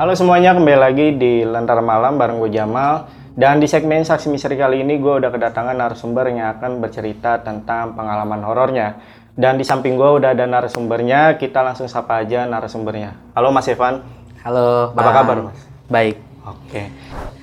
Halo 0.00 0.16
semuanya, 0.16 0.56
kembali 0.56 0.80
lagi 0.80 1.12
di 1.12 1.44
Lentera 1.44 1.84
Malam 1.84 2.16
bareng 2.16 2.40
gue 2.40 2.56
Jamal. 2.56 3.04
Dan 3.36 3.60
di 3.60 3.68
segmen 3.68 4.00
Saksi 4.00 4.32
Misteri 4.32 4.56
kali 4.56 4.80
ini 4.80 4.96
gue 4.96 5.20
udah 5.20 5.28
kedatangan 5.28 5.76
narasumber 5.76 6.24
yang 6.32 6.56
akan 6.56 6.80
bercerita 6.80 7.44
tentang 7.44 7.92
pengalaman 7.92 8.40
horornya. 8.40 8.96
Dan 9.36 9.60
di 9.60 9.64
samping 9.68 10.00
gue 10.00 10.08
udah 10.08 10.32
ada 10.32 10.48
narasumbernya, 10.48 11.36
kita 11.36 11.60
langsung 11.60 11.84
sapa 11.84 12.24
aja 12.24 12.48
narasumbernya. 12.48 13.36
Halo 13.36 13.52
Mas 13.52 13.68
Evan. 13.68 14.00
Halo, 14.40 14.96
Apa 14.96 15.04
Bang. 15.04 15.16
kabar 15.20 15.36
Mas? 15.52 15.60
Baik. 15.92 16.16
Oke. 16.48 16.82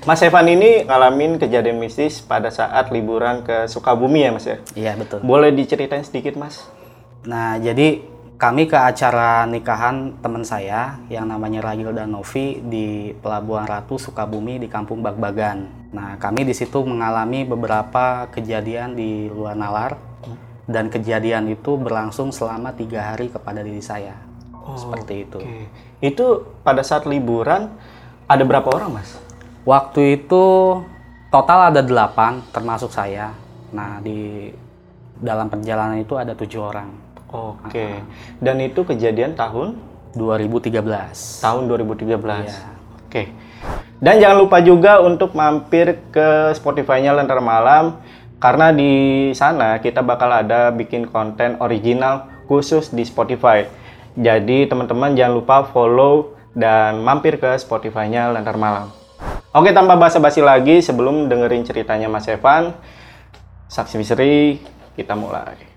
Mas 0.09 0.21
Evan 0.25 0.49
ini 0.49 0.81
ngalamin 0.81 1.37
kejadian 1.37 1.77
mistis 1.77 2.25
pada 2.25 2.49
saat 2.49 2.89
liburan 2.89 3.45
ke 3.45 3.69
Sukabumi 3.69 4.25
ya 4.25 4.33
Mas 4.33 4.49
ya? 4.49 4.57
Iya, 4.73 4.91
betul. 4.97 5.21
Boleh 5.21 5.53
diceritain 5.53 6.01
sedikit 6.01 6.33
Mas? 6.33 6.65
Nah, 7.21 7.61
jadi 7.61 8.16
kami 8.37 8.69
ke 8.69 8.77
acara 8.77 9.49
nikahan 9.49 10.13
teman 10.21 10.45
saya 10.45 11.01
yang 11.09 11.25
namanya 11.25 11.65
Ragil 11.65 11.89
dan 11.89 12.13
Novi 12.13 12.61
di 12.61 13.09
Pelabuhan 13.17 13.65
Ratu 13.65 13.97
Sukabumi 13.97 14.61
di 14.61 14.69
Kampung 14.69 15.01
Bagbagan. 15.01 15.89
Nah, 15.89 16.21
kami 16.21 16.45
di 16.45 16.53
situ 16.53 16.85
mengalami 16.85 17.49
beberapa 17.49 18.29
kejadian 18.29 18.93
di 18.93 19.25
luar 19.33 19.57
nalar 19.57 19.97
dan 20.69 20.93
kejadian 20.93 21.49
itu 21.49 21.81
berlangsung 21.81 22.29
selama 22.29 22.77
tiga 22.77 23.09
hari 23.09 23.33
kepada 23.33 23.65
diri 23.65 23.81
saya. 23.81 24.13
Seperti 24.77 25.25
itu. 25.25 25.41
Oke. 25.41 25.65
Itu 26.05 26.45
pada 26.61 26.85
saat 26.85 27.09
liburan 27.09 27.73
ada 28.29 28.43
berapa 28.45 28.69
orang 28.69 29.01
Mas? 29.01 29.17
Waktu 29.65 30.21
itu 30.21 30.45
total 31.33 31.73
ada 31.73 31.81
delapan 31.81 32.45
termasuk 32.53 32.93
saya. 32.93 33.33
Nah, 33.73 33.97
di 33.97 34.53
dalam 35.17 35.49
perjalanan 35.49 35.97
itu 35.97 36.13
ada 36.13 36.37
tujuh 36.37 36.61
orang. 36.61 37.06
Oke. 37.31 38.01
Dan 38.39 38.63
itu 38.63 38.87
kejadian 38.87 39.35
tahun 39.35 39.75
2013. 40.15 41.43
tahun 41.43 41.63
2013. 41.67 42.47
Iya. 42.47 42.77
Oke. 43.07 43.23
Dan 43.97 44.21
jangan 44.21 44.37
lupa 44.37 44.57
juga 44.61 45.01
untuk 45.01 45.33
mampir 45.33 45.97
ke 46.13 46.53
Spotify-nya 46.53 47.17
Lentera 47.17 47.41
Malam 47.41 47.97
karena 48.37 48.69
di 48.69 48.93
sana 49.33 49.81
kita 49.81 50.05
bakal 50.05 50.29
ada 50.29 50.69
bikin 50.69 51.09
konten 51.09 51.57
original 51.57 52.29
khusus 52.45 52.93
di 52.93 53.01
Spotify. 53.01 53.65
Jadi 54.17 54.69
teman-teman 54.69 55.17
jangan 55.17 55.33
lupa 55.41 55.57
follow 55.69 56.37
dan 56.53 57.01
mampir 57.01 57.41
ke 57.41 57.57
Spotify-nya 57.57 58.29
Lentera 58.33 58.57
Malam. 58.57 58.87
Oke, 59.53 59.73
tanpa 59.73 59.97
basa-basi 59.97 60.45
lagi 60.45 60.85
sebelum 60.85 61.25
dengerin 61.25 61.65
ceritanya 61.65 62.05
Mas 62.05 62.29
Evan, 62.29 62.77
Saksi 63.65 63.97
Misteri, 63.97 64.61
kita 64.93 65.17
mulai. 65.17 65.76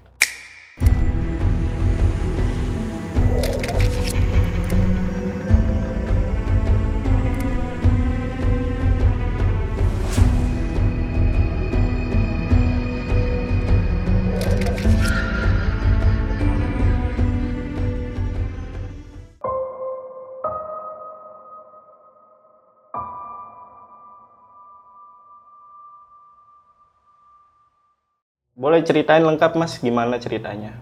Boleh 28.60 28.84
ceritain 28.84 29.24
lengkap 29.24 29.56
Mas 29.56 29.80
gimana 29.80 30.20
ceritanya? 30.20 30.76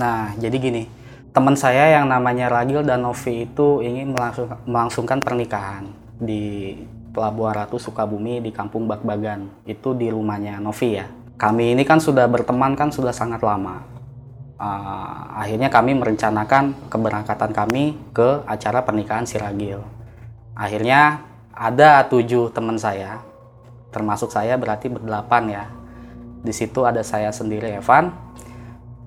Nah, 0.00 0.32
jadi 0.40 0.56
gini, 0.56 0.88
teman 1.36 1.60
saya 1.60 2.00
yang 2.00 2.08
namanya 2.08 2.48
Ragil 2.48 2.80
dan 2.80 3.04
Novi 3.04 3.44
itu 3.44 3.84
ingin 3.84 4.16
melangsung- 4.16 4.56
melangsungkan 4.64 5.20
pernikahan 5.20 5.92
di 6.16 6.72
Pelabuhan 7.12 7.52
Ratu 7.52 7.76
Sukabumi 7.76 8.40
di 8.40 8.48
Kampung 8.48 8.88
Bakbagan. 8.88 9.44
Itu 9.68 9.92
di 9.92 10.08
rumahnya 10.08 10.56
Novi 10.56 10.96
ya. 10.96 11.04
Kami 11.36 11.76
ini 11.76 11.84
kan 11.84 12.00
sudah 12.00 12.24
berteman 12.24 12.72
kan 12.72 12.88
sudah 12.88 13.12
sangat 13.12 13.44
lama. 13.44 13.84
Ah, 14.56 15.44
akhirnya 15.44 15.68
kami 15.68 16.00
merencanakan 16.00 16.88
keberangkatan 16.88 17.52
kami 17.52 17.92
ke 18.16 18.40
acara 18.48 18.80
pernikahan 18.80 19.28
si 19.28 19.36
Ragil. 19.36 19.84
Akhirnya 20.56 21.20
ada 21.52 22.08
tujuh 22.08 22.56
teman 22.56 22.80
saya, 22.80 23.20
termasuk 23.92 24.32
saya 24.32 24.56
berarti 24.56 24.88
berdelapan 24.88 25.44
ya. 25.52 25.77
Di 26.42 26.52
situ 26.54 26.86
ada 26.86 27.02
saya 27.02 27.34
sendiri 27.34 27.74
Evan, 27.74 28.14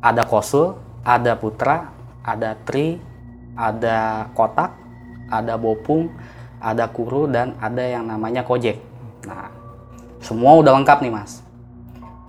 ada 0.03 0.24
Kosul, 0.28 0.75
ada 1.06 1.38
Putra, 1.40 1.94
ada 2.22 2.58
Tri, 2.68 3.00
ada 3.56 4.28
Kotak, 4.36 4.72
ada 5.31 5.56
Bopung, 5.56 6.12
ada 6.62 6.86
Kuru, 6.91 7.31
dan 7.31 7.56
ada 7.58 7.81
yang 7.81 8.06
namanya 8.06 8.44
Kojek. 8.44 8.78
Nah, 9.25 9.50
semua 10.22 10.58
udah 10.59 10.75
lengkap 10.78 11.02
nih 11.02 11.14
mas. 11.14 11.41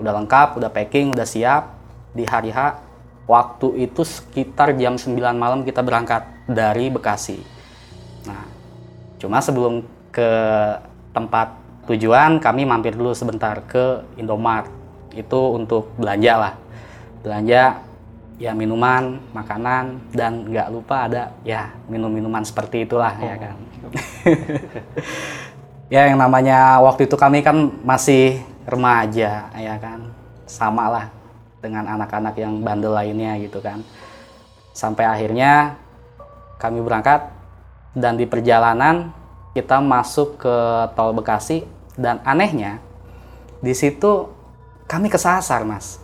Udah 0.01 0.13
lengkap, 0.17 0.57
udah 0.57 0.71
packing, 0.73 1.13
udah 1.13 1.27
siap. 1.29 1.77
Di 2.13 2.29
hari 2.29 2.53
H, 2.53 2.81
waktu 3.25 3.89
itu 3.89 4.05
sekitar 4.05 4.77
jam 4.77 5.01
9 5.01 5.17
malam 5.37 5.65
kita 5.65 5.81
berangkat 5.81 6.29
dari 6.45 6.93
Bekasi. 6.93 7.41
Nah, 8.29 8.45
cuma 9.17 9.41
sebelum 9.41 9.85
ke 10.13 10.31
tempat 11.17 11.57
tujuan, 11.89 12.39
kami 12.39 12.69
mampir 12.69 12.95
dulu 12.95 13.17
sebentar 13.17 13.65
ke 13.65 14.05
Indomart. 14.21 14.82
Itu 15.13 15.57
untuk 15.57 15.93
belanja 16.01 16.35
lah. 16.37 16.55
Belanja 17.23 17.63
ya 18.41 18.53
minuman, 18.57 19.23
makanan, 19.31 20.11
dan 20.11 20.51
nggak 20.51 20.69
lupa 20.73 21.07
ada 21.07 21.37
ya 21.47 21.71
minum-minuman 21.87 22.43
seperti 22.43 22.89
itulah 22.89 23.15
ya 23.21 23.35
kan. 23.39 23.57
ya 25.95 26.11
yang 26.11 26.19
namanya 26.19 26.81
waktu 26.83 27.07
itu 27.07 27.15
kami 27.15 27.45
kan 27.45 27.71
masih 27.87 28.43
remaja 28.67 29.53
ya 29.55 29.75
kan. 29.79 30.11
Sama 30.49 30.91
lah 30.91 31.07
dengan 31.63 31.87
anak-anak 31.87 32.35
yang 32.37 32.61
bandel 32.61 32.93
lainnya 32.93 33.39
gitu 33.39 33.63
kan. 33.63 33.85
Sampai 34.73 35.05
akhirnya 35.05 35.77
kami 36.59 36.81
berangkat 36.81 37.29
dan 37.93 38.17
di 38.17 38.25
perjalanan 38.25 39.13
kita 39.53 39.85
masuk 39.85 40.41
ke 40.41 40.57
tol 40.97 41.13
Bekasi 41.13 41.69
dan 41.97 42.25
anehnya 42.25 42.81
di 43.61 43.77
situ 43.77 44.33
kami 44.93 45.09
kesasar 45.09 45.65
mas. 45.65 45.97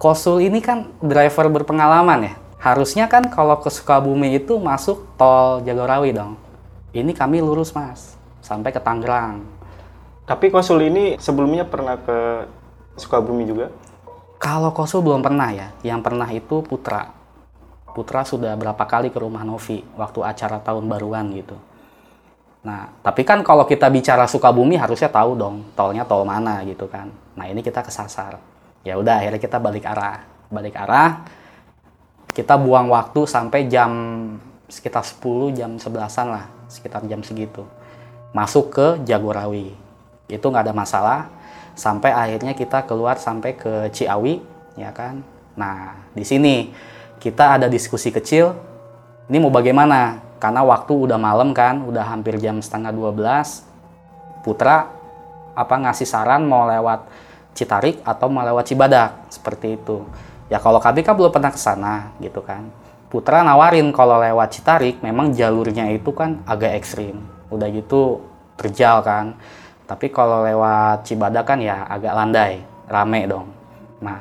Kosul 0.00 0.48
ini 0.48 0.64
kan 0.64 0.88
driver 1.04 1.60
berpengalaman 1.60 2.32
ya. 2.32 2.34
Harusnya 2.56 3.04
kan 3.04 3.28
kalau 3.28 3.60
ke 3.60 3.68
Sukabumi 3.68 4.32
itu 4.40 4.56
masuk 4.56 5.04
tol 5.20 5.60
Jagorawi 5.60 6.16
dong. 6.16 6.40
Ini 6.96 7.12
kami 7.12 7.44
lurus 7.44 7.76
mas 7.76 8.16
sampai 8.40 8.72
ke 8.72 8.80
Tangerang. 8.80 9.44
Tapi 10.24 10.48
konsul 10.48 10.88
ini 10.88 11.20
sebelumnya 11.20 11.68
pernah 11.68 12.00
ke 12.00 12.48
Sukabumi 12.96 13.44
juga? 13.44 13.68
Kalau 14.40 14.72
Kosul 14.72 15.04
belum 15.04 15.20
pernah 15.20 15.52
ya. 15.52 15.68
Yang 15.84 16.00
pernah 16.00 16.28
itu 16.32 16.64
Putra. 16.64 17.12
Putra 17.92 18.24
sudah 18.24 18.56
berapa 18.56 18.84
kali 18.88 19.12
ke 19.12 19.20
rumah 19.20 19.44
Novi 19.44 19.84
waktu 20.00 20.24
acara 20.24 20.64
tahun 20.64 20.88
baruan 20.88 21.28
gitu. 21.36 21.60
Nah, 22.66 22.90
tapi 22.98 23.22
kan 23.22 23.46
kalau 23.46 23.62
kita 23.62 23.86
bicara 23.86 24.26
Sukabumi 24.26 24.74
harusnya 24.74 25.06
tahu 25.06 25.38
dong 25.38 25.62
tolnya 25.78 26.02
tol 26.02 26.26
mana 26.26 26.66
gitu 26.66 26.90
kan. 26.90 27.06
Nah, 27.38 27.46
ini 27.46 27.62
kita 27.62 27.78
kesasar. 27.86 28.42
Ya 28.82 28.98
udah 28.98 29.22
akhirnya 29.22 29.38
kita 29.38 29.62
balik 29.62 29.86
arah. 29.86 30.26
Balik 30.50 30.74
arah. 30.74 31.22
Kita 32.34 32.58
buang 32.58 32.90
waktu 32.90 33.22
sampai 33.22 33.70
jam 33.70 33.90
sekitar 34.66 35.06
10 35.06 35.54
jam 35.54 35.70
11-an 35.78 36.26
lah, 36.26 36.44
sekitar 36.66 37.06
jam 37.06 37.22
segitu. 37.22 37.62
Masuk 38.34 38.74
ke 38.74 38.86
Jagorawi. 39.06 39.70
Itu 40.26 40.50
nggak 40.50 40.66
ada 40.66 40.74
masalah 40.74 41.30
sampai 41.78 42.10
akhirnya 42.10 42.50
kita 42.58 42.82
keluar 42.82 43.14
sampai 43.14 43.54
ke 43.54 43.94
Ciawi, 43.94 44.42
ya 44.74 44.90
kan. 44.90 45.22
Nah, 45.54 46.02
di 46.12 46.26
sini 46.26 46.74
kita 47.22 47.62
ada 47.62 47.70
diskusi 47.70 48.10
kecil. 48.10 48.58
Ini 49.30 49.38
mau 49.38 49.54
bagaimana? 49.54 50.25
Karena 50.36 50.62
waktu 50.62 50.92
udah 50.92 51.18
malam 51.18 51.56
kan, 51.56 51.84
udah 51.84 52.04
hampir 52.06 52.36
jam 52.36 52.60
setengah 52.60 52.92
12. 52.92 54.44
Putra 54.44 54.92
apa 55.56 55.74
ngasih 55.80 56.06
saran 56.06 56.44
mau 56.44 56.68
lewat 56.68 57.08
Citarik 57.56 58.04
atau 58.04 58.28
mau 58.28 58.44
lewat 58.44 58.68
Cibadak 58.68 59.32
seperti 59.32 59.80
itu. 59.80 60.04
Ya 60.52 60.60
kalau 60.60 60.76
kan 60.78 60.92
belum 60.92 61.32
pernah 61.32 61.50
ke 61.50 61.58
sana 61.58 62.12
gitu 62.20 62.44
kan. 62.44 62.68
Putra 63.08 63.40
nawarin 63.40 63.88
kalau 63.96 64.20
lewat 64.20 64.60
Citarik 64.60 65.00
memang 65.00 65.32
jalurnya 65.32 65.88
itu 65.88 66.12
kan 66.12 66.44
agak 66.44 66.76
ekstrim. 66.76 67.24
Udah 67.48 67.72
gitu 67.72 68.20
terjal 68.56 69.04
kan 69.04 69.36
tapi 69.86 70.10
kalau 70.10 70.42
lewat 70.42 71.06
Cibadak 71.06 71.46
kan 71.46 71.62
ya 71.62 71.86
agak 71.86 72.12
landai 72.12 72.64
rame 72.90 73.22
dong 73.30 73.46
nah 74.02 74.18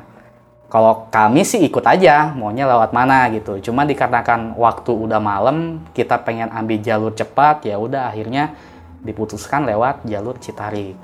kalau 0.75 1.07
kami 1.07 1.48
sih 1.48 1.63
ikut 1.63 1.88
aja 1.88 2.36
maunya 2.36 2.68
lewat 2.68 2.92
mana 2.92 3.31
gitu. 3.31 3.56
Cuma 3.63 3.88
dikarenakan 3.88 4.60
waktu 4.60 4.92
udah 4.92 5.24
malam 5.24 5.80
kita 5.95 6.19
pengen 6.19 6.51
ambil 6.51 6.83
jalur 6.83 7.16
cepat 7.16 7.63
ya 7.63 7.80
udah 7.80 8.12
akhirnya 8.12 8.51
diputuskan 9.00 9.63
lewat 9.63 10.04
jalur 10.04 10.36
Citarik. 10.36 11.00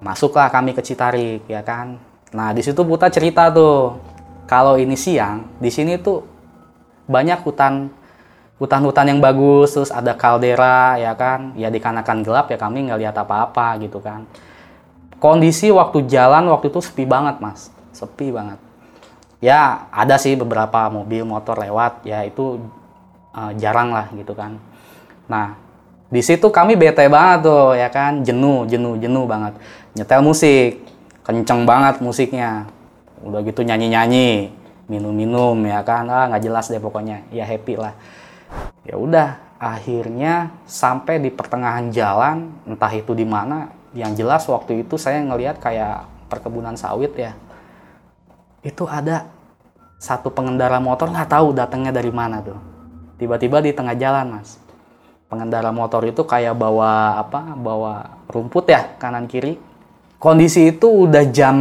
Masuklah 0.00 0.48
kami 0.48 0.72
ke 0.72 0.80
Citarik 0.80 1.44
ya 1.44 1.60
kan? 1.60 2.00
Nah 2.32 2.56
di 2.56 2.64
situ 2.64 2.80
Puta 2.88 3.12
cerita 3.12 3.52
tuh 3.52 4.00
kalau 4.48 4.80
ini 4.80 4.96
siang 4.96 5.44
di 5.60 5.68
sini 5.68 6.00
tuh 6.00 6.24
banyak 7.04 7.44
hutan 7.44 7.92
hutan-hutan 8.56 9.12
yang 9.12 9.20
bagus 9.20 9.76
terus 9.76 9.92
ada 9.92 10.16
kaldera 10.16 10.96
ya 10.96 11.12
kan? 11.12 11.52
Ya 11.60 11.68
dikarenakan 11.68 12.24
gelap 12.24 12.48
ya 12.48 12.56
kami 12.56 12.88
nggak 12.88 13.00
lihat 13.04 13.16
apa-apa 13.20 13.76
gitu 13.76 14.00
kan. 14.00 14.24
Kondisi 15.20 15.68
waktu 15.68 16.08
jalan 16.08 16.48
waktu 16.48 16.72
itu 16.72 16.80
sepi 16.80 17.04
banget 17.04 17.44
mas. 17.44 17.68
Sepi 17.92 18.32
banget 18.32 18.71
ya 19.42 19.90
ada 19.90 20.16
sih 20.16 20.38
beberapa 20.38 20.86
mobil 20.88 21.26
motor 21.26 21.58
lewat. 21.58 22.06
Ya 22.06 22.22
itu 22.22 22.62
uh, 23.34 23.52
jarang 23.58 23.90
lah 23.90 24.08
gitu 24.14 24.32
kan. 24.32 24.62
Nah 25.26 25.58
di 26.08 26.22
situ 26.22 26.46
kami 26.48 26.78
bete 26.78 27.04
banget 27.10 27.50
tuh 27.50 27.74
ya 27.74 27.90
kan. 27.90 28.22
Jenuh 28.22 28.64
jenuh 28.70 28.94
jenuh 28.96 29.26
banget. 29.26 29.58
Nyetel 29.98 30.22
musik. 30.22 30.80
Kenceng 31.26 31.66
banget 31.66 31.98
musiknya. 31.98 32.70
Udah 33.20 33.42
gitu 33.42 33.66
nyanyi 33.66 33.90
nyanyi 33.90 34.30
minum 34.86 35.12
minum 35.12 35.58
ya 35.66 35.82
kan. 35.82 36.06
Ah 36.06 36.30
nggak 36.30 36.42
jelas 36.46 36.70
deh 36.70 36.78
pokoknya. 36.78 37.26
Ya 37.34 37.42
happy 37.42 37.74
lah. 37.74 37.98
Ya 38.86 38.94
udah 38.94 39.42
akhirnya 39.62 40.50
sampai 40.66 41.22
di 41.22 41.30
pertengahan 41.30 41.90
jalan 41.94 42.50
entah 42.66 42.90
itu 42.90 43.14
di 43.14 43.22
mana 43.22 43.70
yang 43.94 44.10
jelas 44.16 44.42
waktu 44.50 44.82
itu 44.82 44.98
saya 44.98 45.22
ngelihat 45.22 45.62
kayak 45.62 46.02
perkebunan 46.26 46.74
sawit 46.74 47.14
ya 47.14 47.36
itu 48.62 48.86
ada 48.86 49.26
satu 49.98 50.30
pengendara 50.34 50.82
motor 50.82 51.10
nggak 51.10 51.30
tahu 51.30 51.54
datangnya 51.54 51.94
dari 51.94 52.10
mana 52.10 52.42
tuh. 52.42 52.58
Tiba-tiba 53.18 53.62
di 53.62 53.70
tengah 53.70 53.94
jalan 53.94 54.38
mas. 54.38 54.58
Pengendara 55.30 55.70
motor 55.70 56.02
itu 56.06 56.26
kayak 56.26 56.58
bawa 56.58 57.22
apa 57.22 57.54
bawa 57.54 58.22
rumput 58.26 58.66
ya 58.70 58.98
kanan 58.98 59.30
kiri. 59.30 59.58
Kondisi 60.18 60.70
itu 60.70 61.06
udah 61.06 61.26
jam 61.30 61.56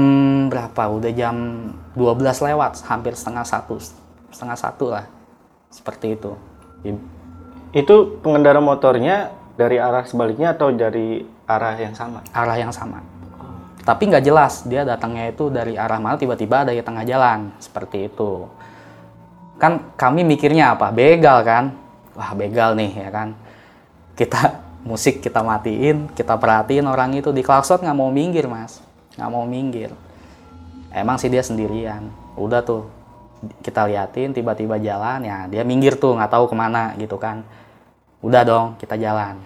berapa? 0.50 0.90
Udah 0.90 1.12
jam 1.14 1.36
12 1.98 2.18
lewat 2.22 2.86
hampir 2.86 3.18
setengah 3.18 3.46
satu 3.46 3.82
setengah 4.30 4.58
satu 4.58 4.86
lah 4.94 5.06
seperti 5.70 6.18
itu. 6.18 6.34
Itu 7.74 8.22
pengendara 8.26 8.62
motornya 8.62 9.34
dari 9.56 9.78
arah 9.78 10.06
sebaliknya 10.06 10.58
atau 10.58 10.74
dari 10.74 11.22
arah 11.46 11.78
yang 11.78 11.94
sama? 11.94 12.26
Arah 12.34 12.58
yang 12.58 12.74
sama. 12.74 13.11
Tapi 13.82 14.04
nggak 14.14 14.24
jelas 14.26 14.62
dia 14.70 14.86
datangnya 14.86 15.34
itu 15.34 15.50
dari 15.50 15.74
arah 15.74 15.98
mana 15.98 16.18
tiba-tiba 16.18 16.68
ada 16.68 16.72
di 16.72 16.82
tengah 16.86 17.02
jalan 17.02 17.50
seperti 17.58 18.08
itu. 18.10 18.46
Kan 19.58 19.94
kami 19.98 20.22
mikirnya 20.22 20.78
apa? 20.78 20.94
Begal 20.94 21.42
kan? 21.42 21.74
Wah 22.14 22.32
begal 22.38 22.78
nih 22.78 22.92
ya 22.94 23.10
kan. 23.10 23.34
Kita 24.14 24.42
musik 24.90 25.22
kita 25.22 25.42
matiin, 25.42 26.10
kita 26.14 26.38
perhatiin 26.38 26.86
orang 26.86 27.14
itu 27.18 27.34
di 27.34 27.42
klakson 27.42 27.82
nggak 27.82 27.98
mau 27.98 28.10
minggir 28.10 28.46
mas, 28.46 28.82
nggak 29.18 29.30
mau 29.30 29.46
minggir. 29.46 29.94
Emang 30.94 31.18
sih 31.18 31.30
dia 31.30 31.42
sendirian. 31.42 32.10
Udah 32.38 32.62
tuh 32.62 33.02
kita 33.66 33.90
liatin 33.90 34.38
tiba-tiba 34.38 34.78
jalan 34.78 35.26
ya 35.26 35.50
dia 35.50 35.66
minggir 35.66 35.98
tuh 35.98 36.14
nggak 36.14 36.30
tahu 36.30 36.46
ke 36.46 36.56
mana 36.56 36.94
gitu 37.02 37.18
kan 37.18 37.42
udah 38.22 38.42
dong 38.46 38.68
kita 38.78 38.94
jalan 39.02 39.42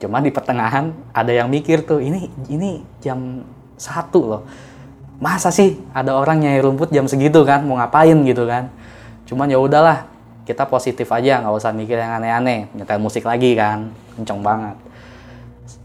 cuma 0.00 0.24
di 0.24 0.32
pertengahan 0.32 0.92
ada 1.12 1.32
yang 1.32 1.52
mikir 1.52 1.84
tuh 1.84 2.00
ini 2.00 2.32
ini 2.48 2.80
jam 3.04 3.44
satu 3.76 4.20
loh. 4.24 4.42
Masa 5.16 5.48
sih 5.48 5.80
ada 5.96 6.12
orang 6.12 6.44
nyai 6.44 6.60
rumput 6.60 6.92
jam 6.92 7.08
segitu 7.08 7.40
kan? 7.48 7.64
Mau 7.64 7.80
ngapain 7.80 8.16
gitu 8.28 8.44
kan? 8.44 8.68
Cuman 9.24 9.48
ya 9.48 9.56
udahlah 9.56 10.04
kita 10.44 10.68
positif 10.68 11.08
aja 11.08 11.40
nggak 11.40 11.54
usah 11.56 11.72
mikir 11.72 11.96
yang 11.96 12.20
aneh-aneh. 12.20 12.68
Nyetel 12.76 13.00
musik 13.00 13.24
lagi 13.24 13.56
kan 13.56 13.92
kenceng 14.16 14.44
banget. 14.44 14.76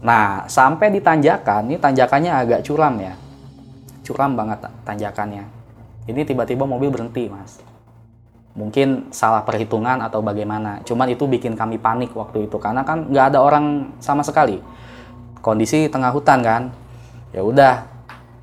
Nah 0.04 0.44
sampai 0.46 0.92
di 0.92 1.00
tanjakan 1.00 1.72
ini 1.72 1.78
tanjakannya 1.80 2.32
agak 2.32 2.60
curam 2.64 2.94
ya. 3.00 3.14
Curam 4.04 4.36
banget 4.36 4.68
tanjakannya. 4.84 5.44
Ini 6.10 6.20
tiba-tiba 6.26 6.66
mobil 6.68 6.90
berhenti 6.92 7.30
mas. 7.32 7.62
Mungkin 8.52 9.08
salah 9.16 9.40
perhitungan 9.48 9.96
atau 10.04 10.20
bagaimana. 10.20 10.84
Cuman 10.84 11.08
itu 11.08 11.24
bikin 11.24 11.56
kami 11.56 11.80
panik 11.80 12.12
waktu 12.12 12.52
itu. 12.52 12.60
Karena 12.60 12.84
kan 12.84 13.08
nggak 13.08 13.32
ada 13.32 13.38
orang 13.40 13.96
sama 13.96 14.20
sekali. 14.20 14.60
Kondisi 15.40 15.88
tengah 15.88 16.12
hutan 16.12 16.44
kan 16.44 16.62
ya 17.32 17.42
udah 17.42 17.88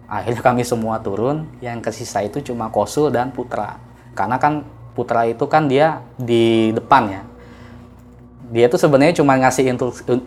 akhirnya 0.10 0.42
kami 0.42 0.66
semua 0.66 0.98
turun. 1.00 1.46
Yang 1.62 1.90
kesisa 1.90 2.26
itu 2.26 2.42
cuma 2.42 2.74
Kosul 2.74 3.14
dan 3.14 3.30
Putra. 3.30 3.78
Karena 4.18 4.42
kan 4.42 4.66
Putra 4.98 5.30
itu 5.30 5.46
kan 5.46 5.70
dia 5.70 6.02
di 6.18 6.74
depan 6.76 7.08
ya. 7.08 7.22
Dia 8.50 8.66
itu 8.66 8.82
sebenarnya 8.82 9.16
cuma 9.22 9.38
ngasih 9.38 9.70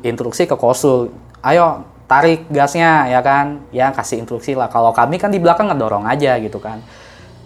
instruksi 0.06 0.46
ke 0.46 0.54
Kosul. 0.54 1.10
Ayo 1.42 1.82
tarik 2.06 2.46
gasnya 2.48 3.10
ya 3.10 3.20
kan? 3.20 3.66
Ya 3.74 3.90
kasih 3.90 4.22
instruksi 4.22 4.54
lah. 4.54 4.70
Kalau 4.70 4.94
kami 4.94 5.18
kan 5.18 5.34
di 5.34 5.42
belakang 5.42 5.66
ngedorong 5.68 6.06
aja 6.06 6.38
gitu 6.38 6.62
kan. 6.62 6.78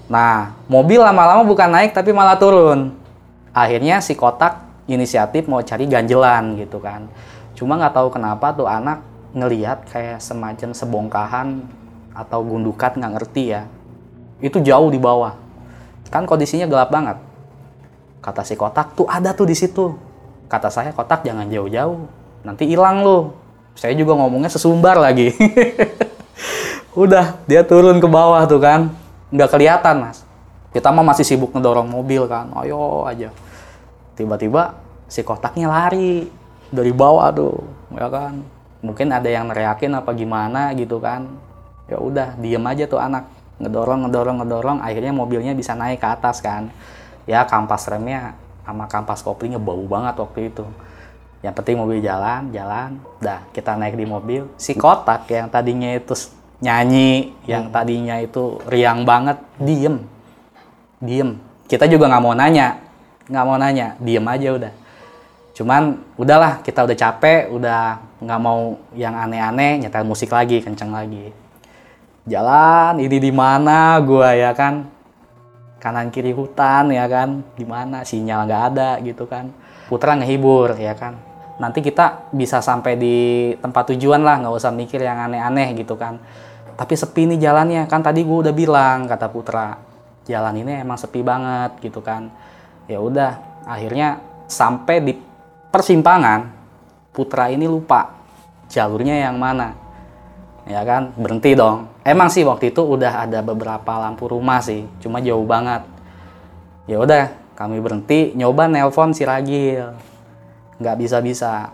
Nah, 0.06 0.54
mobil 0.70 1.02
lama-lama 1.02 1.42
bukan 1.42 1.66
naik 1.66 1.90
tapi 1.96 2.14
malah 2.14 2.38
turun. 2.38 2.94
Akhirnya 3.50 3.98
si 4.04 4.14
kotak 4.14 4.62
inisiatif 4.86 5.50
mau 5.50 5.64
cari 5.64 5.88
ganjelan 5.90 6.60
gitu 6.60 6.78
kan. 6.78 7.10
Cuma 7.56 7.74
nggak 7.80 7.96
tahu 7.96 8.08
kenapa 8.12 8.52
tuh 8.54 8.68
anak 8.68 9.02
ngelihat 9.36 9.84
kayak 9.92 10.24
semacam 10.24 10.72
sebongkahan 10.72 11.60
atau 12.16 12.40
gundukan 12.40 12.96
nggak 12.96 13.12
ngerti 13.20 13.44
ya. 13.52 13.68
Itu 14.40 14.64
jauh 14.64 14.88
di 14.88 14.96
bawah. 14.96 15.36
Kan 16.08 16.24
kondisinya 16.24 16.64
gelap 16.64 16.88
banget. 16.88 17.20
Kata 18.24 18.40
si 18.40 18.56
kotak 18.56 18.96
tuh 18.96 19.04
ada 19.04 19.36
tuh 19.36 19.44
di 19.44 19.52
situ. 19.52 19.92
Kata 20.48 20.72
saya 20.72 20.96
kotak 20.96 21.22
jangan 21.28 21.46
jauh-jauh. 21.52 22.08
Nanti 22.42 22.64
hilang 22.64 23.04
loh. 23.04 23.36
Saya 23.76 23.92
juga 23.92 24.16
ngomongnya 24.16 24.48
sesumbar 24.48 24.96
lagi. 24.96 25.36
Udah, 26.96 27.36
dia 27.44 27.60
turun 27.60 28.00
ke 28.00 28.08
bawah 28.08 28.40
tuh 28.48 28.56
kan 28.56 28.88
nggak 29.36 29.50
kelihatan 29.50 30.06
mas 30.06 30.22
kita 30.70 30.94
mah 30.94 31.02
masih 31.02 31.26
sibuk 31.26 31.50
ngedorong 31.50 31.90
mobil 31.90 32.30
kan 32.30 32.46
ayo 32.62 33.02
aja 33.08 33.34
tiba-tiba 34.14 34.78
si 35.10 35.26
kotaknya 35.26 35.66
lari 35.66 36.30
dari 36.70 36.92
bawah 36.94 37.34
tuh 37.34 37.58
ya 37.96 38.06
kan 38.06 38.46
mungkin 38.86 39.10
ada 39.10 39.26
yang 39.26 39.50
neriakin 39.50 39.98
apa 39.98 40.14
gimana 40.14 40.70
gitu 40.78 41.02
kan. 41.02 41.26
Ya 41.90 41.98
udah 41.98 42.38
diem 42.38 42.62
aja 42.62 42.86
tuh 42.86 43.02
anak. 43.02 43.26
Ngedorong 43.58 44.06
ngedorong 44.06 44.36
ngedorong 44.44 44.78
akhirnya 44.78 45.10
mobilnya 45.10 45.52
bisa 45.58 45.74
naik 45.74 45.98
ke 45.98 46.06
atas 46.06 46.38
kan. 46.38 46.70
Ya 47.26 47.42
kampas 47.42 47.90
remnya 47.90 48.38
sama 48.62 48.86
kampas 48.86 49.26
koplingnya 49.26 49.58
bau 49.58 49.82
banget 49.90 50.14
waktu 50.22 50.54
itu. 50.54 50.62
Yang 51.42 51.54
penting 51.58 51.76
mobil 51.82 51.98
jalan 51.98 52.54
jalan. 52.54 53.02
Dah 53.18 53.42
kita 53.50 53.74
naik 53.74 53.98
di 53.98 54.06
mobil. 54.06 54.46
Si 54.54 54.78
kotak 54.78 55.26
yang 55.26 55.50
tadinya 55.50 55.90
itu 55.90 56.14
nyanyi 56.62 57.34
yang 57.44 57.68
hmm. 57.68 57.74
tadinya 57.74 58.16
itu 58.22 58.62
riang 58.70 59.02
banget 59.02 59.42
diem. 59.58 59.98
Diem. 61.02 61.36
Kita 61.66 61.90
juga 61.90 62.06
nggak 62.06 62.22
mau 62.22 62.34
nanya. 62.38 62.78
Nggak 63.26 63.44
mau 63.44 63.58
nanya. 63.58 63.98
Diem 63.98 64.26
aja 64.26 64.48
udah. 64.54 64.72
Cuman 65.56 65.82
udahlah 66.20 66.60
kita 66.60 66.84
udah 66.84 66.96
capek 66.96 67.48
udah 67.48 68.05
nggak 68.16 68.40
mau 68.40 68.80
yang 68.96 69.12
aneh-aneh 69.12 69.84
nyetel 69.84 70.08
musik 70.08 70.32
lagi 70.32 70.64
kenceng 70.64 70.92
lagi. 70.92 71.32
Jalan 72.26 72.98
ini 72.98 73.20
di 73.20 73.30
mana 73.30 74.00
gua 74.02 74.32
ya 74.32 74.56
kan? 74.56 74.88
Kanan 75.78 76.08
kiri 76.08 76.32
hutan 76.32 76.90
ya 76.90 77.06
kan? 77.06 77.44
Gimana 77.54 78.02
sinyal 78.02 78.48
nggak 78.48 78.62
ada 78.72 78.90
gitu 79.04 79.28
kan? 79.28 79.52
Putra 79.86 80.16
ngehibur 80.16 80.74
ya 80.80 80.96
kan? 80.96 81.20
Nanti 81.60 81.84
kita 81.84 82.32
bisa 82.34 82.58
sampai 82.64 82.98
di 82.98 83.16
tempat 83.60 83.94
tujuan 83.94 84.24
lah 84.24 84.42
nggak 84.42 84.54
usah 84.56 84.72
mikir 84.72 85.04
yang 85.04 85.20
aneh-aneh 85.20 85.76
gitu 85.76 85.94
kan? 85.94 86.18
Tapi 86.74 86.94
sepi 86.96 87.28
nih 87.30 87.38
jalannya. 87.38 87.86
Kan 87.86 88.02
tadi 88.02 88.24
gue 88.24 88.38
udah 88.48 88.54
bilang 88.56 89.06
kata 89.06 89.28
Putra 89.28 89.76
jalan 90.26 90.56
ini 90.56 90.82
emang 90.82 90.98
sepi 90.98 91.20
banget 91.22 91.78
gitu 91.84 92.00
kan? 92.02 92.32
Ya 92.90 92.98
udah 92.98 93.62
akhirnya 93.68 94.18
sampai 94.50 95.04
di 95.04 95.12
persimpangan 95.70 96.55
Putra 97.16 97.48
ini 97.48 97.64
lupa 97.64 98.12
jalurnya 98.68 99.16
yang 99.16 99.40
mana 99.40 99.72
ya 100.68 100.84
kan 100.84 101.16
berhenti 101.16 101.56
dong 101.56 101.88
emang 102.04 102.28
sih 102.28 102.44
waktu 102.44 102.74
itu 102.74 102.84
udah 102.84 103.24
ada 103.24 103.40
beberapa 103.40 103.96
lampu 103.96 104.28
rumah 104.28 104.60
sih 104.60 104.84
cuma 105.00 105.24
jauh 105.24 105.46
banget 105.48 105.86
ya 106.84 107.00
udah 107.00 107.32
kami 107.56 107.80
berhenti 107.80 108.36
nyoba 108.36 108.68
nelpon 108.68 109.16
si 109.16 109.24
Ragil 109.24 109.96
nggak 110.76 110.96
bisa 111.00 111.24
bisa 111.24 111.72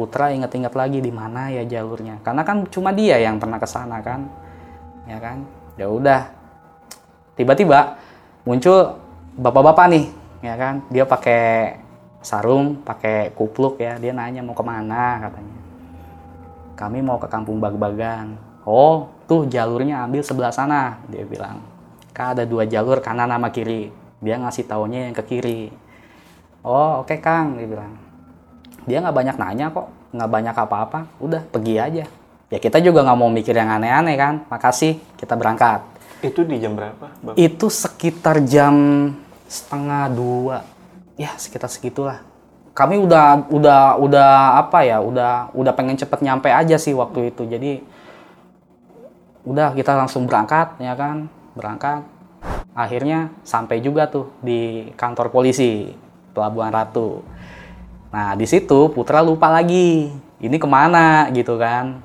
Putra 0.00 0.30
inget-inget 0.32 0.72
lagi 0.72 1.02
di 1.04 1.12
mana 1.12 1.52
ya 1.52 1.60
jalurnya. 1.66 2.22
Karena 2.24 2.40
kan 2.40 2.64
cuma 2.72 2.88
dia 2.94 3.20
yang 3.20 3.36
pernah 3.36 3.60
ke 3.60 3.68
sana 3.68 4.00
kan. 4.00 4.32
Ya 5.04 5.20
kan? 5.20 5.44
Ya 5.76 5.92
udah. 5.92 6.30
Tiba-tiba 7.36 8.00
muncul 8.48 8.96
bapak-bapak 9.36 9.86
nih, 9.92 10.04
ya 10.40 10.54
kan? 10.56 10.80
Dia 10.88 11.04
pakai 11.04 11.76
sarung, 12.20 12.80
pakai 12.84 13.32
kupluk 13.34 13.80
ya. 13.80 13.96
Dia 13.96 14.12
nanya 14.12 14.44
mau 14.44 14.56
ke 14.56 14.64
mana 14.64 15.28
katanya. 15.28 15.58
kami 16.76 17.04
mau 17.04 17.20
ke 17.20 17.28
kampung 17.28 17.60
Bag-Bagan. 17.60 18.40
Oh, 18.64 19.12
tuh 19.28 19.44
jalurnya 19.44 20.08
ambil 20.08 20.24
sebelah 20.24 20.48
sana, 20.48 20.96
dia 21.12 21.28
bilang. 21.28 21.60
Kak 22.16 22.36
ada 22.36 22.44
dua 22.48 22.64
jalur 22.64 23.04
kanan 23.04 23.28
sama 23.28 23.52
kiri. 23.52 23.92
Dia 24.24 24.40
ngasih 24.40 24.64
taunya 24.64 25.08
yang 25.08 25.16
ke 25.16 25.24
kiri. 25.28 25.68
Oh, 26.64 27.04
oke 27.04 27.20
Kang, 27.20 27.60
dia 27.60 27.68
bilang. 27.68 27.92
Dia 28.88 29.04
nggak 29.04 29.16
banyak 29.16 29.36
nanya 29.36 29.66
kok, 29.72 29.92
nggak 30.12 30.30
banyak 30.32 30.56
apa-apa. 30.56 31.00
Udah, 31.20 31.44
pergi 31.44 31.76
aja. 31.76 32.04
Ya 32.50 32.58
kita 32.58 32.80
juga 32.80 33.04
nggak 33.04 33.18
mau 33.20 33.28
mikir 33.28 33.52
yang 33.52 33.68
aneh-aneh 33.68 34.16
kan. 34.16 34.34
Makasih, 34.48 34.96
kita 35.20 35.36
berangkat. 35.36 35.84
Itu 36.20 36.44
di 36.44 36.60
jam 36.60 36.76
berapa? 36.76 37.12
Bang? 37.22 37.34
Itu 37.36 37.72
sekitar 37.72 38.44
jam 38.44 38.74
setengah 39.48 40.10
dua. 40.12 40.79
Ya, 41.18 41.34
sekitar 41.38 41.70
segitulah. 41.72 42.22
Kami 42.70 42.96
udah 43.02 43.50
udah 43.50 43.98
udah 43.98 44.30
apa 44.62 44.86
ya 44.86 45.02
udah 45.02 45.50
udah 45.52 45.72
pengen 45.74 45.98
cepet 45.98 46.22
nyampe 46.22 46.48
aja 46.48 46.78
sih 46.78 46.94
waktu 46.94 47.34
itu. 47.34 47.42
Jadi 47.44 47.82
udah 49.44 49.74
kita 49.74 49.96
langsung 49.98 50.24
berangkat 50.24 50.78
ya 50.78 50.94
kan? 50.94 51.26
Berangkat. 51.58 52.06
Akhirnya 52.72 53.34
sampai 53.42 53.82
juga 53.82 54.06
tuh 54.06 54.30
di 54.40 54.88
kantor 54.94 55.34
polisi 55.34 55.92
Pelabuhan 56.32 56.70
Ratu. 56.70 57.26
Nah 58.14 58.38
di 58.38 58.46
situ 58.46 58.88
Putra 58.94 59.20
lupa 59.20 59.50
lagi 59.50 60.08
ini 60.40 60.56
ke 60.56 60.68
mana? 60.70 61.28
gitu 61.34 61.58
kan. 61.58 62.00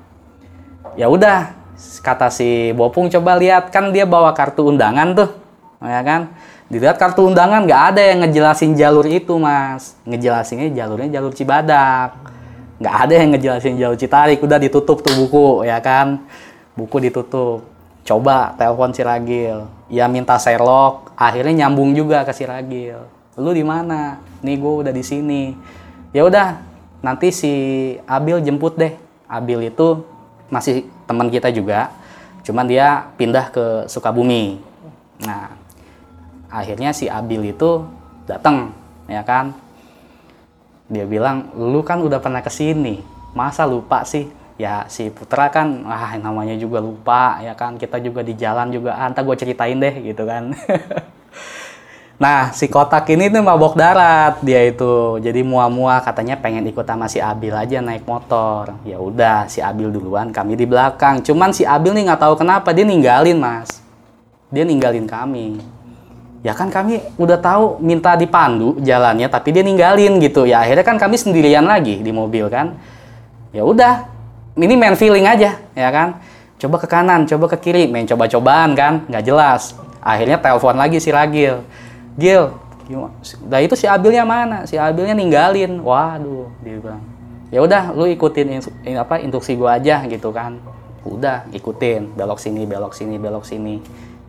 Ya 0.98 1.06
udah 1.06 1.54
kata 2.02 2.32
si 2.32 2.74
Bopung 2.74 3.08
coba 3.08 3.38
lihat 3.38 3.70
kan 3.70 3.94
dia 3.94 4.04
bawa 4.04 4.34
kartu 4.34 4.66
undangan 4.66 5.14
tuh. 5.14 5.30
Ya 5.80 6.02
kan 6.02 6.34
dilihat 6.66 6.98
kartu 6.98 7.22
undangan 7.22 7.62
nggak 7.62 7.82
ada 7.94 8.02
yang 8.02 8.18
ngejelasin 8.26 8.74
jalur 8.74 9.06
itu 9.06 9.38
mas. 9.38 9.94
Ngejelasinnya 10.02 10.74
jalurnya 10.74 11.18
jalur 11.18 11.32
Cibadak. 11.34 12.18
Nggak 12.76 12.94
ada 13.06 13.14
yang 13.14 13.28
ngejelasin 13.32 13.74
jalur 13.78 13.96
Citarik 13.96 14.42
udah 14.42 14.58
ditutup 14.58 15.00
tuh 15.00 15.14
buku 15.14 15.64
ya 15.64 15.78
kan? 15.78 16.26
Buku 16.74 16.98
ditutup. 17.00 17.64
Coba 18.06 18.54
telepon 18.58 18.90
si 18.94 19.02
Ragil. 19.02 19.66
Ya 19.90 20.10
minta 20.10 20.38
Sherlock. 20.38 21.14
Akhirnya 21.14 21.66
nyambung 21.66 21.94
juga 21.94 22.26
ke 22.26 22.34
si 22.34 22.42
Ragil. 22.46 22.98
Lu 23.38 23.50
di 23.54 23.62
mana? 23.62 24.18
Nih 24.42 24.58
gue 24.58 24.72
udah 24.86 24.92
di 24.94 25.02
sini. 25.06 25.54
Ya 26.10 26.26
udah 26.26 26.58
nanti 27.02 27.30
si 27.30 27.52
Abil 28.06 28.42
jemput 28.42 28.74
deh. 28.74 28.94
Abil 29.26 29.70
itu 29.70 30.02
masih 30.50 30.86
teman 31.06 31.30
kita 31.30 31.50
juga. 31.50 31.90
Cuman 32.46 32.66
dia 32.66 33.10
pindah 33.18 33.50
ke 33.50 33.64
Sukabumi. 33.90 34.62
Nah 35.22 35.65
akhirnya 36.56 36.96
si 36.96 37.12
Abil 37.12 37.52
itu 37.52 37.84
datang 38.24 38.72
ya 39.04 39.20
kan? 39.20 39.52
Dia 40.88 41.04
bilang 41.04 41.52
lu 41.52 41.84
kan 41.84 42.00
udah 42.00 42.16
pernah 42.16 42.40
ke 42.40 42.48
sini 42.48 43.04
masa 43.36 43.68
lupa 43.68 44.08
sih? 44.08 44.32
Ya 44.56 44.88
si 44.88 45.12
Putra 45.12 45.52
kan 45.52 45.84
ah 45.84 46.16
namanya 46.16 46.56
juga 46.56 46.80
lupa 46.80 47.36
ya 47.44 47.52
kan? 47.52 47.76
Kita 47.76 48.00
juga 48.00 48.24
di 48.24 48.32
jalan 48.32 48.72
juga. 48.72 48.96
Ah, 48.96 49.12
gue 49.12 49.36
ceritain 49.36 49.76
deh 49.76 49.94
gitu 50.00 50.24
kan. 50.24 50.52
Nah 52.16 52.48
si 52.48 52.64
kotak 52.72 53.04
ini 53.12 53.28
tuh 53.28 53.44
mabok 53.44 53.76
darat 53.76 54.40
dia 54.40 54.64
itu. 54.64 55.20
Jadi 55.20 55.44
mua-mua 55.44 56.00
katanya 56.00 56.40
pengen 56.40 56.64
ikut 56.64 56.88
sama 56.88 57.12
si 57.12 57.20
Abil 57.20 57.52
aja 57.52 57.84
naik 57.84 58.08
motor. 58.08 58.72
Ya 58.88 58.96
udah 58.96 59.44
si 59.52 59.60
Abil 59.60 59.92
duluan 59.92 60.32
kami 60.32 60.56
di 60.56 60.64
belakang. 60.64 61.20
Cuman 61.20 61.52
si 61.52 61.68
Abil 61.68 61.92
nih 61.92 62.08
nggak 62.08 62.24
tahu 62.24 62.40
kenapa 62.40 62.72
dia 62.72 62.88
ninggalin 62.88 63.36
mas. 63.36 63.84
Dia 64.48 64.64
ninggalin 64.64 65.04
kami 65.04 65.75
ya 66.44 66.52
kan 66.52 66.68
kami 66.68 67.00
udah 67.16 67.38
tahu 67.40 67.80
minta 67.80 68.16
dipandu 68.18 68.76
jalannya 68.82 69.28
tapi 69.30 69.52
dia 69.54 69.62
ninggalin 69.64 70.20
gitu 70.20 70.44
ya 70.44 70.64
akhirnya 70.64 70.84
kan 70.84 70.96
kami 71.00 71.16
sendirian 71.16 71.64
lagi 71.64 72.00
di 72.00 72.12
mobil 72.12 72.46
kan 72.52 72.76
ya 73.52 73.64
udah 73.64 74.08
ini 74.56 74.74
main 74.76 74.96
feeling 74.96 75.24
aja 75.24 75.56
ya 75.72 75.88
kan 75.92 76.20
coba 76.56 76.76
ke 76.80 76.86
kanan 76.88 77.24
coba 77.28 77.52
ke 77.56 77.68
kiri 77.68 77.88
main 77.88 78.08
coba-cobaan 78.08 78.76
kan 78.76 79.04
nggak 79.08 79.24
jelas 79.24 79.76
akhirnya 80.00 80.40
telepon 80.40 80.76
lagi 80.76 81.00
si 81.00 81.12
Ragil 81.12 81.64
Gil 82.16 82.66
Nah 83.50 83.58
itu 83.58 83.74
si 83.74 83.90
Abilnya 83.90 84.22
mana? 84.22 84.62
Si 84.62 84.78
Abilnya 84.78 85.10
ninggalin. 85.18 85.82
Waduh, 85.82 86.46
dia 86.62 86.78
bilang. 86.78 87.02
Ya 87.50 87.58
udah, 87.62 87.90
lu 87.90 88.06
ikutin 88.06 88.62
in, 88.86 88.94
apa 88.94 89.18
instruksi 89.18 89.58
gua 89.58 89.78
aja 89.78 90.06
gitu 90.06 90.30
kan. 90.30 90.62
Udah, 91.02 91.46
ikutin. 91.50 92.14
Belok 92.14 92.38
sini, 92.38 92.62
belok 92.62 92.94
sini, 92.94 93.18
belok 93.18 93.42
sini 93.42 93.82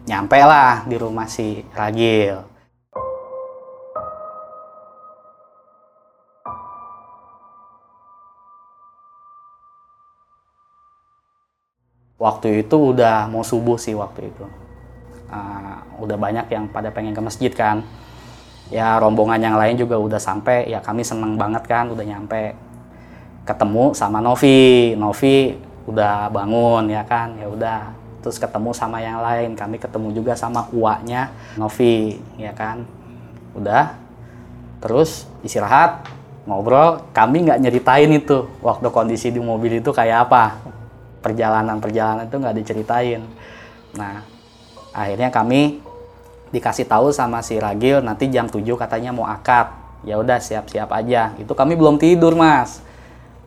nyampe 0.08 0.40
lah 0.40 0.88
di 0.88 0.96
rumah 0.96 1.28
si 1.28 1.68
Ragil. 1.76 2.40
Waktu 12.18 12.66
itu 12.66 12.98
udah 12.98 13.30
mau 13.30 13.46
subuh 13.46 13.78
sih 13.78 13.94
waktu 13.94 14.32
itu. 14.34 14.46
Uh, 15.28 15.78
udah 16.02 16.18
banyak 16.18 16.50
yang 16.50 16.66
pada 16.72 16.90
pengen 16.90 17.14
ke 17.14 17.22
masjid 17.22 17.52
kan. 17.54 17.86
Ya 18.74 18.98
rombongan 18.98 19.38
yang 19.38 19.56
lain 19.60 19.78
juga 19.78 20.02
udah 20.02 20.18
sampai. 20.18 20.66
Ya 20.66 20.82
kami 20.82 21.06
seneng 21.06 21.38
banget 21.38 21.70
kan 21.70 21.94
udah 21.94 22.02
nyampe. 22.02 22.58
Ketemu 23.46 23.94
sama 23.94 24.18
Novi. 24.18 24.98
Novi 24.98 25.62
udah 25.86 26.32
bangun 26.34 26.90
ya 26.90 27.06
kan. 27.06 27.38
Ya 27.38 27.54
udah 27.54 27.94
terus 28.22 28.38
ketemu 28.42 28.72
sama 28.74 29.00
yang 29.00 29.22
lain. 29.22 29.54
Kami 29.54 29.78
ketemu 29.78 30.14
juga 30.14 30.34
sama 30.34 30.68
uaknya 30.74 31.32
Novi 31.56 32.18
ya 32.38 32.52
kan? 32.54 32.84
Udah 33.58 33.98
terus 34.82 35.26
istirahat 35.42 36.06
ngobrol. 36.48 37.04
Kami 37.12 37.50
nggak 37.50 37.60
nyeritain 37.62 38.12
itu 38.14 38.48
waktu 38.62 38.88
kondisi 38.90 39.34
di 39.34 39.42
mobil 39.42 39.82
itu 39.82 39.90
kayak 39.92 40.30
apa. 40.30 40.58
Perjalanan 41.22 41.82
perjalanan 41.82 42.26
itu 42.30 42.38
nggak 42.38 42.56
diceritain. 42.64 43.22
Nah 43.98 44.24
akhirnya 44.94 45.30
kami 45.30 45.84
dikasih 46.48 46.88
tahu 46.88 47.12
sama 47.12 47.44
si 47.44 47.60
Ragil 47.60 48.00
nanti 48.00 48.32
jam 48.32 48.48
7 48.48 48.64
katanya 48.80 49.12
mau 49.12 49.28
akad. 49.28 49.74
Ya 50.06 50.16
udah 50.22 50.40
siap-siap 50.40 50.94
aja. 50.94 51.34
Itu 51.36 51.58
kami 51.58 51.76
belum 51.76 52.00
tidur 52.00 52.38
mas. 52.38 52.80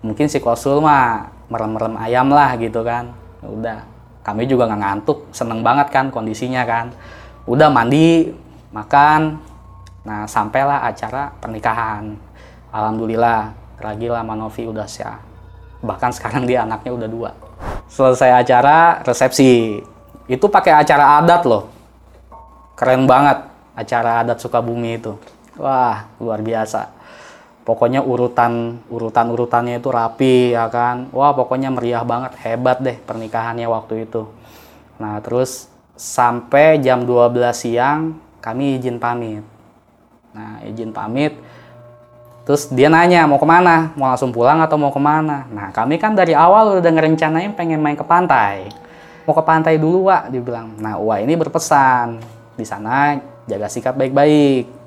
Mungkin 0.04 0.28
si 0.28 0.40
konsul 0.40 0.80
mah 0.80 1.32
merem-merem 1.48 1.96
ayam 1.96 2.28
lah 2.28 2.52
gitu 2.60 2.84
kan. 2.84 3.12
Ya 3.40 3.48
udah 3.48 3.78
kami 4.20 4.44
juga 4.44 4.68
nggak 4.68 4.80
ngantuk 4.80 5.18
seneng 5.32 5.64
banget 5.64 5.88
kan 5.88 6.12
kondisinya 6.12 6.62
kan. 6.68 6.92
Udah 7.48 7.72
mandi 7.72 8.30
makan. 8.70 9.40
Nah 10.04 10.28
sampailah 10.28 10.84
acara 10.84 11.32
pernikahan. 11.40 12.16
Alhamdulillah 12.70 13.52
Ragil 13.80 14.12
sama 14.12 14.36
Novi 14.36 14.62
udah 14.68 14.86
siap 14.86 15.20
bahkan 15.80 16.12
sekarang 16.12 16.44
dia 16.44 16.68
anaknya 16.68 16.92
udah 16.92 17.08
dua. 17.08 17.30
Selesai 17.88 18.44
acara 18.44 19.00
resepsi. 19.02 19.80
Itu 20.30 20.46
pakai 20.46 20.76
acara 20.76 21.18
adat 21.18 21.42
loh. 21.48 21.72
Keren 22.76 23.08
banget 23.08 23.42
acara 23.74 24.22
adat 24.22 24.38
Sukabumi 24.38 25.00
itu. 25.00 25.16
Wah 25.58 26.06
luar 26.20 26.40
biasa 26.44 26.99
pokoknya 27.64 28.00
urutan 28.00 28.80
urutan 28.88 29.26
urutannya 29.32 29.80
itu 29.80 29.88
rapi 29.92 30.56
ya 30.56 30.66
kan? 30.72 31.12
Wah 31.12 31.32
pokoknya 31.36 31.68
meriah 31.72 32.04
banget 32.04 32.36
hebat 32.40 32.80
deh 32.80 32.96
pernikahannya 33.04 33.66
waktu 33.68 34.08
itu. 34.08 34.28
Nah 35.00 35.20
terus 35.20 35.68
sampai 35.96 36.80
jam 36.80 37.04
12 37.04 37.36
siang 37.52 38.16
kami 38.40 38.80
izin 38.80 38.96
pamit. 38.96 39.44
Nah 40.32 40.64
izin 40.64 40.92
pamit 40.94 41.36
terus 42.48 42.66
dia 42.72 42.88
nanya 42.88 43.28
mau 43.28 43.38
ke 43.38 43.46
mana? 43.46 43.92
Mau 43.94 44.08
langsung 44.08 44.32
pulang 44.32 44.58
atau 44.64 44.80
mau 44.80 44.90
ke 44.90 45.00
mana? 45.00 45.44
Nah 45.52 45.68
kami 45.70 46.00
kan 46.00 46.16
dari 46.16 46.32
awal 46.32 46.80
udah 46.80 46.92
ngerencanain 46.92 47.52
pengen 47.52 47.84
main 47.84 47.96
ke 47.96 48.04
pantai. 48.04 48.72
Mau 49.28 49.36
ke 49.36 49.44
pantai 49.44 49.76
dulu 49.76 50.08
Wak 50.08 50.32
dia 50.32 50.40
bilang. 50.40 50.72
Nah 50.80 50.96
Wak 50.96 51.22
ini 51.22 51.36
berpesan 51.36 52.18
di 52.56 52.64
sana 52.64 53.20
jaga 53.44 53.68
sikap 53.68 53.94
baik-baik. 53.94 54.80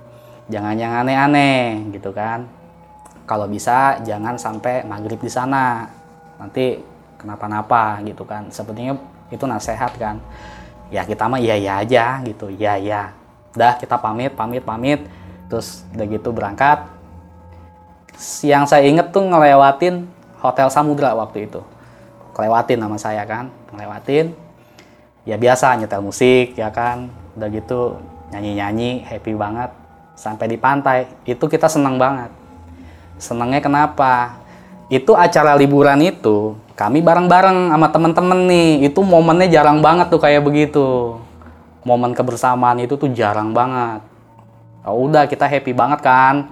Jangan 0.52 0.76
yang 0.76 0.92
aneh-aneh 0.92 1.88
gitu 1.96 2.12
kan 2.12 2.63
kalau 3.24 3.48
bisa 3.48 4.04
jangan 4.04 4.36
sampai 4.36 4.84
maghrib 4.84 5.20
di 5.20 5.32
sana. 5.32 5.88
Nanti 6.36 6.80
kenapa-napa 7.16 8.04
gitu 8.04 8.28
kan. 8.28 8.52
Sepertinya 8.52 9.00
itu 9.32 9.44
nasihat 9.48 9.96
kan. 9.96 10.20
Ya 10.92 11.08
kita 11.08 11.32
mah 11.32 11.40
iya 11.40 11.56
iya 11.56 11.74
aja 11.80 12.20
gitu. 12.28 12.52
Iya 12.52 12.76
iya. 12.76 13.02
Udah 13.56 13.80
kita 13.80 13.96
pamit 13.96 14.36
pamit 14.36 14.64
pamit. 14.68 15.00
Terus 15.48 15.88
udah 15.96 16.06
gitu 16.08 16.30
berangkat. 16.36 16.84
Yang 18.44 18.64
saya 18.70 18.84
inget 18.86 19.10
tuh 19.10 19.24
ngelewatin 19.24 20.06
hotel 20.44 20.68
Samudra 20.68 21.16
waktu 21.16 21.48
itu. 21.48 21.64
Ngelewatin 22.36 22.80
nama 22.80 22.98
saya 23.00 23.24
kan 23.24 23.48
ngelewatin. 23.72 24.36
Ya 25.24 25.40
biasa 25.40 25.80
nyetel 25.80 26.04
musik 26.04 26.60
ya 26.60 26.68
kan. 26.76 27.08
Udah 27.40 27.48
gitu 27.48 28.04
nyanyi-nyanyi 28.36 29.08
happy 29.08 29.32
banget. 29.32 29.72
Sampai 30.20 30.52
di 30.52 30.60
pantai. 30.60 31.08
Itu 31.24 31.48
kita 31.48 31.72
senang 31.72 31.96
banget 31.96 32.43
Senangnya 33.24 33.64
kenapa? 33.64 34.36
Itu 34.92 35.16
acara 35.16 35.56
liburan 35.56 36.04
itu 36.04 36.60
kami 36.76 37.00
bareng-bareng 37.00 37.72
sama 37.72 37.88
temen-temen 37.88 38.40
nih. 38.52 38.92
Itu 38.92 39.00
momennya 39.08 39.48
jarang 39.48 39.80
banget 39.80 40.12
tuh 40.12 40.20
kayak 40.20 40.44
begitu. 40.44 41.16
Momen 41.88 42.12
kebersamaan 42.12 42.84
itu 42.84 43.00
tuh 43.00 43.08
jarang 43.16 43.56
banget. 43.56 44.04
Oh, 44.84 45.08
udah 45.08 45.24
kita 45.32 45.48
happy 45.48 45.72
banget 45.72 46.04
kan. 46.04 46.52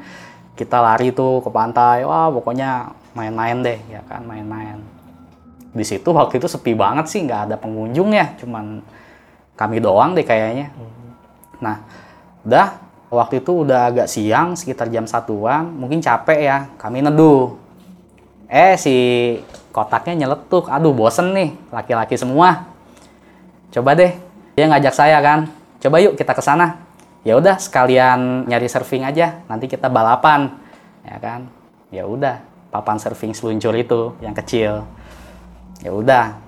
Kita 0.55 0.79
lari 0.79 1.11
tuh 1.11 1.43
ke 1.43 1.51
pantai. 1.51 2.07
Wah, 2.07 2.31
pokoknya 2.31 2.95
main-main 3.11 3.59
deh 3.59 3.79
ya 3.91 3.99
kan, 4.07 4.23
main-main. 4.23 4.79
di 5.71 5.85
situ 5.87 6.11
waktu 6.11 6.35
itu 6.35 6.51
sepi 6.51 6.75
banget 6.75 7.07
sih 7.07 7.23
nggak 7.23 7.47
ada 7.47 7.55
pengunjung 7.55 8.11
ya 8.11 8.35
cuman 8.35 8.83
kami 9.55 9.79
doang 9.79 10.11
deh 10.11 10.27
kayaknya 10.27 10.67
nah 11.63 11.79
udah 12.43 12.75
waktu 13.11 13.43
itu 13.43 13.67
udah 13.67 13.91
agak 13.91 14.07
siang 14.07 14.55
sekitar 14.55 14.87
jam 14.87 15.03
satuan 15.03 15.67
mungkin 15.67 15.99
capek 15.99 16.39
ya 16.39 16.57
kami 16.79 17.03
neduh. 17.03 17.59
Eh 18.47 18.79
si 18.79 18.95
kotaknya 19.75 20.25
nyeletuk. 20.25 20.71
Aduh 20.71 20.95
bosen 20.95 21.35
nih 21.35 21.51
laki-laki 21.69 22.15
semua. 22.15 22.71
Coba 23.71 23.99
deh 23.99 24.15
dia 24.55 24.65
ngajak 24.71 24.95
saya 24.95 25.19
kan. 25.19 25.51
Coba 25.83 25.99
yuk 25.99 26.15
kita 26.15 26.31
ke 26.31 26.39
sana. 26.39 26.79
Ya 27.27 27.37
udah 27.37 27.59
sekalian 27.59 28.47
nyari 28.49 28.65
surfing 28.65 29.05
aja 29.05 29.43
nanti 29.45 29.67
kita 29.67 29.91
balapan 29.91 30.57
ya 31.03 31.19
kan? 31.19 31.51
Ya 31.91 32.07
udah 32.07 32.39
papan 32.71 32.95
surfing 32.95 33.35
seluncur 33.35 33.75
itu 33.75 34.15
yang 34.23 34.31
kecil. 34.31 34.87
Ya 35.83 35.91
udah 35.91 36.39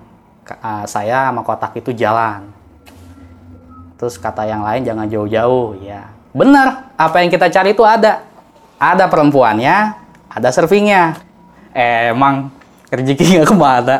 uh, 0.48 0.84
saya 0.88 1.28
sama 1.28 1.44
kotak 1.44 1.76
itu 1.76 1.92
jalan. 1.92 2.48
Terus 4.00 4.16
kata 4.16 4.48
yang 4.48 4.64
lain 4.64 4.82
jangan 4.84 5.06
jauh-jauh. 5.08 5.78
Ya 5.84 6.14
benar 6.34 6.90
apa 6.98 7.22
yang 7.22 7.30
kita 7.30 7.46
cari 7.48 7.72
itu 7.72 7.86
ada. 7.86 8.26
Ada 8.76 9.06
perempuannya 9.06 10.04
ada 10.34 10.50
surfingnya 10.50 11.14
eh, 11.70 12.10
emang 12.10 12.50
rezeki 12.90 13.38
nggak 13.38 13.48
ke 13.48 13.56
mana. 13.56 13.96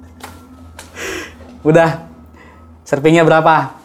Udah 1.68 2.08
surfingnya 2.88 3.20
berapa? 3.28 3.76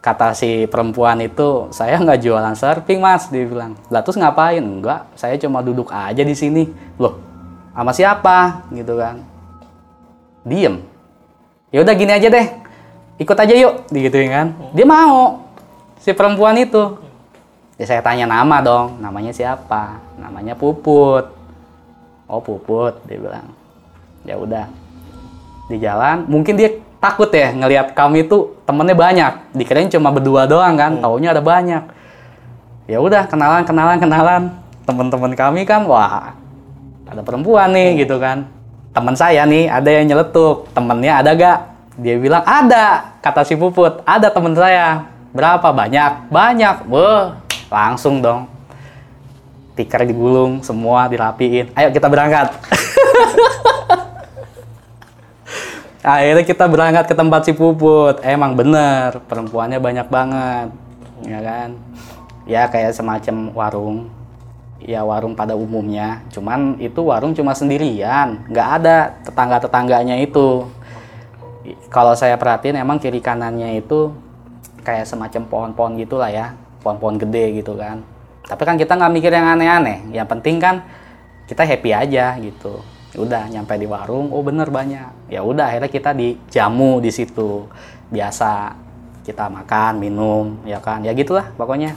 Kata 0.00 0.36
si 0.36 0.68
perempuan 0.68 1.20
itu 1.20 1.68
saya 1.72 2.00
nggak 2.00 2.20
jualan 2.24 2.56
surfing 2.56 3.04
mas 3.04 3.28
dia 3.28 3.44
bilang. 3.44 3.76
Lah 3.92 4.00
terus 4.00 4.16
ngapain? 4.16 4.64
Enggak 4.64 5.12
saya 5.16 5.36
cuma 5.36 5.60
duduk 5.60 5.92
aja 5.92 6.24
di 6.24 6.32
sini. 6.32 6.72
Loh 6.96 7.20
sama 7.76 7.92
siapa? 7.92 8.64
Gitu 8.72 8.96
kan. 8.96 9.20
Diem. 10.44 10.80
Ya 11.68 11.84
udah 11.84 11.94
gini 11.96 12.12
aja 12.16 12.28
deh. 12.32 12.46
Ikut 13.20 13.36
aja 13.36 13.54
yuk 13.56 13.88
digituin 13.92 14.32
kan. 14.32 14.46
Dia 14.72 14.88
mau 14.88 15.43
si 16.04 16.12
perempuan 16.12 16.60
itu. 16.60 17.00
Ya 17.80 17.88
saya 17.88 18.04
tanya 18.04 18.28
nama 18.28 18.60
dong. 18.60 19.00
Namanya 19.00 19.32
siapa? 19.32 20.04
Namanya 20.20 20.52
puput. 20.52 21.32
Oh 22.28 22.44
puput 22.44 23.00
dia 23.08 23.16
bilang. 23.16 23.48
Ya 24.28 24.36
udah. 24.36 24.68
Di 25.72 25.80
jalan 25.80 26.28
mungkin 26.28 26.60
dia 26.60 26.76
takut 27.00 27.32
ya 27.32 27.56
ngelihat 27.56 27.96
kami 27.96 28.28
itu 28.28 28.52
temennya 28.68 28.92
banyak. 28.92 29.32
Dikirain 29.56 29.88
cuma 29.88 30.12
berdua 30.12 30.44
doang 30.44 30.76
kan 30.76 31.00
hmm. 31.00 31.02
taunya 31.02 31.32
ada 31.32 31.40
banyak. 31.40 31.82
Ya 32.84 33.00
udah 33.00 33.24
kenalan 33.24 33.64
kenalan 33.64 33.96
kenalan. 33.96 34.42
Teman-teman 34.84 35.32
kami 35.32 35.64
kan 35.64 35.88
wah 35.88 36.36
ada 37.08 37.24
perempuan 37.24 37.72
nih 37.72 37.96
hmm. 37.96 37.98
gitu 38.04 38.20
kan. 38.20 38.44
Teman 38.92 39.16
saya 39.16 39.48
nih 39.48 39.72
ada 39.72 39.88
yang 39.88 40.04
nyeletuk. 40.04 40.68
Temennya 40.76 41.24
ada 41.24 41.32
gak? 41.32 41.58
Dia 41.98 42.20
bilang 42.20 42.44
ada 42.44 43.16
kata 43.24 43.42
si 43.42 43.56
puput. 43.56 44.04
Ada 44.04 44.30
temen 44.30 44.52
saya 44.52 45.13
berapa 45.34 45.74
banyak? 45.74 46.30
Banyak. 46.30 46.86
Wah 46.86 47.42
langsung 47.68 48.22
dong. 48.22 48.46
Tikar 49.74 50.06
digulung 50.06 50.62
semua 50.62 51.10
dirapiin. 51.10 51.74
Ayo 51.74 51.90
kita 51.90 52.06
berangkat. 52.06 52.54
Akhirnya 56.04 56.44
kita 56.46 56.70
berangkat 56.70 57.10
ke 57.10 57.14
tempat 57.18 57.42
si 57.42 57.52
puput. 57.52 58.22
Emang 58.22 58.54
bener 58.54 59.18
perempuannya 59.26 59.82
banyak 59.82 60.06
banget. 60.06 60.68
Ya 61.26 61.40
kan? 61.42 61.68
Ya 62.46 62.62
kayak 62.70 62.94
semacam 62.94 63.50
warung. 63.50 63.98
Ya 64.78 65.02
warung 65.02 65.34
pada 65.34 65.58
umumnya. 65.58 66.22
Cuman 66.30 66.78
itu 66.78 67.02
warung 67.02 67.34
cuma 67.34 67.58
sendirian. 67.58 68.46
Nggak 68.46 68.68
ada 68.78 69.18
tetangga 69.26 69.58
tetangganya 69.58 70.14
itu. 70.22 70.70
Kalau 71.90 72.14
saya 72.14 72.38
perhatiin 72.38 72.78
emang 72.78 73.00
kiri 73.00 73.18
kanannya 73.24 73.80
itu 73.80 74.12
kayak 74.84 75.08
semacam 75.08 75.42
pohon-pohon 75.48 75.96
gitulah 75.98 76.28
ya 76.30 76.54
pohon-pohon 76.84 77.16
gede 77.16 77.64
gitu 77.64 77.74
kan. 77.80 78.04
Tapi 78.44 78.62
kan 78.62 78.76
kita 78.76 78.94
nggak 78.94 79.12
mikir 79.16 79.32
yang 79.32 79.56
aneh-aneh. 79.56 80.12
Yang 80.12 80.28
penting 80.36 80.60
kan 80.60 80.84
kita 81.48 81.64
happy 81.64 81.90
aja 81.96 82.36
gitu. 82.38 82.84
Udah 83.16 83.48
nyampe 83.48 83.74
di 83.80 83.88
warung 83.88 84.28
oh 84.30 84.44
bener 84.44 84.68
banyak. 84.68 85.32
Ya 85.32 85.40
udah 85.40 85.72
akhirnya 85.72 85.88
kita 85.88 86.12
dijamu 86.12 87.00
di 87.00 87.08
situ. 87.08 87.64
Biasa 88.12 88.76
kita 89.24 89.48
makan 89.48 89.96
minum 89.96 90.60
ya 90.68 90.78
kan. 90.84 91.00
Ya 91.00 91.16
gitulah 91.16 91.48
pokoknya. 91.56 91.96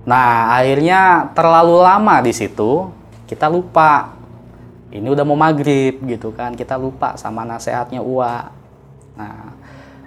Nah, 0.00 0.56
akhirnya 0.56 1.28
terlalu 1.36 1.84
lama 1.84 2.24
di 2.24 2.32
situ, 2.32 2.88
kita 3.28 3.52
lupa. 3.52 4.16
Ini 4.90 5.06
udah 5.06 5.22
mau 5.22 5.38
maghrib 5.38 6.02
gitu 6.08 6.32
kan, 6.34 6.56
kita 6.56 6.74
lupa 6.74 7.14
sama 7.20 7.44
nasihatnya 7.44 8.00
Ua. 8.02 8.48
Nah, 9.14 9.54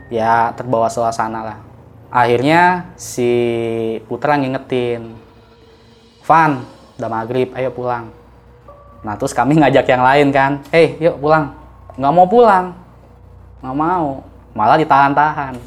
ya 0.10 0.52
terbawa 0.58 0.89
suasana 0.89 1.39
lah. 1.46 1.58
Akhirnya 2.13 2.93
si 2.93 3.32
Putra 4.06 4.38
ngingetin, 4.38 5.17
Van, 6.21 6.62
udah 7.02 7.10
maghrib, 7.10 7.49
ayo 7.58 7.73
pulang. 7.73 8.13
Nah, 9.02 9.17
terus 9.17 9.34
kami 9.34 9.58
ngajak 9.58 9.89
yang 9.89 10.06
lain 10.06 10.28
kan, 10.30 10.62
hei 10.69 10.93
yuk 11.02 11.17
pulang. 11.17 11.58
Nggak 11.97 12.13
mau 12.13 12.28
pulang, 12.30 12.65
nggak 13.65 13.76
mau, 13.76 14.21
malah 14.54 14.78
ditahan-tahan. 14.78 15.58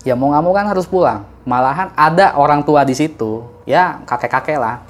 Ya 0.00 0.16
mau 0.16 0.32
nggak 0.32 0.44
mau 0.48 0.56
kan 0.56 0.64
harus 0.64 0.88
pulang 0.88 1.28
malahan 1.44 1.88
ada 1.96 2.36
orang 2.36 2.60
tua 2.60 2.84
di 2.84 2.92
situ 2.92 3.48
ya 3.64 4.00
kakek-kakek 4.04 4.60
lah 4.60 4.84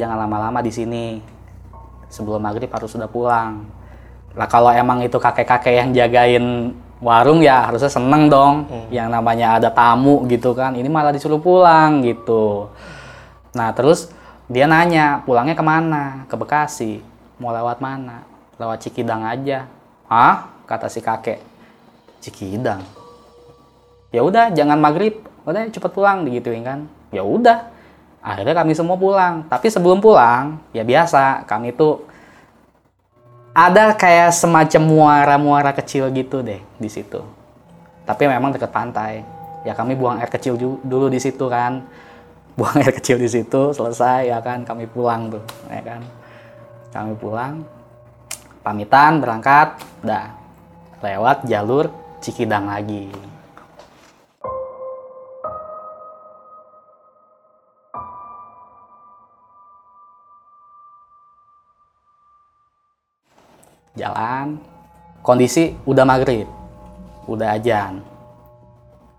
jangan 0.00 0.16
lama-lama 0.16 0.64
di 0.64 0.72
sini 0.72 1.20
sebelum 2.08 2.40
maghrib 2.40 2.72
harus 2.72 2.88
sudah 2.88 3.06
pulang 3.06 3.68
lah 4.32 4.48
kalau 4.48 4.72
emang 4.72 5.04
itu 5.04 5.20
kakek-kakek 5.20 5.74
yang 5.76 5.88
jagain 5.92 6.72
warung 7.00 7.40
ya 7.40 7.66
harusnya 7.66 7.88
seneng 7.88 8.28
dong 8.28 8.68
hmm. 8.68 8.88
yang 8.92 9.08
namanya 9.08 9.56
ada 9.56 9.72
tamu 9.72 10.22
gitu 10.28 10.52
kan. 10.52 10.76
Ini 10.76 10.86
malah 10.86 11.10
disuruh 11.10 11.40
pulang 11.40 12.04
gitu. 12.04 12.68
Nah 13.56 13.72
terus 13.72 14.12
dia 14.46 14.68
nanya 14.68 15.24
pulangnya 15.24 15.56
ke 15.56 15.64
mana? 15.64 16.28
Ke 16.28 16.36
Bekasi. 16.36 17.00
Mau 17.40 17.50
lewat 17.50 17.80
mana? 17.80 18.22
Lewat 18.60 18.84
Cikidang 18.84 19.24
aja. 19.24 19.64
Ah 20.06 20.52
kata 20.68 20.92
si 20.92 21.00
kakek. 21.00 21.40
Cikidang? 22.20 22.84
Ya 24.12 24.20
udah 24.20 24.52
jangan 24.52 24.76
maghrib. 24.76 25.24
Udah 25.48 25.64
cepet 25.72 25.90
pulang 25.96 26.28
digituin 26.28 26.62
kan. 26.62 26.84
Ya 27.10 27.24
udah. 27.24 27.72
Akhirnya 28.20 28.52
kami 28.52 28.76
semua 28.76 29.00
pulang. 29.00 29.48
Tapi 29.48 29.72
sebelum 29.72 30.04
pulang 30.04 30.60
ya 30.76 30.84
biasa 30.84 31.48
kami 31.48 31.72
tuh 31.72 32.09
ada 33.50 33.94
kayak 33.98 34.30
semacam 34.30 34.82
muara-muara 34.86 35.74
kecil 35.74 36.06
gitu 36.14 36.42
deh 36.42 36.62
di 36.78 36.88
situ. 36.90 37.22
Tapi 38.06 38.26
memang 38.30 38.54
dekat 38.54 38.70
pantai. 38.70 39.22
Ya 39.66 39.76
kami 39.76 39.92
buang 39.98 40.16
air 40.18 40.30
kecil 40.30 40.56
dulu 40.58 41.06
di 41.10 41.20
situ 41.20 41.46
kan. 41.50 41.84
Buang 42.58 42.76
air 42.82 42.92
kecil 42.92 43.16
di 43.16 43.30
situ 43.30 43.72
selesai 43.72 44.28
ya 44.28 44.38
kan. 44.42 44.66
Kami 44.66 44.88
pulang 44.90 45.30
tuh 45.30 45.44
ya 45.70 45.82
kan. 45.82 46.02
Kami 46.90 47.12
pulang 47.18 47.62
pamitan 48.62 49.22
berangkat 49.22 49.78
dah. 50.02 50.36
Lewat 51.00 51.48
jalur 51.48 51.88
Cikidang 52.20 52.68
lagi 52.68 53.08
jalan. 63.94 64.58
Kondisi 65.20 65.76
udah 65.86 66.04
maghrib. 66.06 66.48
Udah 67.28 67.54
ajan 67.54 68.10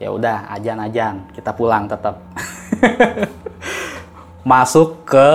ya 0.01 0.09
udah 0.09 0.49
ajan 0.57 0.81
ajan 0.89 1.15
kita 1.29 1.53
pulang 1.53 1.85
tetap 1.85 2.17
masuk 4.51 5.05
ke 5.05 5.29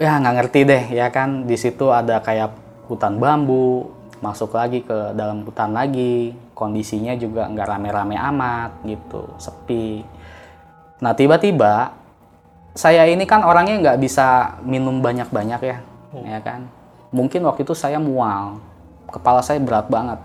ya 0.00 0.16
nggak 0.16 0.34
ngerti 0.40 0.60
deh 0.64 0.84
ya 0.96 1.12
kan? 1.12 1.44
Di 1.44 1.60
situ 1.60 1.92
ada 1.92 2.24
kayak 2.24 2.56
hutan 2.88 3.20
bambu. 3.20 3.92
Masuk 4.24 4.56
lagi 4.56 4.80
ke 4.80 5.12
dalam 5.12 5.44
hutan 5.44 5.76
lagi. 5.76 6.32
Kondisinya 6.56 7.12
juga 7.12 7.44
nggak 7.44 7.68
rame-rame 7.68 8.16
amat 8.16 8.80
gitu 8.88 9.28
sepi. 9.36 10.00
Nah 11.04 11.12
tiba-tiba 11.12 11.92
saya 12.72 13.04
ini 13.04 13.28
kan 13.28 13.44
orangnya 13.44 13.76
nggak 13.84 14.00
bisa 14.00 14.56
minum 14.64 15.04
banyak-banyak 15.04 15.60
ya 15.60 15.78
ya 16.24 16.40
kan 16.42 16.66
mungkin 17.14 17.46
waktu 17.46 17.62
itu 17.62 17.78
saya 17.78 18.02
mual. 18.02 18.58
Kepala 19.06 19.38
saya 19.46 19.62
berat 19.62 19.86
banget. 19.86 20.18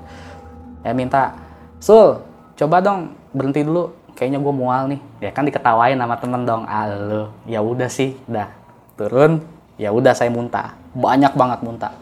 Ya 0.81 0.97
minta 0.97 1.37
Sul 1.77 2.17
coba 2.57 2.81
dong 2.81 3.13
berhenti 3.29 3.61
dulu. 3.61 3.93
Kayaknya 4.17 4.41
gue 4.41 4.53
mual 4.53 4.83
nih. 4.89 5.01
Ya 5.21 5.29
kan 5.29 5.45
diketawain 5.45 5.95
sama 5.95 6.17
temen 6.17 6.41
dong. 6.43 6.65
Alo 6.65 7.29
ya 7.45 7.61
udah 7.61 7.87
sih 7.87 8.17
dah. 8.25 8.49
Turun. 8.97 9.45
Ya 9.77 9.93
udah 9.93 10.17
saya 10.17 10.33
muntah. 10.33 10.73
Banyak 10.97 11.37
banget 11.37 11.59
muntah. 11.61 11.93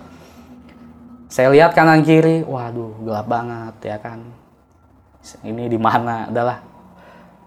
Saya 1.27 1.51
lihat 1.51 1.75
kanan 1.75 2.07
kiri. 2.07 2.47
Waduh 2.47 3.03
gelap 3.03 3.27
banget 3.27 3.75
ya 3.83 3.97
kan. 3.99 4.23
Ini 5.43 5.67
di 5.67 5.75
mana? 5.75 6.31
Adalah 6.31 6.63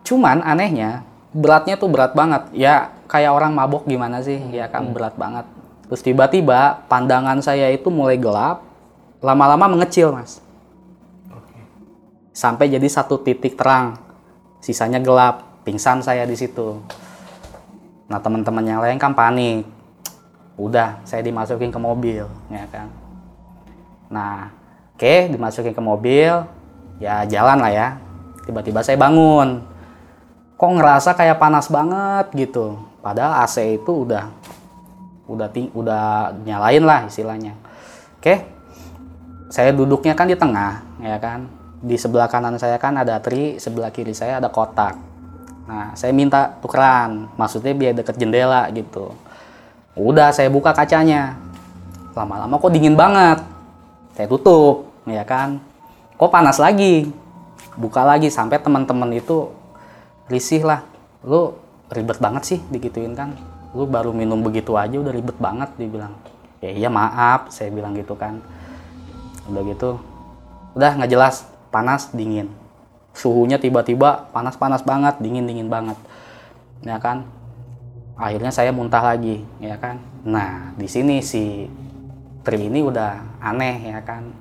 cuman 0.05 0.45
anehnya 0.45 1.03
beratnya 1.33 1.81
tuh 1.81 1.89
berat 1.89 2.13
banget. 2.13 2.53
Ya 2.53 2.93
kayak 3.09 3.33
orang 3.33 3.57
mabok 3.57 3.89
gimana 3.89 4.21
sih? 4.21 4.39
Ya 4.53 4.69
kan 4.69 4.93
berat 4.93 5.17
banget 5.17 5.49
Terus 5.91 6.07
tiba-tiba 6.07 6.87
pandangan 6.87 7.43
saya 7.43 7.67
itu 7.75 7.91
mulai 7.91 8.15
gelap, 8.15 8.63
lama-lama 9.19 9.75
mengecil, 9.75 10.15
Mas. 10.15 10.39
Sampai 12.31 12.71
jadi 12.71 12.87
satu 12.87 13.19
titik 13.19 13.59
terang. 13.59 13.99
Sisanya 14.63 15.03
gelap, 15.03 15.67
pingsan 15.67 15.99
saya 15.99 16.23
di 16.31 16.39
situ. 16.39 16.79
Nah, 18.07 18.23
teman-teman 18.23 18.63
yang 18.63 18.79
lain 18.79 19.03
kan 19.03 19.11
panik. 19.19 19.67
Udah, 20.55 21.03
saya 21.03 21.27
dimasukin 21.27 21.75
ke 21.75 21.81
mobil, 21.83 22.23
ya 22.55 22.65
kan. 22.71 22.87
Nah, 24.07 24.55
oke, 24.95 25.35
dimasukin 25.35 25.75
ke 25.75 25.83
mobil, 25.83 26.47
ya 27.03 27.27
jalan 27.27 27.59
lah 27.59 27.73
ya. 27.75 27.89
Tiba-tiba 28.47 28.87
saya 28.87 28.95
bangun. 28.95 29.67
Kok 30.55 30.71
ngerasa 30.79 31.19
kayak 31.19 31.43
panas 31.43 31.67
banget 31.67 32.31
gitu. 32.47 32.79
Padahal 33.03 33.43
AC 33.43 33.81
itu 33.81 34.07
udah 34.07 34.40
udah 35.31 35.49
ting 35.55 35.71
udah 35.71 36.35
nyalain 36.43 36.83
lah 36.83 37.07
istilahnya. 37.07 37.55
Oke? 38.19 38.43
Saya 39.51 39.71
duduknya 39.71 40.19
kan 40.19 40.27
di 40.27 40.35
tengah 40.35 40.83
ya 40.99 41.17
kan? 41.23 41.47
Di 41.81 41.95
sebelah 41.95 42.27
kanan 42.27 42.59
saya 42.59 42.77
kan 42.77 42.99
ada 42.99 43.23
tri 43.23 43.57
sebelah 43.63 43.95
kiri 43.95 44.11
saya 44.11 44.43
ada 44.43 44.51
kotak. 44.51 44.99
Nah 45.71 45.95
saya 45.95 46.11
minta 46.11 46.59
tukeran 46.59 47.31
maksudnya 47.39 47.73
biar 47.73 47.95
deket 47.95 48.19
jendela 48.19 48.67
gitu. 48.75 49.15
Udah 49.95 50.35
saya 50.35 50.51
buka 50.51 50.75
kacanya. 50.75 51.39
Lama-lama 52.19 52.59
kok 52.59 52.75
dingin 52.75 52.99
banget. 52.99 53.39
Saya 54.19 54.27
tutup 54.27 54.91
ya 55.07 55.23
kan? 55.23 55.63
Kok 56.19 56.31
panas 56.31 56.59
lagi? 56.59 57.09
Buka 57.79 58.03
lagi 58.03 58.29
sampai 58.29 58.59
teman-teman 58.59 59.15
itu 59.15 59.49
risih 60.27 60.67
lah. 60.67 60.83
Lu 61.23 61.55
ribet 61.91 62.19
banget 62.23 62.43
sih 62.47 62.59
digituin 62.71 63.15
kan 63.19 63.35
lu 63.71 63.87
baru 63.87 64.11
minum 64.11 64.43
begitu 64.43 64.75
aja 64.75 64.99
udah 64.99 65.13
ribet 65.15 65.39
banget 65.39 65.71
dia 65.79 65.89
bilang. 65.89 66.15
Ya 66.61 66.71
iya 66.75 66.89
maaf 66.93 67.49
saya 67.55 67.71
bilang 67.71 67.95
gitu 67.95 68.19
kan. 68.19 68.43
Udah 69.47 69.63
gitu 69.67 69.91
udah 70.75 70.91
nggak 70.99 71.11
jelas 71.11 71.47
panas 71.71 72.11
dingin. 72.11 72.51
Suhunya 73.11 73.59
tiba-tiba 73.59 74.31
panas-panas 74.31 74.87
banget 74.87 75.19
dingin-dingin 75.19 75.67
banget. 75.67 75.99
Ya 76.87 76.99
kan? 77.03 77.27
Akhirnya 78.15 78.53
saya 78.53 78.71
muntah 78.71 79.03
lagi 79.03 79.43
ya 79.63 79.79
kan? 79.79 79.99
Nah 80.27 80.75
di 80.77 80.87
sini 80.91 81.25
si 81.25 81.67
Tri 82.41 82.73
ini 82.73 82.81
udah 82.81 83.41
aneh 83.41 83.93
ya 83.93 84.01
kan? 84.01 84.33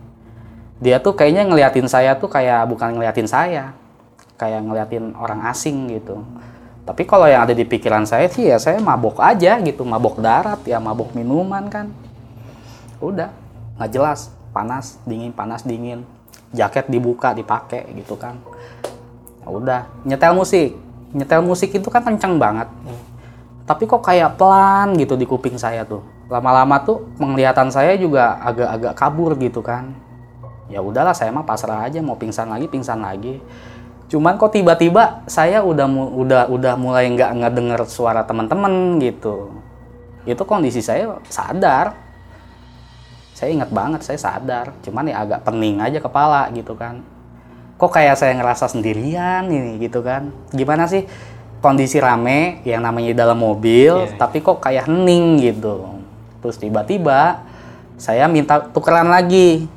Dia 0.79 1.03
tuh 1.03 1.11
kayaknya 1.13 1.43
ngeliatin 1.43 1.91
saya 1.91 2.15
tuh 2.15 2.31
kayak 2.31 2.63
bukan 2.71 2.95
ngeliatin 2.95 3.27
saya 3.27 3.75
kayak 4.39 4.63
ngeliatin 4.63 5.11
orang 5.19 5.43
asing 5.51 5.91
gitu 5.91 6.23
tapi 6.89 7.05
kalau 7.05 7.29
yang 7.29 7.45
ada 7.45 7.53
di 7.53 7.61
pikiran 7.69 8.01
saya 8.09 8.25
sih 8.33 8.49
ya 8.49 8.57
saya 8.57 8.81
mabok 8.81 9.21
aja 9.21 9.61
gitu, 9.61 9.85
mabok 9.85 10.17
darat 10.17 10.57
ya, 10.65 10.81
mabok 10.81 11.13
minuman 11.13 11.69
kan. 11.69 11.93
Udah, 12.97 13.29
nggak 13.77 13.93
jelas, 13.93 14.33
panas, 14.49 14.97
dingin, 15.05 15.29
panas, 15.29 15.61
dingin. 15.61 16.01
Jaket 16.49 16.89
dibuka, 16.89 17.37
dipakai 17.37 17.93
gitu 17.93 18.17
kan. 18.17 18.41
Ya 19.45 19.47
udah, 19.53 19.81
nyetel 20.01 20.33
musik. 20.33 20.73
Nyetel 21.13 21.45
musik 21.45 21.69
itu 21.69 21.93
kan 21.93 22.01
kenceng 22.01 22.41
banget. 22.41 22.65
Tapi 23.69 23.85
kok 23.85 24.01
kayak 24.01 24.41
pelan 24.41 24.97
gitu 24.97 25.13
di 25.13 25.29
kuping 25.29 25.61
saya 25.61 25.85
tuh. 25.85 26.01
Lama-lama 26.25 26.81
tuh 26.81 27.05
penglihatan 27.21 27.69
saya 27.69 28.01
juga 28.01 28.41
agak-agak 28.41 28.93
kabur 28.97 29.37
gitu 29.37 29.61
kan. 29.61 29.93
Ya 30.73 30.81
udahlah 30.81 31.13
saya 31.13 31.29
mah 31.29 31.45
pasrah 31.45 31.85
aja 31.85 32.01
mau 32.01 32.17
pingsan 32.17 32.49
lagi, 32.49 32.65
pingsan 32.65 33.05
lagi 33.05 33.37
cuman 34.09 34.41
kok 34.41 34.57
tiba-tiba 34.57 35.21
saya 35.29 35.61
udah 35.61 35.85
udah 36.17 36.43
udah 36.49 36.73
mulai 36.75 37.07
nggak 37.13 37.31
ngedenger 37.39 37.81
suara 37.85 38.25
teman-teman 38.25 38.97
gitu. 38.99 39.53
Itu 40.25 40.43
kondisi 40.49 40.81
saya 40.81 41.21
sadar. 41.29 41.93
Saya 43.37 43.55
ingat 43.55 43.69
banget 43.71 44.01
saya 44.03 44.19
sadar. 44.19 44.73
Cuman 44.81 45.07
ya 45.07 45.23
agak 45.23 45.45
pening 45.45 45.79
aja 45.79 46.01
kepala 46.01 46.49
gitu 46.51 46.73
kan. 46.73 47.05
Kok 47.79 47.91
kayak 47.95 48.19
saya 48.19 48.35
ngerasa 48.35 48.67
sendirian 48.67 49.47
ini 49.47 49.79
gitu 49.79 50.03
kan. 50.03 50.33
Gimana 50.51 50.89
sih 50.89 51.07
kondisi 51.63 52.01
rame 52.01 52.63
yang 52.63 52.83
namanya 52.83 53.23
dalam 53.23 53.39
mobil 53.39 54.09
yeah. 54.09 54.17
tapi 54.17 54.41
kok 54.43 54.59
kayak 54.59 54.89
hening 54.89 55.39
gitu. 55.39 56.01
Terus 56.41 56.57
tiba-tiba 56.57 57.45
saya 57.99 58.25
minta 58.31 58.63
tukeran 58.63 59.11
lagi 59.11 59.67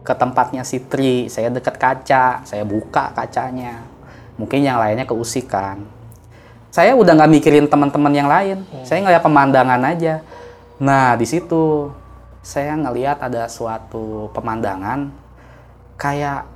ke 0.00 0.12
tempatnya 0.16 0.64
si 0.64 0.80
Tri, 0.80 1.28
saya 1.28 1.52
dekat 1.52 1.76
kaca, 1.76 2.40
saya 2.44 2.64
buka 2.64 3.12
kacanya. 3.12 3.84
Mungkin 4.40 4.64
yang 4.64 4.80
lainnya 4.80 5.04
keusikan. 5.04 5.84
Saya 6.72 6.94
udah 6.94 7.12
nggak 7.18 7.32
mikirin 7.34 7.66
teman-teman 7.66 8.14
yang 8.14 8.30
lain, 8.30 8.62
hmm. 8.62 8.86
saya 8.86 9.02
ngeliat 9.02 9.20
pemandangan 9.20 9.82
aja. 9.84 10.22
Nah 10.80 11.18
di 11.18 11.26
situ 11.28 11.92
saya 12.40 12.72
ngeliat 12.72 13.20
ada 13.20 13.44
suatu 13.52 14.32
pemandangan 14.32 15.12
kayak 16.00 16.48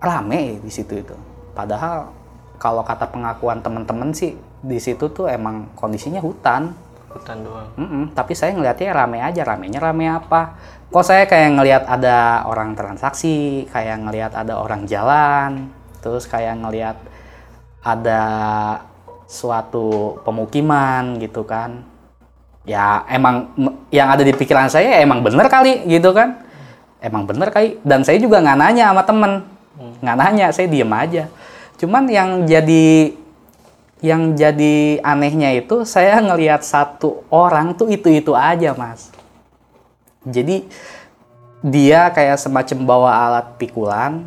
rame 0.00 0.64
di 0.64 0.70
situ 0.72 0.96
itu. 0.96 1.16
Padahal 1.52 2.08
kalau 2.56 2.80
kata 2.80 3.10
pengakuan 3.12 3.60
teman-teman 3.60 4.16
sih 4.16 4.38
di 4.64 4.80
situ 4.80 5.12
tuh 5.12 5.28
emang 5.28 5.68
kondisinya 5.76 6.24
hutan. 6.24 6.72
Hutan 7.12 7.44
doang. 7.44 7.68
Mm 7.76 7.86
-mm, 7.86 8.04
tapi 8.16 8.32
saya 8.32 8.56
ngeliatnya 8.56 8.96
rame 8.96 9.18
aja, 9.20 9.42
ramenya 9.44 9.78
rame 9.78 10.08
apa? 10.08 10.56
Kok 10.94 11.02
saya 11.02 11.26
kayak 11.26 11.58
ngelihat 11.58 11.82
ada 11.90 12.46
orang 12.46 12.78
transaksi, 12.78 13.66
kayak 13.74 14.06
ngelihat 14.06 14.30
ada 14.30 14.62
orang 14.62 14.86
jalan, 14.86 15.66
terus 15.98 16.30
kayak 16.30 16.54
ngelihat 16.62 16.94
ada 17.82 18.22
suatu 19.26 20.22
pemukiman 20.22 21.18
gitu 21.18 21.42
kan. 21.42 21.82
Ya 22.62 23.02
emang 23.10 23.50
yang 23.90 24.06
ada 24.06 24.22
di 24.22 24.30
pikiran 24.38 24.70
saya 24.70 25.02
emang 25.02 25.26
bener 25.26 25.50
kali 25.50 25.82
gitu 25.90 26.14
kan. 26.14 26.46
Emang 27.02 27.26
bener 27.26 27.50
kali. 27.50 27.82
Dan 27.82 28.06
saya 28.06 28.22
juga 28.22 28.38
nggak 28.38 28.58
nanya 28.62 28.94
sama 28.94 29.02
temen. 29.02 29.32
Nggak 29.98 30.16
nanya, 30.22 30.46
saya 30.54 30.70
diem 30.70 30.94
aja. 30.94 31.26
Cuman 31.74 32.06
yang 32.06 32.46
jadi 32.46 33.18
yang 33.98 34.38
jadi 34.38 35.02
anehnya 35.02 35.58
itu 35.58 35.82
saya 35.82 36.22
ngelihat 36.22 36.62
satu 36.62 37.26
orang 37.34 37.74
tuh 37.74 37.90
itu-itu 37.90 38.36
aja 38.36 38.76
mas 38.76 39.13
jadi 40.24 40.64
dia 41.64 42.12
kayak 42.12 42.40
semacam 42.40 42.78
bawa 42.84 43.10
alat 43.12 43.46
pikulan. 43.60 44.24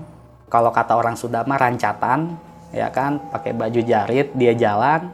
Kalau 0.47 0.71
kata 0.71 0.97
orang 0.97 1.13
Sunda 1.13 1.43
mah 1.43 1.59
rancatan, 1.59 2.33
ya 2.71 2.87
kan, 2.89 3.19
pakai 3.33 3.51
baju 3.51 3.81
jarit, 3.83 4.31
dia 4.33 4.53
jalan. 4.57 5.11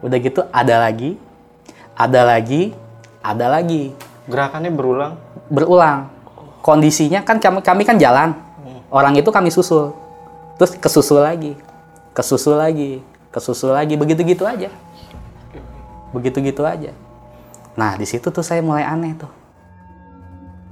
Udah 0.00 0.18
gitu 0.18 0.40
ada 0.50 0.80
lagi, 0.80 1.20
ada 1.94 2.24
lagi, 2.24 2.72
ada 3.20 3.46
lagi. 3.46 3.92
Gerakannya 4.24 4.72
berulang? 4.72 5.14
Berulang. 5.52 6.08
Kondisinya 6.64 7.20
kan 7.22 7.38
kami, 7.42 7.60
kami 7.60 7.82
kan 7.84 8.00
jalan. 8.00 8.32
Orang 8.90 9.14
itu 9.14 9.28
kami 9.30 9.52
susul. 9.52 9.94
Terus 10.56 10.74
kesusul 10.74 11.22
lagi. 11.22 11.54
Kesusul 12.16 12.58
lagi. 12.58 13.04
Kesusul 13.30 13.70
lagi. 13.76 13.94
Begitu-gitu 13.94 14.42
aja. 14.42 14.72
Begitu-gitu 16.10 16.66
aja. 16.66 16.90
Nah, 17.78 17.94
di 17.94 18.08
situ 18.08 18.32
tuh 18.34 18.42
saya 18.42 18.58
mulai 18.64 18.82
aneh 18.82 19.14
tuh 19.14 19.39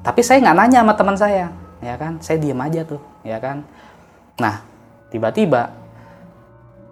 tapi 0.02 0.20
saya 0.22 0.38
nggak 0.42 0.56
nanya 0.56 0.78
sama 0.86 0.94
teman 0.94 1.16
saya 1.18 1.46
ya 1.82 1.94
kan? 1.98 2.18
Saya 2.22 2.38
diem 2.38 2.58
aja 2.58 2.82
tuh 2.86 3.02
ya 3.26 3.38
kan? 3.42 3.66
Nah 4.38 4.62
tiba-tiba 5.10 5.74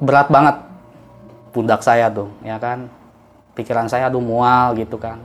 berat 0.03 0.29
banget 0.29 0.57
pundak 1.55 1.81
saya 1.83 2.11
tuh 2.11 2.31
ya 2.43 2.59
kan? 2.59 2.91
Pikiran 3.57 3.89
saya 3.89 4.13
tuh 4.13 4.21
mual 4.21 4.77
gitu 4.77 4.99
kan 4.99 5.23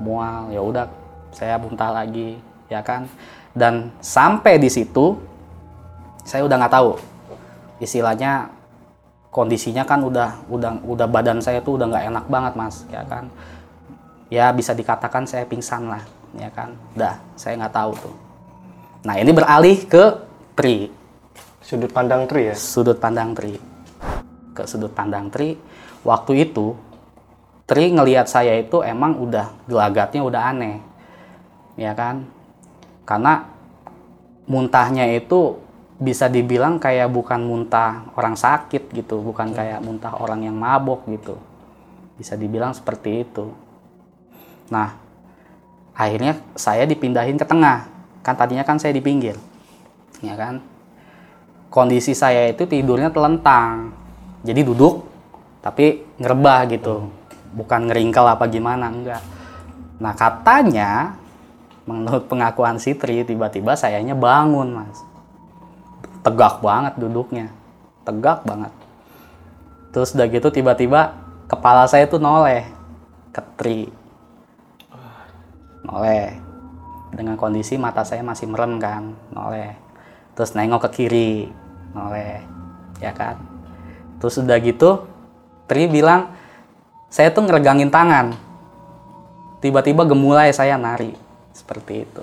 mual. 0.00 0.48
Ya 0.54 0.62
udah 0.62 0.86
saya 1.34 1.58
muntah 1.58 1.92
lagi 1.92 2.38
ya 2.70 2.80
kan? 2.80 3.10
Dan 3.56 3.90
sampai 4.00 4.60
di 4.60 4.68
situ 4.68 5.18
saya 6.22 6.44
udah 6.46 6.56
nggak 6.56 6.74
tahu. 6.74 6.90
Istilahnya 7.82 8.48
kondisinya 9.28 9.84
kan 9.84 10.00
udah 10.00 10.48
udah 10.48 10.80
udah 10.80 11.06
badan 11.10 11.44
saya 11.44 11.60
tuh 11.60 11.76
udah 11.76 11.92
nggak 11.92 12.04
enak 12.08 12.24
banget 12.30 12.52
mas 12.56 12.88
ya 12.88 13.04
kan? 13.04 13.28
Ya 14.32 14.50
bisa 14.50 14.74
dikatakan 14.74 15.28
saya 15.28 15.46
pingsan 15.46 15.86
lah 15.86 16.02
ya 16.36 16.50
kan 16.52 16.76
dah 16.92 17.18
saya 17.34 17.56
nggak 17.60 17.74
tahu 17.74 17.92
tuh 17.96 18.16
nah 19.06 19.14
ini 19.16 19.30
beralih 19.32 19.76
ke 19.86 20.04
tri 20.56 20.92
sudut 21.60 21.90
pandang 21.90 22.28
tri 22.28 22.52
ya 22.52 22.56
sudut 22.56 22.98
pandang 23.00 23.32
tri 23.34 23.58
ke 24.56 24.62
sudut 24.64 24.92
pandang 24.92 25.28
tri 25.28 25.58
waktu 26.06 26.48
itu 26.48 26.76
tri 27.66 27.90
ngelihat 27.90 28.30
saya 28.30 28.54
itu 28.56 28.80
emang 28.80 29.18
udah 29.18 29.52
gelagatnya 29.66 30.22
udah 30.22 30.42
aneh 30.54 30.78
ya 31.76 31.92
kan 31.92 32.28
karena 33.06 33.46
muntahnya 34.46 35.10
itu 35.10 35.58
bisa 35.96 36.28
dibilang 36.28 36.76
kayak 36.76 37.08
bukan 37.08 37.40
muntah 37.40 38.12
orang 38.20 38.36
sakit 38.36 38.92
gitu, 38.92 39.24
bukan 39.24 39.52
hmm. 39.52 39.56
kayak 39.56 39.80
muntah 39.80 40.12
orang 40.20 40.44
yang 40.44 40.56
mabok 40.56 41.08
gitu. 41.08 41.40
Bisa 42.20 42.36
dibilang 42.36 42.76
seperti 42.76 43.24
itu. 43.24 43.52
Nah, 44.68 44.96
akhirnya 45.96 46.38
saya 46.54 46.84
dipindahin 46.84 47.40
ke 47.40 47.46
tengah 47.48 47.88
kan 48.20 48.36
tadinya 48.36 48.62
kan 48.62 48.76
saya 48.76 48.92
di 48.92 49.00
pinggir 49.00 49.34
ya 50.20 50.36
kan 50.36 50.60
kondisi 51.72 52.12
saya 52.12 52.52
itu 52.52 52.68
tidurnya 52.68 53.08
telentang 53.08 53.90
jadi 54.44 54.60
duduk 54.62 55.08
tapi 55.64 56.04
ngerebah 56.20 56.68
gitu 56.70 57.08
bukan 57.56 57.88
ngeringkel 57.88 58.24
apa 58.28 58.44
gimana 58.46 58.92
enggak 58.92 59.22
Nah 59.96 60.12
katanya 60.12 61.16
menurut 61.88 62.28
pengakuan 62.28 62.76
si 62.76 62.92
Tri 62.92 63.24
tiba-tiba 63.24 63.72
sayanya 63.78 64.12
bangun 64.12 64.76
mas. 64.76 65.00
Tegak 66.20 66.60
banget 66.60 66.98
duduknya. 67.00 67.48
Tegak 68.04 68.44
banget. 68.44 68.72
Terus 69.94 70.12
udah 70.12 70.26
gitu 70.28 70.48
tiba-tiba 70.52 71.16
kepala 71.48 71.88
saya 71.88 72.04
tuh 72.04 72.20
noleh 72.20 72.66
ke 73.32 73.40
Tri. 73.56 73.88
Noleh. 75.86 76.34
Dengan 77.14 77.38
kondisi 77.38 77.78
mata 77.78 78.02
saya 78.02 78.26
masih 78.26 78.50
merem 78.50 78.82
kan. 78.82 79.14
Noleh. 79.30 79.78
Terus 80.34 80.52
nengok 80.58 80.90
ke 80.90 80.90
kiri. 81.02 81.46
Noleh. 81.94 82.42
Ya 82.98 83.14
kan. 83.14 83.38
Terus 84.18 84.42
udah 84.42 84.58
gitu 84.58 85.16
Tri 85.66 85.90
bilang 85.90 86.30
saya 87.10 87.34
tuh 87.34 87.42
ngeregangin 87.42 87.90
tangan 87.90 88.38
tiba-tiba 89.58 90.06
gemulai 90.06 90.54
saya 90.54 90.78
nari 90.78 91.10
seperti 91.50 92.06
itu. 92.06 92.22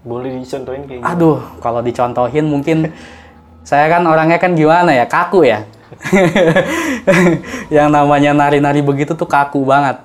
Boleh 0.00 0.32
dicontohin 0.40 0.88
kayak 0.88 1.00
gimana? 1.00 1.12
Aduh, 1.12 1.40
kalau 1.60 1.80
dicontohin 1.84 2.48
mungkin 2.48 2.88
saya 3.68 3.88
kan 3.92 4.04
orangnya 4.08 4.40
kan 4.40 4.56
gimana 4.56 4.96
ya, 4.96 5.04
kaku 5.04 5.44
ya. 5.44 5.68
yang 7.76 7.92
namanya 7.92 8.32
nari-nari 8.32 8.80
begitu 8.80 9.12
tuh 9.12 9.28
kaku 9.28 9.60
banget. 9.64 10.00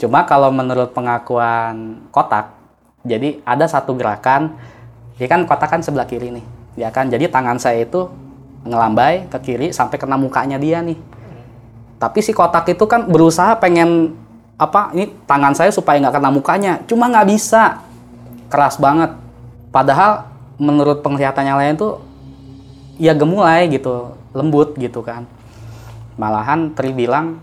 Cuma 0.00 0.24
kalau 0.24 0.48
menurut 0.48 0.90
pengakuan 0.96 2.04
kotak, 2.14 2.54
jadi 3.04 3.38
ada 3.44 3.68
satu 3.68 3.94
gerakan, 3.94 4.56
ya 5.18 5.26
kan 5.28 5.44
kotak 5.44 5.68
kan 5.68 5.80
sebelah 5.84 6.08
kiri 6.08 6.32
nih, 6.32 6.44
ya 6.78 6.88
kan. 6.88 7.12
Jadi 7.12 7.28
tangan 7.28 7.60
saya 7.60 7.84
itu 7.84 8.08
ngelambai 8.62 9.28
ke 9.30 9.38
kiri 9.42 9.68
sampai 9.70 9.98
kena 9.98 10.18
mukanya 10.18 10.56
dia 10.58 10.82
nih. 10.82 10.98
Tapi 12.02 12.18
si 12.18 12.34
kotak 12.34 12.66
itu 12.72 12.82
kan 12.90 13.06
berusaha 13.06 13.54
pengen 13.62 14.22
apa 14.62 14.94
ini 14.94 15.10
tangan 15.26 15.58
saya 15.58 15.74
supaya 15.74 15.98
nggak 15.98 16.22
kena 16.22 16.30
mukanya 16.30 16.72
cuma 16.86 17.10
nggak 17.10 17.28
bisa 17.34 17.82
keras 18.46 18.78
banget 18.78 19.10
padahal 19.74 20.30
menurut 20.60 21.02
penglihatan 21.02 21.42
yang 21.42 21.58
lain 21.58 21.74
tuh 21.74 21.98
ya 23.00 23.10
gemulai 23.10 23.66
gitu 23.66 24.14
lembut 24.30 24.78
gitu 24.78 25.02
kan 25.02 25.26
malahan 26.14 26.70
Tri 26.76 26.94
bilang 26.94 27.42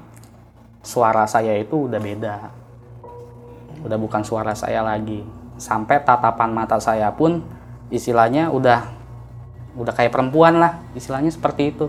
suara 0.83 1.27
saya 1.27 1.55
itu 1.59 1.87
udah 1.87 1.99
beda. 1.99 2.35
Udah 3.83 3.97
bukan 3.99 4.23
suara 4.23 4.55
saya 4.55 4.83
lagi. 4.83 5.23
Sampai 5.59 5.99
tatapan 6.03 6.51
mata 6.55 6.79
saya 6.79 7.11
pun 7.11 7.43
istilahnya 7.91 8.51
udah 8.51 8.95
udah 9.79 9.93
kayak 9.95 10.11
perempuan 10.11 10.59
lah 10.59 10.79
istilahnya 10.95 11.31
seperti 11.31 11.75
itu. 11.75 11.87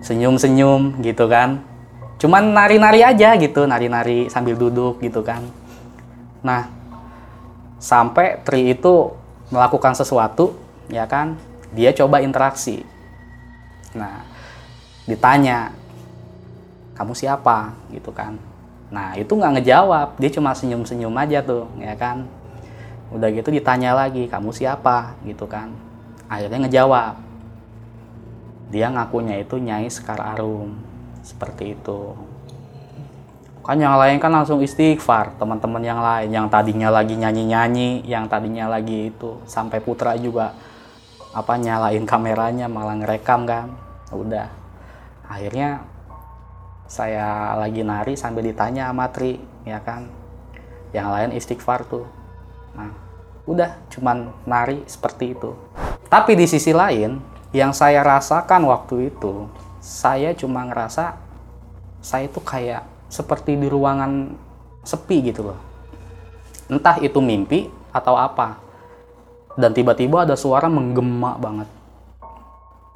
Senyum-senyum 0.00 1.00
gitu 1.04 1.28
kan. 1.28 1.60
Cuman 2.20 2.52
nari-nari 2.52 3.00
aja 3.00 3.36
gitu 3.36 3.64
nari-nari 3.64 4.28
sambil 4.28 4.56
duduk 4.56 5.00
gitu 5.00 5.24
kan. 5.24 5.44
Nah 6.44 6.68
sampai 7.80 8.44
Tri 8.44 8.76
itu 8.76 9.12
melakukan 9.48 9.96
sesuatu 9.96 10.56
ya 10.92 11.08
kan. 11.08 11.36
Dia 11.72 11.92
coba 11.96 12.20
interaksi. 12.20 12.84
Nah 13.96 14.24
ditanya 15.08 15.72
kamu 17.00 17.16
siapa? 17.16 17.72
gitu 17.88 18.12
kan. 18.12 18.36
Nah 18.92 19.16
itu 19.16 19.32
nggak 19.32 19.56
ngejawab. 19.56 20.20
Dia 20.20 20.30
cuma 20.36 20.52
senyum-senyum 20.52 21.16
aja 21.16 21.40
tuh 21.40 21.64
ya 21.80 21.96
kan. 21.96 22.28
Udah 23.08 23.32
gitu 23.32 23.48
ditanya 23.48 23.96
lagi 23.96 24.28
kamu 24.28 24.52
siapa? 24.52 25.16
gitu 25.24 25.48
kan. 25.48 25.72
Akhirnya 26.28 26.68
ngejawab. 26.68 27.16
Dia 28.68 28.92
ngakunya 28.92 29.40
itu 29.40 29.56
Nyai 29.56 29.88
Sekar 29.88 30.20
Arum. 30.20 30.76
Seperti 31.24 31.72
itu. 31.72 32.12
Kan 33.64 33.80
yang 33.80 33.96
lain 33.96 34.20
kan 34.20 34.30
langsung 34.30 34.60
istighfar 34.60 35.40
teman-teman 35.40 35.80
yang 35.80 36.04
lain. 36.04 36.28
Yang 36.28 36.52
tadinya 36.52 36.92
lagi 36.92 37.16
nyanyi-nyanyi 37.16 38.04
yang 38.04 38.28
tadinya 38.28 38.68
lagi 38.68 39.08
itu 39.08 39.40
sampai 39.48 39.80
putra 39.80 40.20
juga 40.20 40.52
apa 41.30 41.54
nyalain 41.56 42.04
kameranya 42.04 42.68
malah 42.68 43.00
ngerekam 43.00 43.48
kan. 43.48 43.72
Udah. 44.12 44.50
Akhirnya 45.26 45.89
saya 46.90 47.54
lagi 47.54 47.86
nari 47.86 48.18
sambil 48.18 48.42
ditanya 48.42 48.90
sama 48.90 49.06
Tri 49.14 49.38
ya 49.62 49.78
kan 49.78 50.10
yang 50.90 51.14
lain 51.14 51.30
istighfar 51.38 51.86
tuh 51.86 52.10
nah 52.74 52.90
udah 53.46 53.78
cuman 53.94 54.34
nari 54.42 54.82
seperti 54.90 55.38
itu 55.38 55.54
tapi 56.10 56.34
di 56.34 56.50
sisi 56.50 56.74
lain 56.74 57.22
yang 57.54 57.70
saya 57.70 58.02
rasakan 58.02 58.66
waktu 58.66 59.14
itu 59.14 59.46
saya 59.78 60.34
cuma 60.34 60.66
ngerasa 60.66 61.14
saya 62.02 62.26
itu 62.26 62.42
kayak 62.42 62.82
seperti 63.12 63.58
di 63.58 63.68
ruangan 63.68 64.32
sepi 64.80 65.20
gitu 65.28 65.52
loh. 65.52 65.58
Entah 66.70 66.96
itu 67.02 67.18
mimpi 67.20 67.68
atau 67.90 68.14
apa. 68.16 68.56
Dan 69.58 69.74
tiba-tiba 69.74 70.24
ada 70.24 70.38
suara 70.38 70.70
menggema 70.70 71.36
banget. 71.36 71.68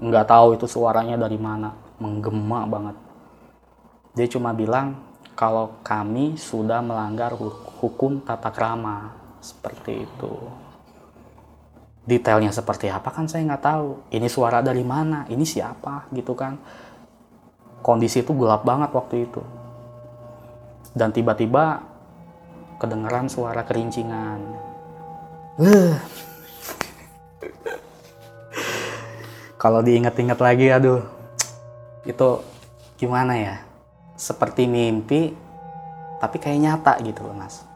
Nggak 0.00 0.26
tahu 0.30 0.48
itu 0.56 0.66
suaranya 0.70 1.18
dari 1.18 1.36
mana. 1.36 1.74
Menggema 1.98 2.64
banget. 2.64 2.96
Dia 4.14 4.30
cuma 4.30 4.54
bilang 4.54 4.94
kalau 5.34 5.82
kami 5.82 6.38
sudah 6.38 6.78
melanggar 6.78 7.34
hukum 7.82 8.22
tata 8.22 8.54
krama. 8.54 9.10
Seperti 9.42 10.06
itu. 10.06 10.34
Detailnya 12.06 12.54
seperti 12.54 12.88
apa 12.88 13.10
kan 13.10 13.26
saya 13.26 13.42
nggak 13.44 13.64
tahu. 13.66 13.98
Ini 14.14 14.30
suara 14.30 14.62
dari 14.62 14.86
mana? 14.86 15.26
Ini 15.26 15.42
siapa? 15.42 16.06
Gitu 16.14 16.32
kan. 16.38 16.56
Kondisi 17.82 18.22
itu 18.22 18.32
gelap 18.32 18.64
banget 18.64 18.94
waktu 18.94 19.26
itu. 19.28 19.42
Dan 20.94 21.10
tiba-tiba 21.10 21.82
kedengaran 22.78 23.26
suara 23.26 23.66
kerincingan. 23.66 24.40
Kalau 29.64 29.80
diingat-ingat 29.80 30.38
lagi, 30.38 30.68
aduh, 30.68 31.02
itu 32.04 32.28
gimana 33.00 33.32
ya? 33.32 33.73
Seperti 34.14 34.70
mimpi, 34.70 35.34
tapi 36.22 36.38
kayak 36.38 36.58
nyata 36.62 36.92
gitu 37.02 37.26
loh 37.26 37.34
mas. 37.34 37.66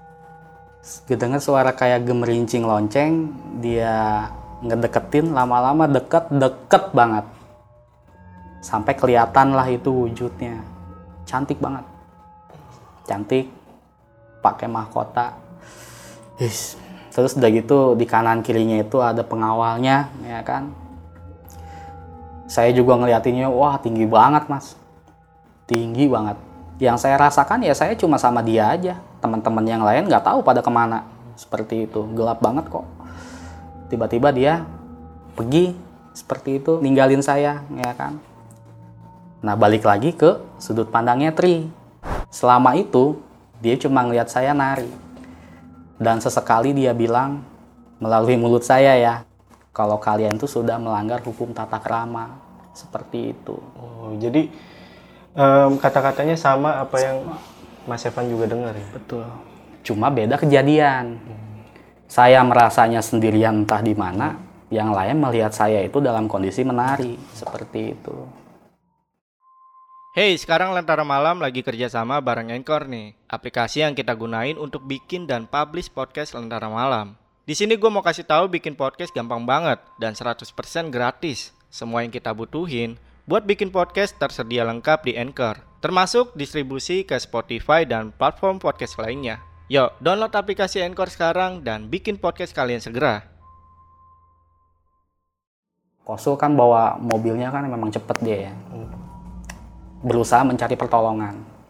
Kedengar 1.05 1.43
suara 1.43 1.75
kayak 1.75 2.07
gemerincing 2.07 2.63
lonceng, 2.63 3.35
dia 3.59 4.31
ngedeketin 4.63 5.35
lama-lama 5.35 5.91
deket-deket 5.91 6.95
banget. 6.95 7.27
Sampai 8.63 8.95
kelihatan 8.95 9.59
lah 9.59 9.67
itu 9.67 9.91
wujudnya. 9.91 10.63
Cantik 11.27 11.59
banget. 11.59 11.83
Cantik, 13.03 13.51
pakai 14.39 14.71
mahkota. 14.71 15.35
Yes. 16.39 16.79
Terus 17.11 17.35
udah 17.35 17.51
gitu 17.51 17.99
di 17.99 18.07
kanan 18.07 18.47
kirinya 18.47 18.79
itu 18.79 19.03
ada 19.03 19.27
pengawalnya, 19.27 20.07
ya 20.23 20.39
kan. 20.47 20.71
Saya 22.47 22.71
juga 22.71 22.95
ngeliatinnya, 22.95 23.51
wah 23.51 23.75
tinggi 23.83 24.07
banget 24.07 24.47
mas. 24.47 24.78
Tinggi 25.69 26.09
banget. 26.09 26.41
Yang 26.81 27.05
saya 27.05 27.21
rasakan 27.21 27.61
ya 27.61 27.77
saya 27.77 27.93
cuma 27.93 28.17
sama 28.17 28.41
dia 28.41 28.73
aja. 28.73 28.97
Teman-teman 29.21 29.63
yang 29.69 29.85
lain 29.85 30.09
nggak 30.09 30.25
tahu 30.25 30.41
pada 30.41 30.65
ke 30.65 30.73
mana. 30.73 31.05
Seperti 31.37 31.85
itu, 31.85 32.09
gelap 32.17 32.41
banget 32.41 32.73
kok. 32.73 32.89
Tiba-tiba 33.93 34.33
dia 34.33 34.65
pergi 35.37 35.77
seperti 36.17 36.59
itu, 36.59 36.81
ninggalin 36.81 37.23
saya, 37.23 37.63
ya 37.69 37.93
kan. 37.95 38.19
Nah 39.45 39.55
balik 39.55 39.87
lagi 39.87 40.17
ke 40.17 40.41
sudut 40.59 40.91
pandangnya 40.91 41.31
Tri. 41.31 41.69
Selama 42.33 42.75
itu 42.75 43.21
dia 43.63 43.77
cuma 43.79 44.03
ngeliat 44.03 44.33
saya 44.33 44.57
nari. 44.57 44.91
Dan 46.01 46.19
sesekali 46.19 46.73
dia 46.73 46.91
bilang 46.97 47.45
melalui 48.03 48.35
mulut 48.35 48.67
saya 48.67 48.99
ya, 48.99 49.15
kalau 49.71 50.01
kalian 50.01 50.41
tuh 50.41 50.51
sudah 50.51 50.81
melanggar 50.81 51.23
hukum 51.23 51.53
tata 51.55 51.79
krama. 51.79 52.35
Seperti 52.75 53.35
itu. 53.35 53.59
Oh, 53.79 54.15
jadi 54.19 54.51
em, 55.35 55.71
kata-katanya 55.81 56.37
sama 56.39 56.81
apa 56.81 56.97
yang 57.01 57.19
Mas 57.89 58.05
Evan 58.05 58.29
juga 58.29 58.45
dengar 58.49 58.77
ya? 58.77 58.87
Betul. 58.93 59.25
Cuma 59.85 60.13
beda 60.13 60.37
kejadian. 60.37 61.17
Saya 62.09 62.41
merasanya 62.45 63.05
sendirian 63.05 63.65
entah 63.65 63.85
di 63.85 63.93
mana, 63.93 64.37
yang 64.69 64.93
lain 64.93 65.21
melihat 65.21 65.53
saya 65.53 65.81
itu 65.85 66.01
dalam 66.01 66.29
kondisi 66.29 66.65
menari. 66.65 67.17
Seperti 67.33 67.97
itu. 67.97 68.17
Hey, 70.17 70.35
sekarang 70.35 70.75
Lentera 70.75 71.05
Malam 71.07 71.39
lagi 71.39 71.63
kerjasama 71.63 72.19
bareng 72.19 72.51
Anchor 72.51 72.89
nih, 72.89 73.15
aplikasi 73.31 73.87
yang 73.87 73.95
kita 73.95 74.17
gunain 74.19 74.59
untuk 74.59 74.83
bikin 74.83 75.29
dan 75.29 75.47
publish 75.47 75.93
podcast 75.93 76.35
Lentera 76.35 76.67
Malam. 76.67 77.15
Di 77.49 77.57
sini 77.57 77.81
gue 77.81 77.89
mau 77.89 78.05
kasih 78.05 78.29
tahu 78.29 78.51
bikin 78.53 78.77
podcast 78.77 79.15
gampang 79.15 79.47
banget 79.49 79.81
dan 79.97 80.13
100% 80.13 80.45
gratis. 80.93 81.57
Semua 81.73 82.05
yang 82.05 82.13
kita 82.13 82.33
butuhin 82.37 83.01
buat 83.29 83.45
bikin 83.45 83.69
podcast 83.69 84.17
tersedia 84.17 84.65
lengkap 84.65 85.05
di 85.05 85.13
Anchor, 85.13 85.61
termasuk 85.85 86.33
distribusi 86.33 87.05
ke 87.05 87.13
Spotify 87.21 87.85
dan 87.85 88.09
platform 88.09 88.57
podcast 88.57 88.97
lainnya. 88.97 89.45
Yuk, 89.69 90.01
download 90.01 90.33
aplikasi 90.33 90.81
Anchor 90.81 91.13
sekarang 91.13 91.61
dan 91.61 91.93
bikin 91.93 92.17
podcast 92.17 92.57
kalian 92.57 92.81
segera. 92.81 93.29
Kosul 96.09 96.41
kan 96.41 96.57
bawa 96.57 96.97
mobilnya 96.97 97.53
kan 97.53 97.69
memang 97.69 97.93
cepet 97.93 98.17
dia 98.25 98.49
ya. 98.49 98.53
Berusaha 100.01 100.41
mencari 100.49 100.75
pertolongan. 100.81 101.61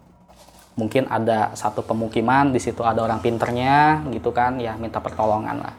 mungkin 0.79 1.11
ada 1.11 1.59
satu 1.59 1.83
pemukiman 1.83 2.55
di 2.55 2.63
situ 2.63 2.87
ada 2.87 3.03
orang 3.03 3.19
pinternya 3.19 4.07
gitu 4.15 4.31
kan 4.31 4.63
ya 4.63 4.79
minta 4.79 5.03
pertolongan 5.03 5.59
lah 5.59 5.75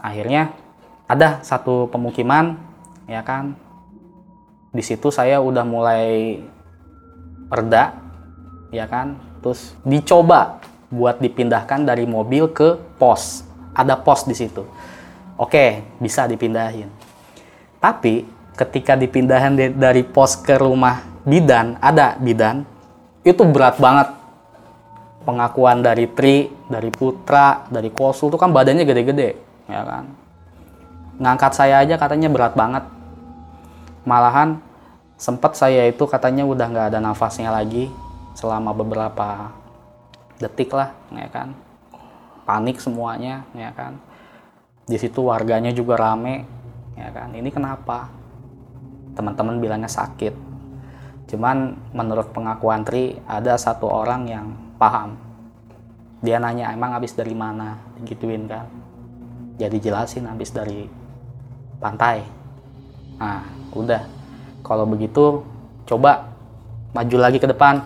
akhirnya 0.00 0.56
ada 1.04 1.44
satu 1.44 1.84
pemukiman 1.92 2.56
ya 3.04 3.20
kan 3.20 3.67
di 4.78 4.84
situ 4.86 5.10
saya 5.10 5.42
udah 5.42 5.66
mulai 5.66 6.38
perda 7.50 7.98
ya 8.70 8.86
kan? 8.86 9.18
Terus 9.42 9.74
dicoba 9.82 10.62
buat 10.86 11.18
dipindahkan 11.18 11.82
dari 11.82 12.06
mobil 12.06 12.46
ke 12.54 12.78
pos. 13.02 13.42
Ada 13.74 13.98
pos 13.98 14.22
di 14.30 14.38
situ. 14.38 14.62
Oke 15.34 15.82
bisa 15.98 16.30
dipindahin. 16.30 16.86
Tapi 17.82 18.22
ketika 18.54 18.94
dipindahin 18.94 19.74
dari 19.74 20.06
pos 20.06 20.38
ke 20.38 20.54
rumah 20.54 21.02
bidan 21.26 21.74
ada 21.82 22.14
bidan 22.22 22.62
itu 23.26 23.42
berat 23.42 23.82
banget. 23.82 24.14
Pengakuan 25.26 25.84
dari 25.84 26.08
Tri, 26.08 26.48
dari 26.72 26.88
Putra, 26.88 27.68
dari 27.68 27.92
Kosul 27.92 28.32
itu 28.32 28.40
kan 28.40 28.48
badannya 28.48 28.88
gede-gede, 28.88 29.36
ya 29.68 29.84
kan. 29.84 30.08
Ngangkat 31.20 31.52
saya 31.52 31.84
aja 31.84 32.00
katanya 32.00 32.32
berat 32.32 32.56
banget. 32.56 32.88
Malahan 34.08 34.56
sempat 35.18 35.58
saya 35.58 35.84
itu 35.90 36.06
katanya 36.06 36.46
udah 36.46 36.66
nggak 36.70 36.86
ada 36.94 37.02
nafasnya 37.02 37.50
lagi 37.50 37.90
selama 38.38 38.70
beberapa 38.70 39.50
detik 40.38 40.70
lah, 40.70 40.94
ya 41.10 41.26
kan. 41.26 41.58
Panik 42.46 42.78
semuanya, 42.78 43.42
ya 43.52 43.74
kan. 43.74 43.98
Di 44.86 44.96
situ 44.96 45.26
warganya 45.26 45.74
juga 45.74 45.98
rame, 45.98 46.46
ya 46.94 47.10
kan. 47.10 47.34
Ini 47.34 47.50
kenapa? 47.50 48.08
Teman-teman 49.18 49.58
bilangnya 49.58 49.90
sakit. 49.90 50.32
Cuman 51.28 51.76
menurut 51.92 52.30
pengakuan 52.30 52.86
Tri 52.86 53.18
ada 53.26 53.58
satu 53.58 53.90
orang 53.90 54.22
yang 54.30 54.46
paham. 54.78 55.18
Dia 56.22 56.38
nanya 56.38 56.70
emang 56.72 56.94
habis 56.94 57.12
dari 57.12 57.34
mana, 57.34 57.76
gituin 58.06 58.46
kan. 58.46 58.70
Jadi 59.58 59.82
jelasin 59.82 60.30
habis 60.30 60.54
dari 60.54 60.86
pantai. 61.82 62.22
Nah, 63.18 63.42
udah. 63.74 64.17
Kalau 64.68 64.84
begitu, 64.84 65.48
coba 65.88 66.36
maju 66.92 67.16
lagi 67.16 67.40
ke 67.40 67.48
depan. 67.48 67.80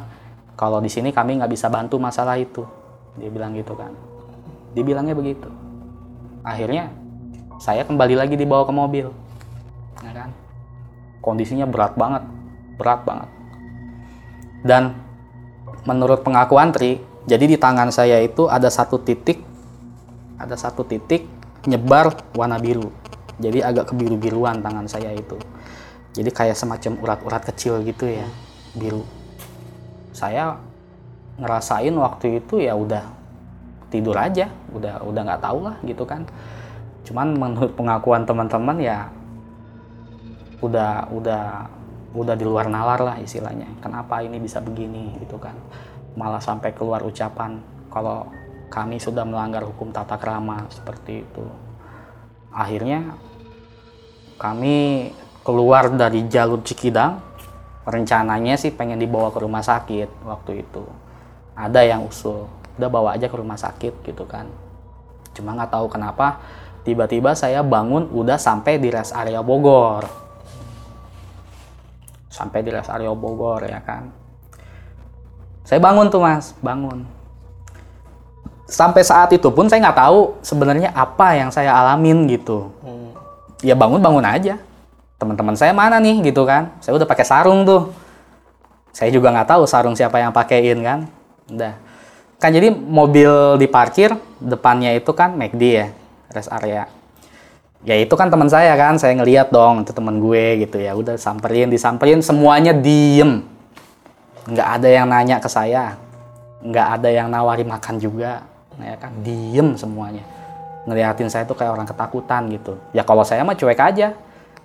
Kalau 0.59 0.83
di 0.83 0.90
sini 0.90 1.14
kami 1.14 1.38
nggak 1.38 1.55
bisa 1.55 1.71
bantu 1.71 2.03
masalah 2.03 2.35
itu. 2.35 2.66
Dia 3.14 3.31
bilang 3.31 3.55
gitu 3.55 3.79
kan. 3.79 3.95
Dia 4.75 4.83
bilangnya 4.83 5.14
begitu. 5.14 5.47
Akhirnya 6.42 6.90
saya 7.62 7.87
kembali 7.87 8.18
lagi 8.18 8.35
dibawa 8.35 8.66
ke 8.66 8.75
mobil. 8.75 9.07
Ya 10.03 10.11
kan? 10.11 10.35
Kondisinya 11.23 11.71
berat 11.71 11.95
banget, 11.95 12.27
berat 12.75 13.07
banget. 13.07 13.31
Dan 14.66 14.99
menurut 15.87 16.27
pengakuan 16.27 16.75
Tri, 16.75 16.99
jadi 17.31 17.47
di 17.47 17.55
tangan 17.55 17.95
saya 17.95 18.18
itu 18.18 18.51
ada 18.51 18.66
satu 18.66 18.99
titik, 18.99 19.38
ada 20.35 20.59
satu 20.59 20.83
titik 20.83 21.31
nyebar 21.71 22.11
warna 22.35 22.59
biru. 22.59 22.90
Jadi 23.38 23.62
agak 23.62 23.95
kebiru-biruan 23.95 24.59
tangan 24.59 24.90
saya 24.90 25.14
itu. 25.14 25.38
Jadi 26.12 26.29
kayak 26.29 26.57
semacam 26.57 26.92
urat-urat 27.01 27.42
kecil 27.48 27.81
gitu 27.88 28.05
ya, 28.05 28.29
biru. 28.77 29.05
Saya 30.12 30.61
ngerasain 31.40 31.96
waktu 31.96 32.44
itu 32.44 32.61
ya 32.61 32.77
udah 32.77 33.01
tidur 33.88 34.16
aja, 34.16 34.53
udah 34.77 35.01
udah 35.05 35.20
nggak 35.25 35.42
tahu 35.44 35.59
lah 35.64 35.77
gitu 35.85 36.05
kan. 36.05 36.29
Cuman 37.09 37.33
menurut 37.37 37.72
pengakuan 37.72 38.29
teman-teman 38.29 38.77
ya 38.77 39.09
udah 40.61 41.09
udah 41.11 41.66
udah 42.12 42.35
di 42.37 42.44
luar 42.44 42.68
nalar 42.68 43.01
lah 43.01 43.16
istilahnya. 43.16 43.68
Kenapa 43.81 44.20
ini 44.20 44.37
bisa 44.37 44.61
begini 44.61 45.16
gitu 45.25 45.40
kan? 45.40 45.57
Malah 46.12 46.44
sampai 46.44 46.77
keluar 46.77 47.01
ucapan 47.09 47.57
kalau 47.88 48.29
kami 48.68 49.01
sudah 49.01 49.25
melanggar 49.25 49.64
hukum 49.64 49.92
tata 49.92 50.16
krama 50.20 50.68
seperti 50.68 51.25
itu. 51.25 51.44
Akhirnya 52.53 53.16
kami 54.37 55.09
keluar 55.42 55.90
dari 55.92 56.26
jalur 56.26 56.62
Cikidang. 56.62 57.20
Rencananya 57.83 58.55
sih 58.55 58.70
pengen 58.70 59.02
dibawa 59.02 59.35
ke 59.35 59.42
rumah 59.42 59.62
sakit 59.62 60.22
waktu 60.22 60.62
itu. 60.62 60.87
Ada 61.59 61.83
yang 61.83 62.07
usul, 62.07 62.46
udah 62.78 62.88
bawa 62.88 63.18
aja 63.18 63.26
ke 63.26 63.35
rumah 63.35 63.59
sakit 63.59 64.07
gitu 64.07 64.22
kan. 64.24 64.46
Cuma 65.35 65.59
nggak 65.59 65.74
tahu 65.74 65.90
kenapa 65.90 66.38
tiba-tiba 66.87 67.35
saya 67.35 67.66
bangun 67.66 68.07
udah 68.14 68.38
sampai 68.38 68.78
di 68.78 68.88
rest 68.90 69.11
area 69.18 69.42
Bogor 69.42 70.22
sampai 72.33 72.64
di 72.64 72.72
rest 72.72 72.88
area 72.88 73.12
Bogor 73.12 73.61
ya 73.68 73.78
kan. 73.85 74.09
Saya 75.62 75.78
bangun 75.78 76.09
tuh 76.09 76.24
mas, 76.24 76.57
bangun. 76.59 77.05
Sampai 78.66 79.05
saat 79.05 79.28
itu 79.37 79.52
pun 79.52 79.68
saya 79.68 79.85
nggak 79.85 80.00
tahu 80.00 80.40
sebenarnya 80.40 80.90
apa 80.96 81.37
yang 81.37 81.52
saya 81.52 81.76
alamin 81.76 82.24
gitu. 82.26 82.72
Hmm. 82.81 83.12
Ya 83.61 83.76
bangun 83.76 84.00
bangun 84.00 84.24
aja. 84.24 84.57
Teman-teman 85.22 85.54
saya 85.54 85.70
mana 85.70 86.02
nih 86.02 86.35
gitu 86.35 86.42
kan? 86.42 86.74
Saya 86.82 86.98
udah 86.98 87.06
pakai 87.06 87.22
sarung 87.22 87.62
tuh. 87.62 87.94
Saya 88.90 89.14
juga 89.14 89.30
nggak 89.30 89.54
tahu 89.54 89.62
sarung 89.70 89.94
siapa 89.94 90.18
yang 90.18 90.35
pakein 90.35 90.82
kan. 90.82 91.06
Udah. 91.46 91.78
Kan 92.42 92.50
jadi 92.50 92.74
mobil 92.74 93.62
diparkir 93.62 94.18
depannya 94.42 94.98
itu 94.98 95.14
kan 95.14 95.38
McD 95.38 95.62
ya, 95.62 95.87
rest 96.35 96.50
area 96.50 96.90
ya 97.82 97.98
itu 97.98 98.14
kan 98.14 98.30
teman 98.30 98.46
saya 98.46 98.78
kan 98.78 98.94
saya 98.94 99.18
ngeliat 99.18 99.50
dong 99.50 99.82
itu 99.82 99.90
teman 99.90 100.22
gue 100.22 100.66
gitu 100.66 100.78
ya 100.78 100.94
udah 100.94 101.18
samperin 101.18 101.66
disamperin 101.66 102.22
semuanya 102.22 102.70
diem 102.70 103.42
nggak 104.46 104.68
ada 104.78 104.88
yang 104.88 105.06
nanya 105.11 105.42
ke 105.42 105.50
saya 105.50 105.98
nggak 106.62 106.87
ada 106.98 107.08
yang 107.11 107.26
nawari 107.26 107.66
makan 107.66 107.98
juga 107.98 108.46
ya 108.78 108.94
kan 108.98 109.11
diem 109.26 109.74
semuanya 109.74 110.22
ngeliatin 110.87 111.26
saya 111.26 111.42
tuh 111.42 111.58
kayak 111.58 111.74
orang 111.74 111.87
ketakutan 111.90 112.46
gitu 112.54 112.78
ya 112.94 113.02
kalau 113.02 113.26
saya 113.26 113.42
mah 113.42 113.58
cuek 113.58 113.78
aja 113.78 114.14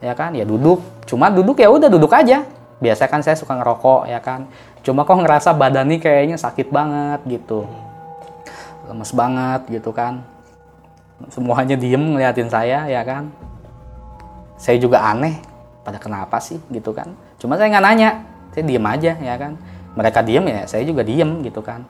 ya 0.01 0.13
kan? 0.13 0.33
Ya 0.33 0.45
duduk. 0.45 0.81
Cuma 1.09 1.29
duduk 1.31 1.57
ya 1.57 1.69
udah 1.69 1.89
duduk 1.89 2.11
aja. 2.13 2.45
Biasa 2.77 3.09
kan 3.09 3.25
saya 3.25 3.33
suka 3.33 3.57
ngerokok 3.57 4.05
ya 4.05 4.21
kan? 4.21 4.45
Cuma 4.85 5.03
kok 5.03 5.17
ngerasa 5.17 5.57
badan 5.57 5.89
nih 5.89 5.99
kayaknya 5.99 6.37
sakit 6.37 6.69
banget 6.69 7.19
gitu. 7.25 7.65
Lemes 8.87 9.11
banget 9.11 9.61
gitu 9.67 9.89
kan? 9.91 10.21
Semuanya 11.33 11.73
diem 11.73 11.99
ngeliatin 11.99 12.47
saya 12.47 12.85
ya 12.85 13.01
kan? 13.01 13.33
Saya 14.55 14.77
juga 14.77 15.01
aneh. 15.01 15.41
Pada 15.81 15.97
kenapa 15.97 16.37
sih? 16.37 16.61
Gitu 16.69 16.93
kan? 16.93 17.17
Cuma 17.41 17.57
saya 17.57 17.73
nggak 17.73 17.85
nanya. 17.85 18.09
Saya 18.53 18.63
diem 18.63 18.85
aja 18.85 19.13
ya 19.17 19.35
kan? 19.35 19.57
Mereka 19.97 20.21
diem 20.21 20.45
ya 20.45 20.61
saya 20.69 20.85
juga 20.85 21.01
diem 21.01 21.41
gitu 21.41 21.65
kan? 21.65 21.81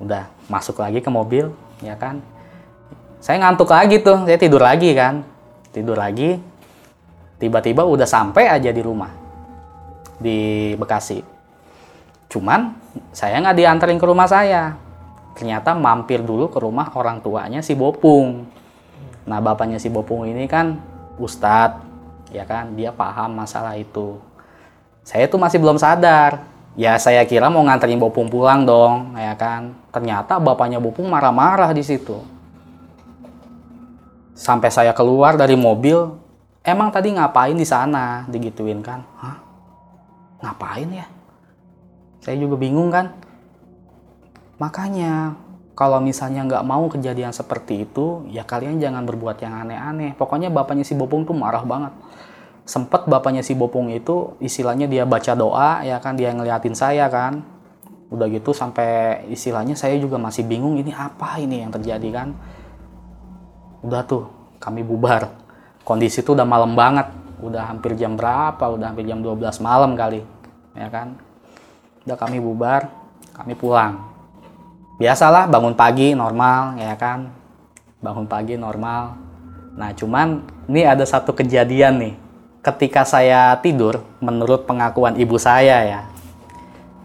Udah 0.00 0.32
masuk 0.48 0.80
lagi 0.80 1.04
ke 1.04 1.10
mobil 1.12 1.52
ya 1.84 1.94
kan? 2.00 2.24
Saya 3.20 3.44
ngantuk 3.44 3.68
lagi 3.68 4.00
tuh. 4.00 4.24
Saya 4.24 4.38
tidur 4.40 4.64
lagi 4.64 4.90
kan? 4.96 5.20
Tidur 5.68 6.00
lagi 6.00 6.40
tiba-tiba 7.38 7.86
udah 7.86 8.06
sampai 8.06 8.50
aja 8.50 8.70
di 8.70 8.82
rumah 8.82 9.10
di 10.18 10.74
Bekasi 10.74 11.22
cuman 12.28 12.74
saya 13.14 13.40
nggak 13.40 13.56
dianterin 13.56 13.98
ke 13.98 14.06
rumah 14.06 14.28
saya 14.28 14.88
ternyata 15.38 15.70
mampir 15.78 16.18
dulu 16.18 16.50
ke 16.50 16.58
rumah 16.58 16.90
orang 16.98 17.22
tuanya 17.22 17.62
si 17.62 17.78
Bopung. 17.78 18.50
Nah, 19.22 19.38
bapaknya 19.38 19.78
si 19.78 19.86
Bopung 19.86 20.26
ini 20.26 20.50
kan 20.50 20.82
ustadz, 21.14 21.78
ya 22.34 22.42
kan, 22.42 22.74
dia 22.74 22.90
paham 22.90 23.38
masalah 23.38 23.78
itu. 23.78 24.18
Saya 25.06 25.30
tuh 25.30 25.38
masih 25.38 25.62
belum 25.62 25.78
sadar. 25.78 26.42
Ya 26.74 26.94
saya 26.98 27.22
kira 27.22 27.46
mau 27.46 27.62
nganterin 27.62 28.02
Bopung 28.02 28.26
pulang 28.26 28.66
dong, 28.66 29.14
ya 29.14 29.38
kan. 29.38 29.78
Ternyata 29.94 30.42
bapaknya 30.42 30.82
Bopung 30.82 31.06
marah-marah 31.06 31.70
di 31.70 31.86
situ. 31.86 32.18
Sampai 34.34 34.74
saya 34.74 34.90
keluar 34.90 35.38
dari 35.38 35.54
mobil, 35.54 36.18
emang 36.64 36.88
tadi 36.94 37.14
ngapain 37.14 37.54
di 37.54 37.66
sana, 37.66 38.26
digituin 38.30 38.80
kan. 38.80 39.04
Hah? 39.18 39.36
Ngapain 40.42 40.88
ya? 40.90 41.06
Saya 42.22 42.38
juga 42.38 42.58
bingung 42.58 42.90
kan 42.90 43.28
Makanya 44.58 45.38
kalau 45.78 46.02
misalnya 46.02 46.42
nggak 46.42 46.66
mau 46.66 46.90
kejadian 46.90 47.30
seperti 47.30 47.86
itu, 47.86 48.26
ya 48.34 48.42
kalian 48.42 48.82
jangan 48.82 49.06
berbuat 49.06 49.38
yang 49.38 49.54
aneh-aneh. 49.54 50.18
Pokoknya 50.18 50.50
bapaknya 50.50 50.82
si 50.82 50.98
Bopung 50.98 51.22
tuh 51.22 51.38
marah 51.38 51.62
banget. 51.62 51.94
Sempet 52.66 53.06
bapaknya 53.06 53.46
si 53.46 53.54
Bopung 53.54 53.88
itu 53.94 54.34
istilahnya 54.42 54.90
dia 54.90 55.06
baca 55.06 55.32
doa, 55.38 55.86
ya 55.86 56.02
kan 56.02 56.18
dia 56.18 56.34
ngeliatin 56.34 56.74
saya 56.74 57.06
kan. 57.06 57.46
Udah 58.10 58.26
gitu 58.26 58.50
sampai 58.50 59.22
istilahnya 59.30 59.78
saya 59.78 59.94
juga 60.02 60.18
masih 60.18 60.42
bingung 60.42 60.74
ini 60.74 60.90
apa 60.90 61.38
ini 61.38 61.62
yang 61.62 61.70
terjadi 61.70 62.08
kan. 62.10 62.34
Udah 63.86 64.02
tuh 64.02 64.26
kami 64.58 64.82
bubar. 64.82 65.30
Kondisi 65.88 66.20
itu 66.20 66.36
udah 66.36 66.44
malam 66.44 66.76
banget. 66.76 67.08
Udah 67.40 67.72
hampir 67.72 67.96
jam 67.96 68.12
berapa? 68.12 68.60
Udah 68.60 68.92
hampir 68.92 69.08
jam 69.08 69.24
12 69.24 69.64
malam 69.64 69.96
kali. 69.96 70.20
Ya 70.76 70.92
kan. 70.92 71.16
Udah 72.04 72.20
kami 72.20 72.44
bubar, 72.44 72.92
kami 73.32 73.56
pulang 73.56 74.04
biasalah 74.98 75.46
bangun 75.46 75.78
pagi 75.78 76.10
normal 76.10 76.74
ya 76.74 76.98
kan 76.98 77.30
bangun 78.02 78.26
pagi 78.26 78.58
normal 78.58 79.14
nah 79.78 79.94
cuman 79.94 80.42
ini 80.66 80.82
ada 80.82 81.06
satu 81.06 81.30
kejadian 81.30 82.02
nih 82.02 82.14
ketika 82.66 83.06
saya 83.06 83.54
tidur 83.62 84.02
menurut 84.18 84.66
pengakuan 84.66 85.14
ibu 85.14 85.38
saya 85.38 85.86
ya 85.86 86.00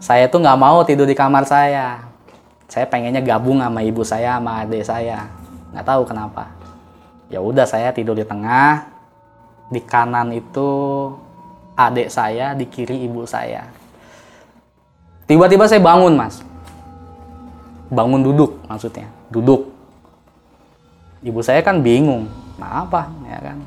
saya 0.04 0.28
tuh 0.28 0.44
nggak 0.44 0.60
mau 0.60 0.84
tidur 0.84 1.08
di 1.08 1.16
kamar 1.16 1.48
saya. 1.48 2.04
Saya 2.68 2.84
pengennya 2.84 3.24
gabung 3.24 3.64
sama 3.64 3.80
ibu 3.80 4.04
saya 4.04 4.36
sama 4.36 4.60
adik 4.60 4.84
saya. 4.84 5.32
Nggak 5.72 5.80
tahu 5.88 6.02
kenapa. 6.04 6.44
Ya 7.32 7.40
udah 7.40 7.64
saya 7.64 7.92
tidur 7.92 8.16
di 8.16 8.24
tengah. 8.24 8.90
Di 9.72 9.80
kanan 9.80 10.30
itu 10.36 10.70
adik 11.74 12.08
saya, 12.12 12.54
di 12.54 12.68
kiri 12.68 13.04
ibu 13.08 13.26
saya. 13.26 13.66
Tiba-tiba 15.24 15.64
saya 15.64 15.80
bangun, 15.80 16.14
Mas. 16.14 16.44
Bangun 17.88 18.20
duduk 18.20 18.60
maksudnya, 18.68 19.08
duduk. 19.32 19.72
Ibu 21.24 21.40
saya 21.40 21.64
kan 21.64 21.80
bingung, 21.80 22.28
nah 22.60 22.84
apa 22.84 23.08
ya 23.24 23.40
kan? 23.40 23.58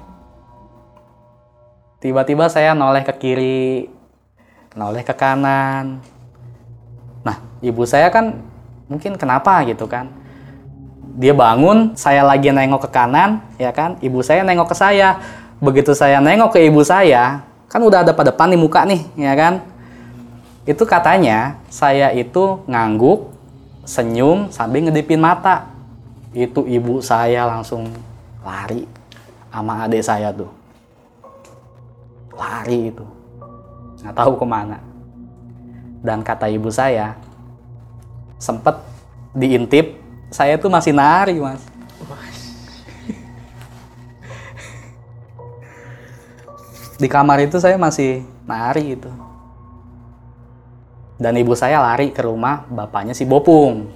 Tiba-tiba 1.97 2.45
saya 2.53 2.77
noleh 2.77 3.01
ke 3.01 3.13
kiri, 3.17 3.89
noleh 4.77 5.01
ke 5.01 5.17
kanan. 5.17 5.97
Nah, 7.25 7.37
ibu 7.65 7.81
saya 7.89 8.13
kan 8.13 8.37
mungkin 8.85 9.17
kenapa 9.17 9.65
gitu 9.65 9.89
kan? 9.89 10.13
Dia 11.17 11.33
bangun, 11.33 11.97
saya 11.97 12.21
lagi 12.21 12.53
nengok 12.53 12.87
ke 12.87 12.89
kanan, 12.93 13.41
ya 13.57 13.73
kan? 13.73 13.97
Ibu 13.99 14.21
saya 14.21 14.45
nengok 14.45 14.71
ke 14.71 14.75
saya. 14.77 15.17
Begitu 15.57 15.97
saya 15.97 16.21
nengok 16.21 16.53
ke 16.53 16.59
ibu 16.69 16.85
saya, 16.85 17.41
kan 17.65 17.81
udah 17.81 18.05
ada 18.05 18.13
pada 18.13 18.29
depan 18.29 18.53
nih 18.53 18.59
muka 18.61 18.85
nih, 18.85 19.01
ya 19.17 19.33
kan? 19.33 19.65
Itu 20.69 20.85
katanya 20.85 21.57
saya 21.73 22.13
itu 22.13 22.61
ngangguk, 22.69 23.33
senyum 23.81 24.53
sambil 24.53 24.85
ngedipin 24.85 25.17
mata. 25.17 25.65
Itu 26.37 26.69
ibu 26.69 27.01
saya 27.01 27.49
langsung 27.49 27.89
lari 28.45 28.85
sama 29.49 29.89
adik 29.89 30.05
saya 30.05 30.29
tuh 30.29 30.47
lari 32.37 32.93
itu 32.93 33.05
nggak 34.05 34.13
tahu 34.13 34.37
ke 34.37 34.45
mana 34.45 34.77
dan 36.05 36.21
kata 36.21 36.45
ibu 36.47 36.69
saya 36.69 37.17
sempet 38.37 38.77
diintip 39.33 39.96
saya 40.27 40.59
tuh 40.59 40.71
masih 40.71 40.91
nari 40.91 41.39
mas. 41.39 41.61
Di 46.97 47.05
kamar 47.05 47.45
itu 47.45 47.61
saya 47.61 47.77
masih 47.77 48.25
nari 48.49 48.97
itu 48.97 49.11
dan 51.17 51.33
ibu 51.33 51.57
saya 51.57 51.81
lari 51.81 52.13
ke 52.13 52.21
rumah 52.21 52.65
bapaknya 52.69 53.13
si 53.17 53.25
Bopung. 53.25 53.89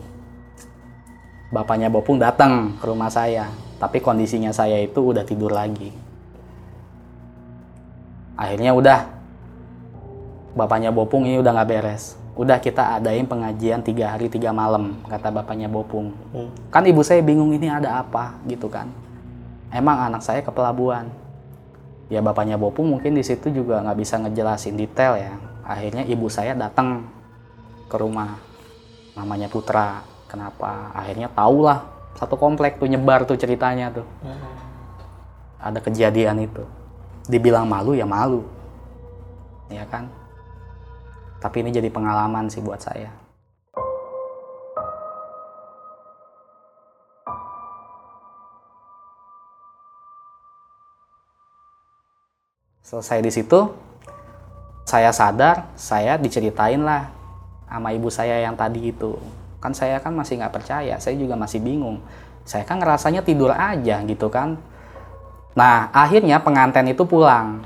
Bapaknya 1.54 1.90
Bopung 1.94 2.18
datang 2.18 2.78
ke 2.82 2.86
rumah 2.86 3.10
saya 3.14 3.50
tapi 3.78 4.02
kondisinya 4.02 4.54
saya 4.54 4.82
itu 4.82 5.02
udah 5.02 5.26
tidur 5.26 5.54
lagi. 5.54 5.94
Akhirnya 8.38 8.74
udah 8.74 9.00
bapaknya 10.58 10.90
Bopung 10.90 11.30
ini 11.30 11.38
udah 11.42 11.54
nggak 11.54 11.70
beres 11.70 12.21
udah 12.42 12.58
kita 12.58 12.98
adain 12.98 13.30
pengajian 13.30 13.86
tiga 13.86 14.18
hari 14.18 14.26
tiga 14.26 14.50
malam 14.50 14.98
kata 15.06 15.30
bapaknya 15.30 15.70
Bopung. 15.70 16.10
Hmm. 16.34 16.50
kan 16.74 16.82
ibu 16.90 17.06
saya 17.06 17.22
bingung 17.22 17.54
ini 17.54 17.70
ada 17.70 18.02
apa 18.02 18.34
gitu 18.50 18.66
kan. 18.66 18.90
Emang 19.70 20.02
anak 20.10 20.26
saya 20.26 20.42
ke 20.42 20.50
pelabuhan. 20.50 21.06
Ya 22.10 22.18
bapaknya 22.18 22.58
Bopung 22.58 22.90
mungkin 22.90 23.14
di 23.14 23.22
situ 23.22 23.54
juga 23.54 23.86
nggak 23.86 23.94
bisa 23.94 24.18
ngejelasin 24.18 24.74
detail 24.74 25.22
ya. 25.22 25.38
Akhirnya 25.62 26.02
ibu 26.10 26.26
saya 26.34 26.58
datang 26.58 27.06
ke 27.86 27.96
rumah 28.02 28.42
namanya 29.14 29.46
Putra. 29.46 30.02
Kenapa? 30.26 30.90
Akhirnya 30.98 31.30
tahulah 31.30 31.86
satu 32.18 32.42
komplek 32.42 32.82
tuh 32.82 32.90
nyebar 32.90 33.22
tuh 33.30 33.38
ceritanya 33.38 33.94
tuh. 33.94 34.08
Hmm. 34.26 34.50
ada 35.62 35.78
kejadian 35.78 36.42
itu. 36.42 36.66
Dibilang 37.30 37.70
malu 37.70 37.94
ya 37.94 38.10
malu. 38.10 38.42
Ya 39.70 39.86
kan 39.86 40.10
tapi 41.42 41.66
ini 41.66 41.74
jadi 41.74 41.90
pengalaman 41.90 42.46
sih 42.54 42.62
buat 42.62 42.78
saya. 42.78 43.10
Selesai 52.86 53.26
di 53.26 53.32
situ 53.34 53.60
saya 54.86 55.10
sadar 55.16 55.72
saya 55.80 56.20
diceritain 56.20 56.84
lah 56.84 57.10
sama 57.66 57.90
ibu 57.90 58.14
saya 58.14 58.38
yang 58.46 58.54
tadi 58.54 58.94
itu. 58.94 59.18
Kan 59.58 59.74
saya 59.74 59.98
kan 59.98 60.14
masih 60.14 60.38
nggak 60.38 60.54
percaya 60.54 61.02
saya 61.02 61.18
juga 61.18 61.34
masih 61.34 61.58
bingung. 61.58 61.98
Saya 62.46 62.68
kan 62.70 62.78
ngerasanya 62.78 63.26
tidur 63.26 63.50
aja 63.50 63.98
gitu 64.06 64.30
kan. 64.30 64.62
Nah 65.58 65.90
akhirnya 65.90 66.38
pengantin 66.38 66.94
itu 66.94 67.02
pulang. 67.02 67.66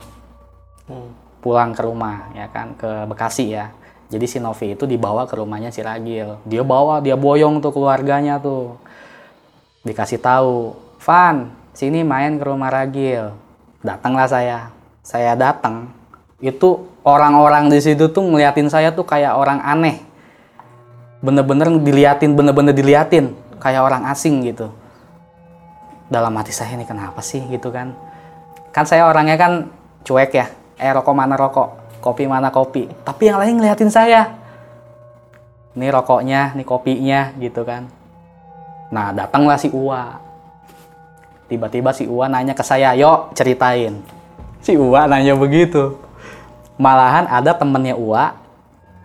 Hmm. 0.88 1.25
Pulang 1.46 1.78
ke 1.78 1.86
rumah 1.86 2.34
ya 2.34 2.50
kan 2.50 2.74
ke 2.74 3.06
Bekasi 3.06 3.54
ya. 3.54 3.70
Jadi 4.10 4.26
si 4.26 4.38
Novi 4.42 4.74
itu 4.74 4.90
dibawa 4.90 5.30
ke 5.30 5.38
rumahnya 5.38 5.70
si 5.70 5.86
Ragil. 5.86 6.42
Dia 6.50 6.66
bawa 6.66 7.06
dia 7.06 7.14
boyong 7.14 7.62
tuh 7.62 7.70
keluarganya 7.70 8.42
tuh. 8.42 8.82
Dikasih 9.86 10.18
tahu 10.18 10.74
Van 11.06 11.54
sini 11.78 12.02
main 12.02 12.42
ke 12.42 12.46
rumah 12.50 12.74
Ragil. 12.74 13.30
Datanglah 13.86 14.26
saya. 14.26 14.74
Saya 15.06 15.38
datang 15.38 15.94
itu 16.42 16.90
orang-orang 17.06 17.70
di 17.70 17.78
situ 17.78 18.10
tuh 18.10 18.26
ngeliatin 18.26 18.66
saya 18.66 18.90
tuh 18.90 19.06
kayak 19.06 19.38
orang 19.38 19.62
aneh. 19.62 20.02
Bener-bener 21.22 21.70
diliatin 21.78 22.34
bener-bener 22.34 22.74
diliatin 22.74 23.38
kayak 23.62 23.86
orang 23.86 24.10
asing 24.10 24.42
gitu. 24.50 24.74
Dalam 26.10 26.34
hati 26.38 26.54
saya 26.54 26.74
ini 26.74 26.90
kenapa 26.90 27.22
sih? 27.22 27.46
gitu 27.54 27.70
kan. 27.70 27.94
Kan 28.74 28.90
saya 28.90 29.06
orangnya 29.06 29.38
kan 29.38 29.70
cuek 30.06 30.34
ya 30.34 30.65
eh 30.76 30.92
rokok 30.92 31.16
mana 31.16 31.36
rokok? 31.40 31.70
Kopi 32.04 32.30
mana 32.30 32.54
kopi? 32.54 32.86
Tapi 33.02 33.24
yang 33.32 33.40
lain 33.42 33.58
ngeliatin 33.58 33.90
saya. 33.90 34.30
Ini 35.76 35.92
rokoknya 35.92 36.56
ini 36.56 36.64
kopinya 36.64 37.36
gitu 37.42 37.66
kan. 37.66 37.90
Nah 38.94 39.12
datanglah 39.12 39.58
si 39.58 39.72
Uwa. 39.74 40.22
Tiba-tiba 41.50 41.92
si 41.92 42.06
Uwa 42.06 42.30
nanya 42.30 42.54
ke 42.54 42.64
saya 42.64 42.94
yuk 42.94 43.34
ceritain. 43.34 44.00
Si 44.62 44.78
Uwa 44.78 45.10
nanya 45.10 45.36
begitu. 45.36 45.98
Malahan 46.78 47.28
ada 47.28 47.56
temennya 47.56 47.96
Uwa 47.96 48.36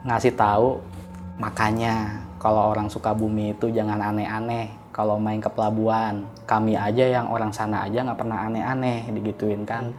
ngasih 0.05 0.35
tahu 0.35 0.83
makanya 1.41 2.25
kalau 2.41 2.73
orang 2.73 2.89
suka 2.89 3.16
bumi 3.16 3.57
itu 3.57 3.73
jangan 3.73 3.99
aneh-aneh. 3.99 4.71
Kalau 4.91 5.16
main 5.16 5.41
ke 5.41 5.49
pelabuhan 5.49 6.27
kami 6.45 6.75
aja 6.75 7.07
yang 7.07 7.31
orang 7.31 7.55
sana 7.55 7.87
aja 7.87 8.03
nggak 8.03 8.18
pernah 8.18 8.51
aneh-aneh 8.51 9.07
digituin 9.14 9.62
kan 9.62 9.95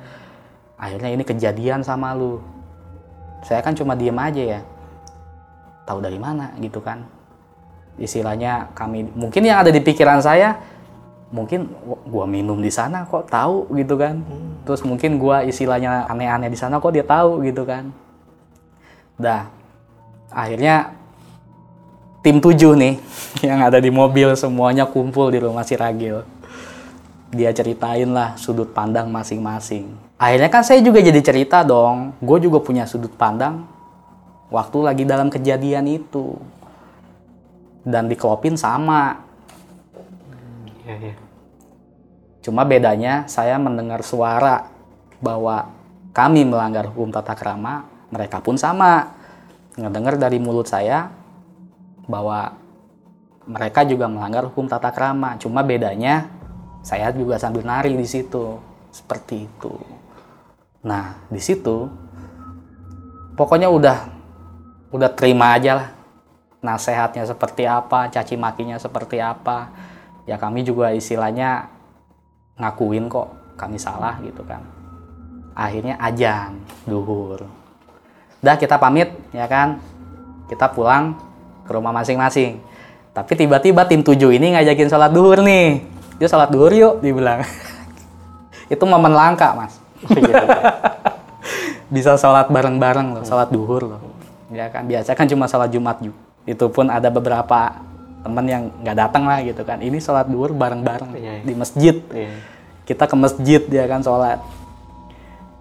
akhirnya 0.82 1.14
ini 1.14 1.22
kejadian 1.22 1.86
sama 1.86 2.18
lu. 2.18 2.42
Saya 3.46 3.62
kan 3.62 3.78
cuma 3.78 3.94
diem 3.94 4.18
aja 4.18 4.58
ya. 4.58 4.62
Tahu 5.86 6.02
dari 6.02 6.18
mana 6.18 6.58
gitu 6.58 6.82
kan. 6.82 7.06
Istilahnya 8.02 8.74
kami 8.74 9.06
mungkin 9.14 9.46
yang 9.46 9.62
ada 9.62 9.70
di 9.70 9.78
pikiran 9.78 10.26
saya 10.26 10.58
mungkin 11.32 11.70
gua 12.10 12.28
minum 12.28 12.60
di 12.60 12.74
sana 12.74 13.06
kok 13.06 13.30
tahu 13.30 13.70
gitu 13.78 13.96
kan. 13.96 14.26
Hmm. 14.26 14.50
terus 14.62 14.86
mungkin 14.86 15.18
gua 15.18 15.42
istilahnya 15.42 16.06
aneh-aneh 16.06 16.50
di 16.54 16.58
sana 16.58 16.82
kok 16.82 16.94
dia 16.98 17.06
tahu 17.06 17.46
gitu 17.46 17.62
kan. 17.62 17.94
Dah 19.22 19.46
akhirnya 20.34 20.98
tim 22.26 22.42
tujuh 22.42 22.74
nih 22.74 22.98
yang 23.48 23.62
ada 23.62 23.78
di 23.78 23.94
mobil 23.94 24.34
semuanya 24.34 24.90
kumpul 24.90 25.30
di 25.30 25.38
rumah 25.38 25.62
si 25.62 25.78
Ragil. 25.78 26.26
Dia 27.32 27.54
ceritain 27.56 28.12
lah 28.12 28.36
sudut 28.36 28.76
pandang 28.76 29.08
masing-masing 29.08 30.11
akhirnya 30.22 30.50
kan 30.54 30.62
saya 30.62 30.86
juga 30.86 31.02
jadi 31.02 31.18
cerita 31.26 31.66
dong 31.66 32.14
gue 32.22 32.38
juga 32.46 32.62
punya 32.62 32.86
sudut 32.86 33.10
pandang 33.18 33.66
waktu 34.54 34.78
lagi 34.86 35.04
dalam 35.10 35.34
kejadian 35.34 35.90
itu 35.90 36.38
dan 37.82 38.06
dikelopin 38.06 38.54
sama 38.54 39.18
ya, 40.86 40.94
ya. 41.10 41.16
Cuma 42.42 42.66
bedanya 42.66 43.30
saya 43.30 43.62
mendengar 43.62 44.02
suara 44.02 44.66
bahwa 45.22 45.70
kami 46.12 46.42
melanggar 46.44 46.90
hukum 46.90 47.14
tata 47.14 47.38
krama, 47.38 47.86
mereka 48.10 48.42
pun 48.42 48.58
sama. 48.58 49.14
Ngedengar 49.78 50.18
dari 50.20 50.42
mulut 50.42 50.68
saya 50.68 51.08
bahwa 52.10 52.58
mereka 53.46 53.86
juga 53.86 54.10
melanggar 54.10 54.50
hukum 54.50 54.66
tata 54.66 54.90
krama. 54.90 55.38
Cuma 55.38 55.62
bedanya 55.62 56.28
saya 56.82 57.14
juga 57.14 57.38
sambil 57.38 57.62
nari 57.62 57.94
di 57.94 58.10
situ. 58.10 58.58
Seperti 58.92 59.48
itu. 59.48 59.72
Nah, 60.82 61.30
di 61.30 61.38
situ 61.38 61.86
pokoknya 63.38 63.70
udah 63.70 63.98
udah 64.90 65.10
terima 65.14 65.54
aja 65.54 65.72
lah. 65.78 65.90
Nasehatnya 66.62 67.26
seperti 67.26 67.66
apa, 67.66 68.10
caci 68.14 68.38
makinya 68.38 68.78
seperti 68.78 69.18
apa. 69.18 69.74
Ya 70.30 70.38
kami 70.38 70.62
juga 70.62 70.94
istilahnya 70.94 71.70
ngakuin 72.58 73.10
kok 73.10 73.58
kami 73.58 73.82
salah 73.82 74.22
gitu 74.22 74.46
kan. 74.46 74.62
Akhirnya 75.58 75.98
ajan 76.02 76.62
duhur. 76.86 77.46
Dah 78.42 78.58
kita 78.58 78.78
pamit 78.78 79.10
ya 79.34 79.46
kan? 79.50 79.82
Kita 80.50 80.70
pulang 80.70 81.18
ke 81.66 81.72
rumah 81.74 81.94
masing-masing. 81.94 82.62
Tapi 83.14 83.34
tiba-tiba 83.38 83.86
tim 83.86 84.02
tujuh 84.06 84.34
ini 84.34 84.54
ngajakin 84.58 84.90
sholat 84.90 85.14
duhur 85.14 85.42
nih. 85.42 85.82
Dia 86.22 86.30
sholat 86.30 86.54
duhur 86.54 86.74
yuk 86.74 87.02
dibilang. 87.02 87.42
Itu 88.74 88.86
momen 88.86 89.14
langka 89.18 89.58
mas 89.58 89.81
bisa 91.94 92.16
sholat 92.16 92.48
bareng-bareng 92.48 93.20
loh 93.20 93.24
sholat 93.28 93.52
duhur 93.52 93.84
loh. 93.86 94.02
Ya 94.52 94.68
kan 94.68 94.88
biasa 94.88 95.16
kan 95.16 95.28
cuma 95.28 95.48
sholat 95.48 95.72
Jumat 95.72 96.00
juga 96.04 96.18
itu 96.48 96.66
pun 96.74 96.90
ada 96.90 97.08
beberapa 97.14 97.84
teman 98.22 98.46
yang 98.50 98.64
nggak 98.82 98.98
datang 98.98 99.24
lah 99.30 99.44
gitu 99.46 99.62
kan. 99.62 99.82
Ini 99.84 99.98
sholat 100.02 100.30
duhur 100.30 100.54
bareng-bareng 100.56 101.14
Iya, 101.18 101.42
iya. 101.42 101.44
di 101.46 101.54
masjid. 101.54 101.96
Iya. 102.12 102.34
kita 102.82 103.08
ke 103.08 103.16
masjid 103.16 103.62
dia 103.72 103.86
kan 103.88 104.04
sholat 104.04 104.42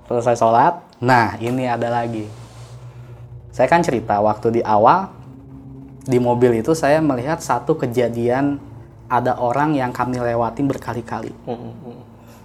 selesai 0.09 0.41
sholat 0.41 0.82
nah 0.99 1.36
ini 1.38 1.68
ada 1.68 1.86
lagi. 1.93 2.26
Saya 3.55 3.66
kan 3.70 3.84
cerita 3.84 4.18
waktu 4.18 4.61
di 4.61 4.62
awal 4.64 5.11
di 6.07 6.16
mobil 6.16 6.59
itu 6.64 6.72
saya 6.72 6.99
melihat 6.99 7.38
satu 7.38 7.76
kejadian 7.76 8.59
ada 9.11 9.36
orang 9.38 9.74
yang 9.74 9.91
kami 9.91 10.18
lewatin 10.22 10.70
berkali-kali. 10.70 11.34
Mm, 11.47 11.55
mm, 11.55 11.74
mm. 11.82 12.03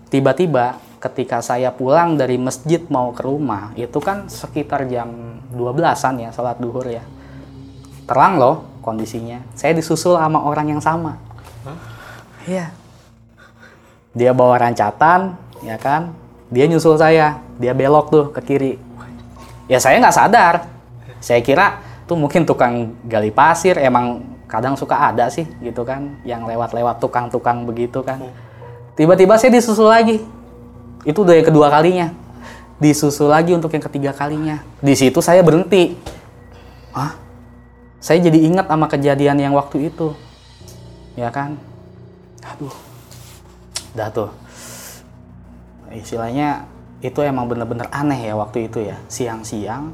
tiba-tiba 0.09 0.77
ketika 1.05 1.37
saya 1.45 1.69
pulang 1.69 2.17
dari 2.17 2.41
masjid 2.41 2.81
mau 2.89 3.13
ke 3.13 3.21
rumah 3.21 3.69
itu 3.77 4.01
kan 4.01 4.25
sekitar 4.25 4.89
jam 4.89 5.37
12-an 5.53 6.15
ya 6.17 6.29
sholat 6.33 6.57
duhur 6.57 6.89
ya. 6.89 7.05
Terang 8.09 8.41
loh 8.41 8.65
kondisinya. 8.81 9.41
Saya 9.53 9.77
disusul 9.77 10.17
sama 10.17 10.41
orang 10.41 10.77
yang 10.77 10.81
sama. 10.81 11.21
Iya. 12.49 12.73
Dia 14.17 14.31
bawa 14.33 14.57
rancatan 14.57 15.37
ya 15.61 15.77
kan? 15.77 16.13
Dia 16.49 16.65
nyusul 16.65 16.97
saya. 16.97 17.41
Dia 17.61 17.77
belok 17.77 18.09
tuh 18.09 18.25
ke 18.33 18.41
kiri. 18.41 18.73
Ya 19.69 19.77
saya 19.77 20.01
nggak 20.01 20.15
sadar. 20.17 20.55
Saya 21.21 21.41
kira 21.41 21.81
tuh 22.05 22.17
mungkin 22.17 22.45
tukang 22.45 22.93
gali 23.05 23.33
pasir 23.33 23.77
emang 23.81 24.21
kadang 24.45 24.77
suka 24.77 25.09
ada 25.09 25.29
sih 25.29 25.45
gitu 25.61 25.85
kan? 25.85 26.21
Yang 26.25 26.49
lewat-lewat 26.53 27.01
tukang-tukang 27.01 27.65
begitu 27.65 28.05
kan? 28.05 28.21
Tiba-tiba 28.93 29.35
saya 29.41 29.57
disusul 29.57 29.89
lagi 29.89 30.21
itu 31.05 31.21
udah 31.21 31.37
yang 31.37 31.47
kedua 31.47 31.69
kalinya. 31.69 32.11
Disusul 32.81 33.31
lagi 33.31 33.55
untuk 33.55 33.71
yang 33.71 33.85
ketiga 33.85 34.11
kalinya. 34.11 34.59
Di 34.83 34.97
situ 34.97 35.21
saya 35.23 35.39
berhenti. 35.45 35.95
Ah 36.91 37.15
saya 38.05 38.21
jadi 38.21 38.37
ingat 38.37 38.69
sama 38.69 38.85
kejadian 38.85 39.37
yang 39.41 39.53
waktu 39.57 39.89
itu. 39.89 40.13
Ya 41.17 41.33
kan? 41.33 41.57
Aduh. 42.45 42.73
Dah 43.97 44.13
tuh. 44.13 44.29
Istilahnya 45.89 46.69
itu 47.01 47.17
emang 47.25 47.49
bener-bener 47.49 47.89
aneh 47.89 48.29
ya 48.29 48.37
waktu 48.37 48.69
itu 48.69 48.85
ya. 48.85 49.01
Siang-siang 49.09 49.89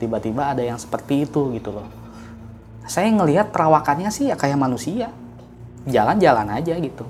tiba-tiba 0.00 0.56
ada 0.56 0.64
yang 0.64 0.80
seperti 0.80 1.28
itu 1.28 1.52
gitu 1.52 1.76
loh. 1.76 1.84
Saya 2.88 3.12
ngelihat 3.12 3.52
perawakannya 3.52 4.08
sih 4.08 4.32
ya 4.32 4.36
kayak 4.40 4.56
manusia. 4.56 5.12
Jalan-jalan 5.84 6.56
aja 6.56 6.72
gitu 6.78 7.04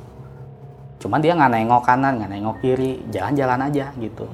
cuman 1.02 1.18
dia 1.18 1.34
nggak 1.34 1.50
nengok 1.50 1.82
kanan 1.82 2.22
nggak 2.22 2.30
nengok 2.30 2.56
kiri 2.62 3.02
jalan-jalan 3.10 3.66
aja 3.66 3.90
gitu. 3.98 4.30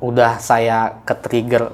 Udah 0.00 0.40
saya 0.40 1.04
ke 1.04 1.12
trigger 1.12 1.68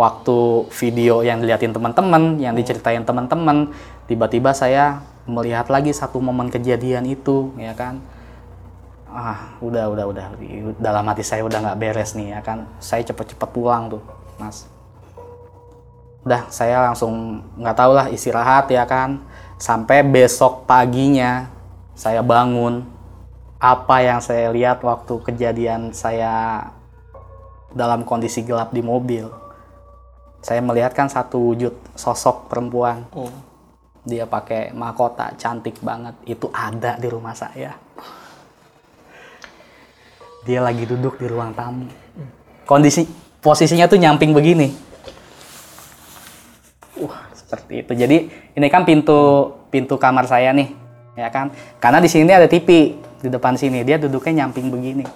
waktu 0.00 0.64
video 0.72 1.20
yang 1.20 1.44
diliatin 1.44 1.76
teman-teman 1.76 2.40
yang 2.40 2.56
diceritain 2.56 3.04
teman-teman 3.04 3.72
tiba-tiba 4.08 4.56
saya 4.56 5.04
melihat 5.28 5.68
lagi 5.68 5.90
satu 5.92 6.22
momen 6.22 6.48
kejadian 6.48 7.04
itu 7.04 7.52
ya 7.60 7.76
kan. 7.76 8.00
Ah 9.12 9.56
udah 9.60 9.92
udah 9.92 10.04
udah. 10.08 10.24
Dalam 10.80 11.04
hati 11.10 11.20
saya 11.20 11.44
udah 11.44 11.58
nggak 11.60 11.78
beres 11.80 12.16
nih 12.16 12.38
ya 12.38 12.40
kan. 12.40 12.64
Saya 12.80 13.04
cepet-cepet 13.04 13.48
pulang 13.52 13.92
tuh 13.92 14.02
mas. 14.40 14.64
Udah 16.24 16.48
saya 16.48 16.86
langsung 16.90 17.44
nggak 17.60 17.76
tahu 17.76 17.92
lah 17.92 18.06
istirahat 18.08 18.72
ya 18.72 18.88
kan. 18.88 19.20
Sampai 19.56 20.04
besok 20.04 20.68
paginya 20.68 21.55
saya 21.96 22.20
bangun 22.20 22.84
apa 23.56 24.04
yang 24.04 24.20
saya 24.20 24.52
lihat 24.52 24.84
waktu 24.84 25.16
kejadian 25.24 25.96
saya 25.96 26.68
dalam 27.72 28.04
kondisi 28.04 28.44
gelap 28.44 28.70
di 28.70 28.84
mobil 28.84 29.32
saya 30.46 30.62
melihat 30.62 30.94
kan 30.94 31.10
satu 31.10 31.42
wujud 31.42 31.74
sosok 31.98 32.46
perempuan. 32.46 33.02
Mm. 33.10 33.58
dia 34.06 34.22
pakai 34.22 34.70
mahkota 34.70 35.34
cantik 35.34 35.82
banget. 35.82 36.14
Itu 36.22 36.46
ada 36.54 36.94
di 36.94 37.10
rumah 37.10 37.34
saya. 37.34 37.74
Dia 40.46 40.62
lagi 40.62 40.86
duduk 40.86 41.18
di 41.18 41.26
ruang 41.26 41.50
tamu. 41.50 41.90
Kondisi 42.62 43.02
posisinya 43.42 43.90
tuh 43.90 43.98
nyamping 43.98 44.30
begini. 44.30 44.70
Wah 47.02 47.26
seperti 47.34 47.82
itu. 47.82 47.92
Jadi 47.98 48.16
ini 48.54 48.66
kan 48.70 48.86
pintu 48.86 49.50
pintu 49.74 49.98
kamar 49.98 50.30
saya 50.30 50.54
nih 50.54 50.70
ya 51.16 51.32
kan? 51.32 51.50
Karena 51.80 51.98
di 51.98 52.06
sini 52.12 52.30
ada 52.30 52.46
TV 52.46 52.94
di 53.24 53.28
depan 53.32 53.56
sini. 53.56 53.82
Dia 53.82 53.96
duduknya 53.96 54.44
nyamping 54.44 54.68
begini. 54.68 55.06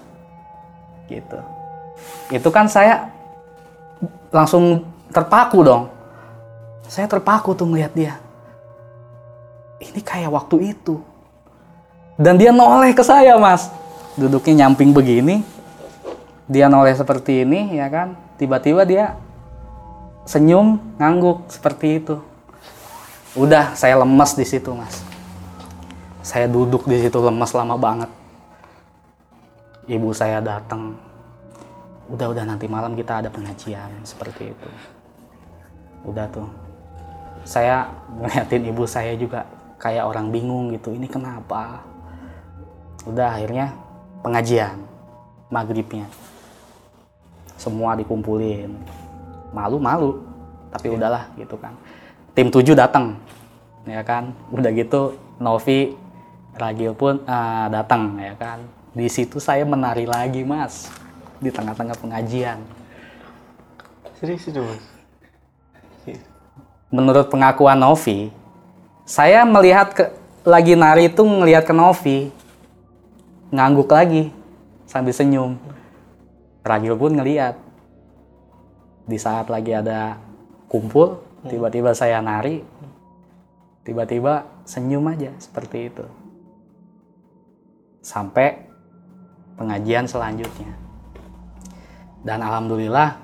Gitu. 1.07 1.38
Itu 2.32 2.48
kan 2.48 2.66
saya 2.66 3.12
langsung 4.32 4.88
terpaku 5.12 5.61
dong. 5.61 5.92
Saya 6.88 7.07
terpaku 7.07 7.55
tuh 7.55 7.68
ngeliat 7.68 7.92
dia. 7.94 8.18
Ini 9.78 10.01
kayak 10.01 10.32
waktu 10.32 10.74
itu. 10.74 10.98
Dan 12.16 12.40
dia 12.40 12.51
noleh 12.51 12.96
ke 12.96 13.05
saya 13.05 13.36
mas. 13.36 13.70
Duduknya 14.16 14.66
nyamping 14.66 14.90
begini. 14.90 15.44
Dia 16.51 16.66
noleh 16.66 16.96
seperti 16.96 17.46
ini 17.46 17.78
ya 17.78 17.86
kan? 17.86 18.18
Tiba-tiba 18.40 18.82
dia 18.82 19.14
senyum 20.26 20.82
ngangguk 20.98 21.46
seperti 21.46 22.03
itu. 22.03 22.16
Udah 23.38 23.78
saya 23.78 23.94
lemes 24.03 24.34
di 24.34 24.42
situ 24.42 24.74
mas 24.74 25.09
saya 26.20 26.44
duduk 26.44 26.84
di 26.84 27.00
situ 27.00 27.16
lemes 27.16 27.52
lama 27.56 27.76
banget. 27.80 28.10
Ibu 29.88 30.12
saya 30.12 30.44
datang. 30.44 30.92
Udah 32.12 32.28
udah 32.28 32.44
nanti 32.44 32.68
malam 32.68 32.92
kita 32.92 33.24
ada 33.24 33.32
pengajian 33.32 33.88
seperti 34.04 34.52
itu. 34.52 34.70
Udah 36.04 36.28
tuh. 36.28 36.48
Saya 37.48 37.88
ngeliatin 38.20 38.68
ibu 38.68 38.84
saya 38.84 39.16
juga 39.16 39.48
kayak 39.80 40.04
orang 40.04 40.28
bingung 40.28 40.76
gitu 40.76 40.92
ini 40.92 41.08
kenapa? 41.08 41.80
Udah 43.08 43.40
akhirnya 43.40 43.72
pengajian 44.20 44.76
maghribnya. 45.48 46.04
Semua 47.56 47.96
dikumpulin. 47.96 48.76
Malu-malu 49.56 50.20
tapi 50.68 50.92
udahlah 50.92 51.32
gitu 51.40 51.56
kan. 51.56 51.72
Tim 52.36 52.52
7 52.52 52.76
datang 52.76 53.16
ya 53.88 54.04
kan? 54.04 54.36
Udah 54.52 54.68
gitu 54.76 55.16
Novi 55.40 56.09
Ragil 56.61 56.92
pun 56.92 57.24
ah, 57.24 57.72
datang 57.72 58.20
ya 58.20 58.36
kan 58.36 58.61
di 58.92 59.08
situ 59.08 59.40
saya 59.40 59.64
menari 59.64 60.04
lagi 60.04 60.44
mas 60.44 60.92
di 61.40 61.48
tengah-tengah 61.48 61.96
pengajian 61.96 62.61
Serius 64.20 64.44
itu 64.52 64.61
mas? 64.61 64.90
menurut 66.90 67.30
pengakuan 67.30 67.78
Novi, 67.78 68.34
saya 69.06 69.46
melihat 69.46 69.94
ke, 69.94 70.04
lagi 70.42 70.74
nari 70.74 71.08
itu 71.08 71.22
ngelihat 71.22 71.64
ke 71.64 71.74
Novi, 71.74 72.18
ngangguk 73.54 73.90
lagi 73.90 74.34
sambil 74.84 75.14
senyum. 75.14 75.56
Ragil 76.61 76.98
pun 76.98 77.14
ngeliat. 77.16 77.56
Di 79.06 79.18
saat 79.18 79.50
lagi 79.50 79.74
ada 79.74 80.20
kumpul, 80.70 81.18
tiba-tiba 81.48 81.96
saya 81.96 82.22
nari, 82.22 82.62
tiba-tiba 83.82 84.46
senyum 84.66 85.08
aja 85.11 85.34
seperti 85.40 85.90
itu. 85.90 86.04
Sampai 88.01 88.64
pengajian 89.61 90.09
selanjutnya. 90.09 90.72
Dan 92.24 92.40
alhamdulillah 92.40 93.16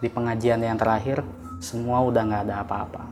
di 0.00 0.08
pengajian 0.12 0.60
yang 0.60 0.76
terakhir 0.76 1.24
semua 1.64 2.04
udah 2.04 2.22
nggak 2.28 2.42
ada 2.48 2.54
apa-apa. 2.60 3.02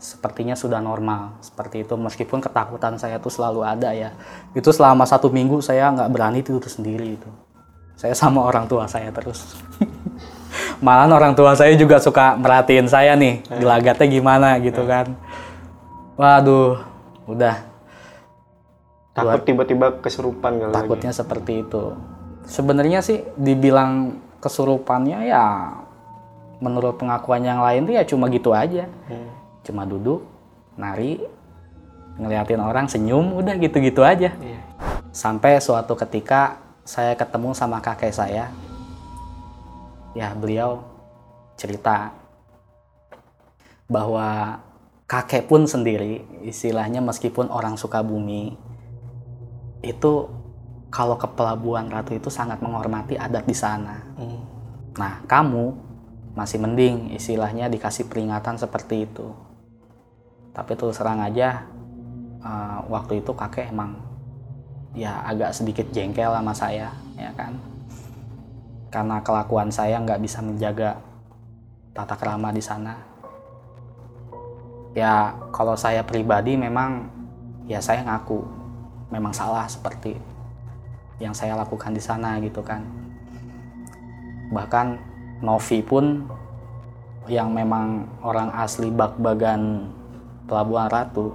Sepertinya 0.00 0.52
sudah 0.56 0.80
normal 0.84 1.40
seperti 1.40 1.84
itu 1.84 1.96
meskipun 1.96 2.40
ketakutan 2.40 2.96
saya 3.00 3.20
tuh 3.20 3.32
selalu 3.32 3.60
ada 3.64 3.92
ya. 3.92 4.16
Itu 4.56 4.72
selama 4.72 5.04
satu 5.04 5.28
minggu 5.28 5.60
saya 5.60 5.92
nggak 5.92 6.10
berani 6.12 6.40
tidur 6.40 6.64
sendiri 6.64 7.16
itu. 7.20 7.30
Saya 7.96 8.16
sama 8.16 8.44
orang 8.44 8.68
tua 8.68 8.88
saya 8.88 9.12
terus. 9.12 9.56
Malahan 10.84 11.12
orang 11.12 11.32
tua 11.32 11.56
saya 11.56 11.72
juga 11.76 12.00
suka 12.00 12.36
merhatiin 12.36 12.88
saya 12.88 13.16
nih 13.16 13.44
gelagatnya 13.48 14.06
gimana 14.08 14.48
gitu 14.60 14.84
kan. 14.84 15.16
Waduh, 16.14 16.78
udah 17.26 17.73
Takut 19.14 19.46
tiba-tiba 19.46 20.02
kesurupan 20.02 20.58
kali 20.58 20.70
lagi. 20.74 20.76
takutnya 20.82 21.12
seperti 21.14 21.62
itu. 21.62 21.94
Sebenarnya 22.50 22.98
sih 22.98 23.22
dibilang 23.38 24.18
kesurupannya 24.42 25.30
ya 25.30 25.70
menurut 26.58 26.98
pengakuan 26.98 27.46
yang 27.46 27.62
lain 27.62 27.86
tuh 27.86 27.94
ya 27.94 28.02
cuma 28.02 28.26
gitu 28.26 28.50
aja. 28.50 28.90
Hmm. 29.06 29.30
Cuma 29.62 29.86
duduk, 29.86 30.26
nari, 30.74 31.22
ngeliatin 32.18 32.58
orang 32.58 32.90
senyum, 32.90 33.38
udah 33.38 33.54
gitu-gitu 33.54 34.02
aja. 34.02 34.34
Iya. 34.34 34.60
Sampai 35.14 35.62
suatu 35.62 35.94
ketika 35.94 36.58
saya 36.82 37.14
ketemu 37.14 37.54
sama 37.54 37.78
kakek 37.78 38.10
saya. 38.10 38.50
Ya, 40.18 40.34
beliau 40.34 40.82
cerita 41.54 42.10
bahwa 43.86 44.58
kakek 45.06 45.46
pun 45.46 45.70
sendiri 45.70 46.26
istilahnya 46.42 46.98
meskipun 46.98 47.46
orang 47.50 47.78
Sukabumi 47.78 48.58
itu 49.84 50.28
kalau 50.88 51.18
ke 51.18 51.26
Pelabuhan 51.26 51.90
Ratu 51.90 52.14
itu 52.14 52.30
sangat 52.30 52.62
menghormati 52.62 53.18
adat 53.18 53.44
di 53.44 53.56
sana. 53.56 54.00
Hmm. 54.16 54.40
Nah, 54.94 55.20
kamu 55.26 55.74
masih 56.34 56.58
mending 56.58 57.14
istilahnya 57.14 57.70
dikasih 57.70 58.10
peringatan 58.10 58.58
seperti 58.58 59.06
itu 59.06 59.30
tapi 60.54 60.74
terus 60.74 60.98
serang 60.98 61.22
aja 61.22 61.66
uh, 62.42 62.82
waktu 62.90 63.22
itu 63.22 63.30
kakek 63.34 63.70
emang 63.70 63.98
ya 64.94 65.22
agak 65.26 65.54
sedikit 65.54 65.86
jengkel 65.94 66.30
sama 66.30 66.54
saya 66.54 66.90
ya 67.14 67.30
kan 67.38 67.54
karena 68.90 69.18
kelakuan 69.22 69.70
saya 69.70 69.98
nggak 69.98 70.22
bisa 70.22 70.38
menjaga 70.42 70.98
tata 71.94 72.14
krama 72.18 72.50
di 72.50 72.62
sana 72.62 72.94
ya 74.94 75.34
kalau 75.50 75.74
saya 75.78 76.02
pribadi 76.06 76.58
memang 76.58 77.10
ya 77.66 77.78
saya 77.78 78.06
ngaku 78.06 78.42
memang 79.14 79.30
salah 79.30 79.70
seperti 79.70 80.18
yang 81.22 81.30
saya 81.30 81.54
lakukan 81.54 81.94
di 81.94 82.02
sana 82.02 82.42
gitu 82.42 82.58
kan 82.66 82.82
bahkan 84.50 84.98
Novi 85.38 85.78
pun 85.86 86.26
yang 87.30 87.54
memang 87.54 88.04
orang 88.20 88.50
asli 88.58 88.90
Bakbagan 88.90 89.86
Pelabuhan 90.50 90.90
Ratu 90.90 91.32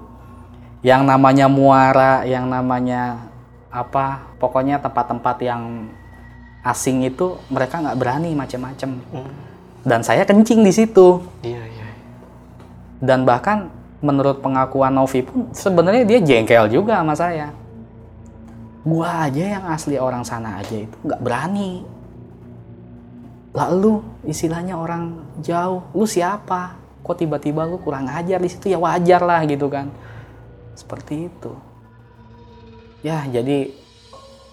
yang 0.84 1.08
namanya 1.08 1.48
muara 1.48 2.28
yang 2.28 2.48
namanya 2.52 3.32
apa 3.72 4.28
pokoknya 4.38 4.80
tempat-tempat 4.84 5.38
yang 5.44 5.88
asing 6.64 7.08
itu 7.08 7.40
mereka 7.48 7.80
nggak 7.80 7.98
berani 8.00 8.36
macam-macam 8.36 9.00
hmm. 9.00 9.32
dan 9.88 10.04
saya 10.04 10.28
kencing 10.28 10.64
di 10.64 10.74
situ 10.76 11.24
iya, 11.44 11.64
iya. 11.64 11.88
dan 13.00 13.24
bahkan 13.24 13.72
menurut 14.00 14.40
pengakuan 14.40 14.96
Novi 14.96 15.24
pun 15.24 15.52
sebenarnya 15.52 16.04
dia 16.08 16.20
jengkel 16.24 16.72
juga 16.72 17.00
sama 17.00 17.16
saya 17.16 17.52
gua 18.90 19.30
aja 19.30 19.60
yang 19.60 19.66
asli 19.70 20.02
orang 20.02 20.26
sana 20.26 20.58
aja 20.58 20.74
itu 20.74 20.96
nggak 21.06 21.22
berani. 21.22 21.86
Lalu 23.54 24.02
istilahnya 24.26 24.78
orang 24.78 25.22
jauh. 25.46 25.86
Lu 25.94 26.06
siapa? 26.10 26.78
Kok 27.06 27.18
tiba-tiba 27.18 27.66
lu 27.66 27.78
kurang 27.82 28.10
ajar? 28.10 28.42
Di 28.42 28.50
situ 28.50 28.70
ya 28.74 28.82
wajar 28.82 29.22
lah 29.22 29.46
gitu 29.46 29.70
kan. 29.70 29.90
Seperti 30.74 31.30
itu. 31.30 31.54
Ya 33.06 33.26
jadi 33.30 33.74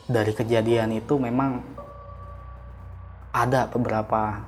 dari 0.07 0.32
kejadian 0.32 0.95
itu 0.95 1.18
memang 1.18 1.61
ada 3.34 3.68
beberapa 3.68 4.41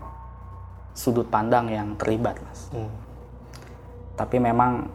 sudut 0.97 1.29
pandang 1.29 1.69
yang 1.71 1.95
terlibat 1.95 2.41
mas. 2.43 2.73
Hmm. 2.75 2.91
tapi 4.19 4.43
memang 4.43 4.91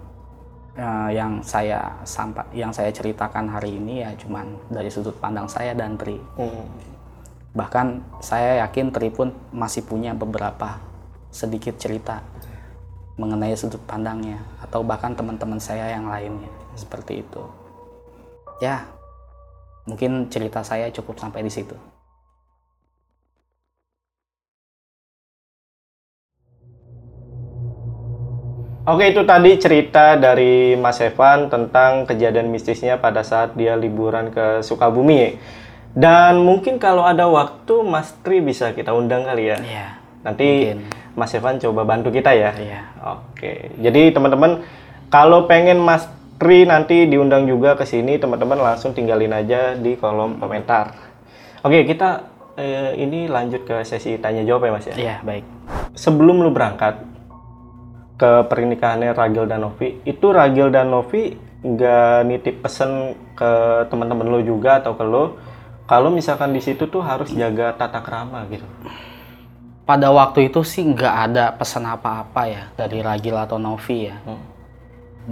uh, 0.77 1.09
yang 1.09 1.41
saya 1.45 2.01
sampai 2.05 2.45
yang 2.53 2.73
saya 2.73 2.89
ceritakan 2.89 3.49
hari 3.49 3.77
ini 3.77 4.01
ya 4.01 4.11
cuman 4.17 4.57
dari 4.69 4.89
sudut 4.89 5.15
pandang 5.17 5.49
saya 5.49 5.73
dan 5.77 5.97
Tri. 5.97 6.17
Hmm. 6.37 6.67
Bahkan 7.53 8.17
saya 8.21 8.65
yakin 8.65 8.89
Tri 8.89 9.13
pun 9.13 9.29
masih 9.53 9.85
punya 9.85 10.17
beberapa 10.17 10.81
sedikit 11.33 11.77
cerita 11.77 12.21
mengenai 13.17 13.53
sudut 13.53 13.81
pandangnya 13.85 14.41
atau 14.57 14.81
bahkan 14.81 15.13
teman-teman 15.13 15.61
saya 15.61 15.93
yang 15.93 16.09
lainnya 16.09 16.49
seperti 16.73 17.21
itu. 17.21 17.43
Ya 18.57 18.85
mungkin 19.85 20.31
cerita 20.31 20.63
saya 20.63 20.87
cukup 20.89 21.19
sampai 21.19 21.43
di 21.43 21.51
situ 21.51 21.75
Oke 28.83 29.15
itu 29.15 29.23
tadi 29.23 29.55
cerita 29.55 30.19
dari 30.19 30.75
Mas 30.75 30.99
Evan 30.99 31.47
tentang 31.47 32.03
kejadian 32.03 32.51
mistisnya 32.51 32.99
pada 32.99 33.23
saat 33.23 33.55
dia 33.55 33.79
liburan 33.79 34.27
ke 34.27 34.59
Sukabumi. 34.59 35.39
Dan 35.95 36.43
mungkin 36.43 36.83
kalau 36.83 37.07
ada 37.07 37.31
waktu 37.31 37.79
Mas 37.79 38.11
Tri 38.27 38.43
bisa 38.43 38.75
kita 38.75 38.91
undang 38.91 39.23
kali 39.23 39.55
ya. 39.55 39.57
Iya. 39.63 39.87
Nanti 40.27 40.75
mungkin. 40.75 40.79
Mas 41.15 41.31
Evan 41.31 41.63
coba 41.63 41.87
bantu 41.87 42.11
kita 42.11 42.35
ya. 42.35 42.51
Iya. 42.59 42.81
Oke. 43.07 43.71
Jadi 43.79 44.11
teman-teman 44.11 44.67
kalau 45.07 45.47
pengen 45.47 45.79
Mas 45.79 46.03
Tri 46.35 46.67
nanti 46.67 47.07
diundang 47.07 47.47
juga 47.47 47.79
ke 47.79 47.87
sini, 47.87 48.19
teman-teman 48.19 48.59
langsung 48.59 48.91
tinggalin 48.91 49.31
aja 49.31 49.79
di 49.79 49.95
kolom 49.95 50.43
komentar. 50.43 50.91
Oke, 51.63 51.87
kita 51.87 52.27
eh, 52.59 52.99
ini 52.99 53.31
lanjut 53.31 53.63
ke 53.63 53.79
sesi 53.87 54.19
tanya 54.19 54.43
jawab 54.43 54.67
ya 54.67 54.71
Mas 54.75 54.87
ya. 54.91 54.95
Iya, 54.99 55.15
baik. 55.23 55.47
Sebelum 55.95 56.43
lu 56.43 56.51
berangkat 56.51 57.12
ke 58.23 58.47
pernikahannya 58.47 59.11
Ragil 59.11 59.51
dan 59.51 59.67
Novi, 59.67 59.99
itu 60.07 60.31
Ragil 60.31 60.71
dan 60.71 60.95
Novi 60.95 61.35
nggak 61.63 62.27
nitip 62.27 62.55
pesen 62.63 63.19
ke 63.35 63.51
teman-teman 63.91 64.27
lo 64.31 64.39
juga 64.39 64.79
atau 64.79 64.95
ke 64.95 65.03
lo 65.03 65.39
kalau 65.87 66.11
misalkan 66.11 66.51
di 66.51 66.59
situ 66.59 66.91
tuh 66.91 66.99
harus 66.99 67.31
jaga 67.31 67.71
tata 67.75 68.03
krama 68.03 68.43
gitu 68.51 68.67
pada 69.87 70.11
waktu 70.11 70.51
itu 70.51 70.59
sih 70.63 70.83
nggak 70.83 71.15
ada 71.31 71.55
pesan 71.55 71.87
apa-apa 71.87 72.41
ya 72.51 72.63
dari 72.75 72.99
Ragil 72.99 73.35
atau 73.35 73.55
Novi 73.59 74.11
ya 74.11 74.15
hmm. 74.15 74.43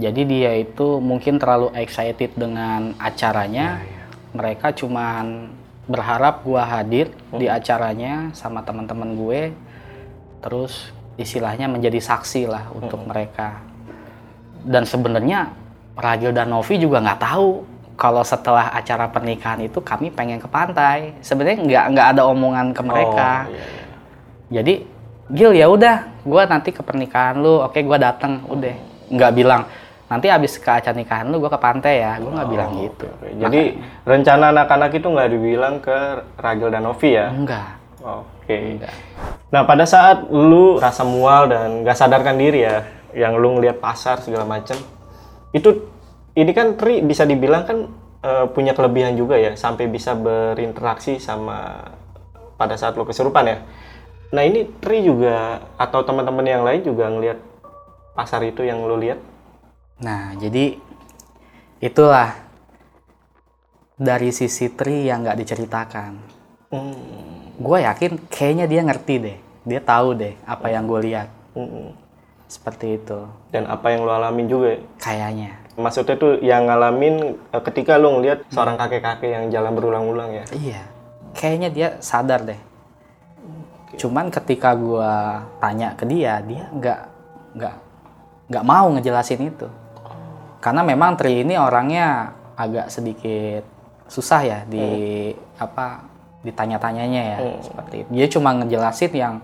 jadi 0.00 0.22
dia 0.24 0.52
itu 0.56 1.00
mungkin 1.04 1.36
terlalu 1.36 1.68
excited 1.76 2.32
dengan 2.32 2.96
acaranya 2.96 3.84
ya, 3.84 3.88
ya. 3.88 4.04
mereka 4.32 4.72
cuman 4.72 5.52
berharap 5.84 6.44
gua 6.48 6.64
hadir 6.64 7.12
hmm. 7.12 7.40
di 7.40 7.46
acaranya 7.52 8.32
sama 8.32 8.64
teman-teman 8.64 9.16
gue 9.20 9.42
terus 10.40 10.92
istilahnya 11.20 11.68
menjadi 11.68 12.00
saksi 12.00 12.48
lah 12.48 12.72
untuk 12.72 13.04
hmm. 13.04 13.08
mereka 13.08 13.72
dan 14.62 14.86
sebenarnya 14.86 15.50
Ragil 15.98 16.32
dan 16.32 16.48
Novi 16.48 16.80
juga 16.80 17.02
nggak 17.02 17.20
tahu 17.20 17.48
kalau 17.98 18.24
setelah 18.24 18.72
acara 18.72 19.06
pernikahan 19.12 19.60
itu 19.60 19.78
kami 19.84 20.08
pengen 20.08 20.40
ke 20.40 20.48
pantai. 20.48 21.12
Sebenarnya 21.20 21.60
nggak 21.60 21.84
nggak 21.92 22.08
ada 22.16 22.22
omongan 22.24 22.72
ke 22.72 22.82
mereka. 22.82 23.46
Oh, 23.46 23.52
iya, 23.52 23.60
iya. 23.60 23.84
Jadi 24.52 24.74
Gil 25.32 25.52
ya 25.56 25.64
udah, 25.70 26.20
gue 26.28 26.42
nanti 26.44 26.76
ke 26.76 26.84
pernikahan 26.84 27.40
lu, 27.40 27.64
oke 27.64 27.78
gue 27.78 27.98
datang, 28.00 28.44
udah. 28.52 28.74
Nggak 29.08 29.32
bilang 29.32 29.62
nanti 30.12 30.28
abis 30.28 30.60
ke 30.60 30.68
acara 30.68 30.92
nikahan 30.92 31.24
lu 31.32 31.40
gue 31.40 31.48
ke 31.48 31.56
pantai 31.56 32.04
ya, 32.04 32.20
gue 32.20 32.28
nggak 32.28 32.48
oh, 32.48 32.52
bilang 32.52 32.70
gitu. 32.76 33.06
Okay. 33.08 33.32
Jadi 33.40 33.62
Maka, 33.72 34.08
rencana 34.12 34.44
anak-anak 34.52 34.90
itu 34.92 35.06
nggak 35.08 35.30
dibilang 35.32 35.74
ke 35.80 35.96
Ragil 36.36 36.68
dan 36.68 36.82
Novi 36.84 37.10
ya? 37.16 37.26
Enggak. 37.32 37.70
Oke. 38.04 38.31
Okay. 38.42 38.82
Nah 39.54 39.62
pada 39.62 39.86
saat 39.86 40.26
lu 40.28 40.82
rasa 40.82 41.06
mual 41.06 41.46
dan 41.46 41.86
nggak 41.86 41.94
sadarkan 41.94 42.34
diri 42.34 42.66
ya, 42.66 42.82
yang 43.14 43.38
lu 43.38 43.54
ngeliat 43.54 43.78
pasar 43.78 44.18
segala 44.18 44.42
macem, 44.48 44.74
itu 45.54 45.86
ini 46.34 46.50
kan 46.56 46.74
Tri 46.74 47.04
bisa 47.04 47.22
dibilang 47.28 47.62
kan 47.62 47.78
uh, 48.24 48.46
punya 48.50 48.72
kelebihan 48.72 49.14
juga 49.14 49.36
ya 49.36 49.52
sampai 49.54 49.86
bisa 49.86 50.16
berinteraksi 50.16 51.20
sama 51.20 51.86
pada 52.56 52.74
saat 52.74 52.96
lo 52.96 53.04
kesurupan 53.04 53.44
ya. 53.46 53.58
Nah 54.32 54.42
ini 54.42 54.64
Tri 54.80 55.04
juga 55.04 55.60
atau 55.76 56.00
teman-teman 56.02 56.46
yang 56.48 56.64
lain 56.64 56.82
juga 56.82 57.12
ngelihat 57.12 57.38
pasar 58.16 58.42
itu 58.48 58.64
yang 58.64 58.80
lo 58.82 58.96
lihat? 58.96 59.20
Nah 60.00 60.32
jadi 60.40 60.80
itulah 61.84 62.32
dari 64.00 64.32
sisi 64.32 64.72
Tri 64.72 65.06
yang 65.06 65.22
nggak 65.22 65.38
diceritakan. 65.38 66.12
Hmm. 66.72 67.41
Gue 67.62 67.78
yakin 67.86 68.18
kayaknya 68.26 68.66
dia 68.66 68.82
ngerti 68.82 69.14
deh, 69.22 69.38
dia 69.62 69.80
tahu 69.80 70.18
deh 70.18 70.34
apa 70.42 70.66
yang 70.66 70.90
gue 70.90 71.00
lihat. 71.06 71.30
Seperti 72.50 72.98
itu. 72.98 73.22
Dan 73.54 73.70
apa 73.70 73.94
yang 73.94 74.02
lo 74.02 74.12
alamin 74.18 74.50
juga? 74.50 74.76
Kayaknya 75.00 75.62
Maksudnya 75.72 76.20
tuh 76.20 76.36
yang 76.44 76.68
ngalamin 76.68 77.32
eh, 77.32 77.62
ketika 77.64 77.96
lu 77.96 78.20
ngeliat 78.20 78.44
seorang 78.52 78.76
kakek-kakek 78.76 79.30
yang 79.32 79.44
jalan 79.48 79.72
berulang-ulang 79.72 80.30
ya? 80.36 80.44
Iya. 80.52 80.82
Kayaknya 81.32 81.68
dia 81.72 81.88
sadar 82.04 82.44
deh. 82.44 82.60
Okay. 83.88 84.04
Cuman 84.04 84.28
ketika 84.28 84.76
gua 84.76 85.40
tanya 85.64 85.96
ke 85.96 86.04
dia, 86.04 86.44
dia 86.44 86.68
nggak 86.76 87.00
nggak 87.56 87.76
nggak 88.52 88.64
mau 88.68 88.92
ngejelasin 88.92 89.48
itu. 89.48 89.68
Karena 90.60 90.84
memang 90.84 91.16
Tri 91.16 91.40
ini 91.40 91.56
orangnya 91.56 92.36
agak 92.52 92.92
sedikit 92.92 93.64
susah 94.12 94.40
ya 94.44 94.58
di 94.68 94.84
hmm. 95.32 95.56
apa 95.56 96.04
ditanya-tanyanya 96.42 97.22
ya 97.22 97.38
hmm. 97.38 97.60
seperti 97.62 97.94
itu. 98.04 98.08
Dia 98.12 98.26
cuma 98.30 98.50
ngejelasin 98.58 99.12
yang 99.14 99.34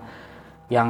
yang 0.69 0.89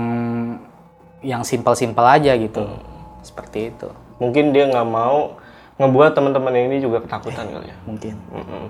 yang 1.24 1.42
simpel-simpel 1.46 2.06
aja 2.06 2.36
gitu. 2.36 2.66
Hmm. 2.66 2.82
Seperti 3.24 3.72
itu 3.74 3.90
mungkin 4.20 4.52
dia 4.52 4.68
nggak 4.68 4.88
mau 4.88 5.40
ngebuat 5.80 6.12
teman-teman 6.12 6.54
ini 6.60 6.84
juga 6.84 7.00
ketakutan 7.00 7.48
eh, 7.48 7.52
kali 7.56 7.68
ya 7.72 7.78
mungkin 7.88 8.14
mm 8.20 8.44
-mm. 8.44 8.66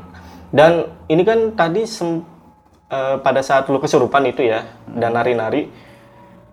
dan 0.54 0.72
ini 1.10 1.24
kan 1.26 1.40
tadi 1.58 1.82
sem 1.90 2.22
uh, 2.94 3.18
pada 3.20 3.42
saat 3.42 3.66
lu 3.68 3.82
kesurupan 3.82 4.30
itu 4.30 4.46
ya 4.46 4.62
mm. 4.64 5.02
dan 5.02 5.18
nari-nari 5.18 5.74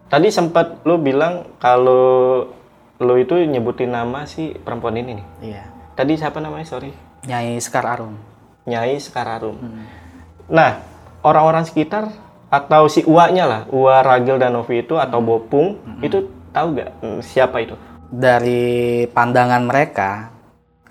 tadi 0.09 0.33
sempat 0.33 0.81
lu 0.89 0.97
bilang 0.97 1.45
kalau 1.61 2.49
lu 2.97 3.15
itu 3.21 3.37
nyebutin 3.37 3.93
nama 3.93 4.25
si 4.25 4.57
perempuan 4.57 4.97
ini 4.97 5.21
nih 5.21 5.27
iya 5.45 5.63
tadi 5.93 6.17
siapa 6.17 6.41
namanya 6.41 6.65
sorry 6.65 6.91
Nyai 7.29 7.61
Sekar 7.61 7.85
Arum 7.85 8.17
Nyai 8.65 8.97
Sekar 8.97 9.29
Arum 9.29 9.61
mm. 9.61 10.06
Nah 10.47 10.83
orang-orang 11.27 11.67
sekitar 11.67 12.11
atau 12.47 12.87
si 12.87 13.03
uaknya 13.03 13.45
lah 13.45 13.63
Ua 13.75 14.07
Ragil 14.07 14.39
dan 14.39 14.55
Novi 14.55 14.87
itu 14.87 14.95
atau 14.95 15.19
mm. 15.19 15.27
Bopung 15.27 15.69
mm 15.75 15.93
-hmm. 15.99 16.07
itu 16.07 16.19
tahu 16.55 16.67
gak 16.79 16.91
mm, 17.03 17.21
siapa 17.27 17.57
itu 17.59 17.75
dari 18.07 19.05
pandangan 19.11 19.63
mereka 19.67 20.31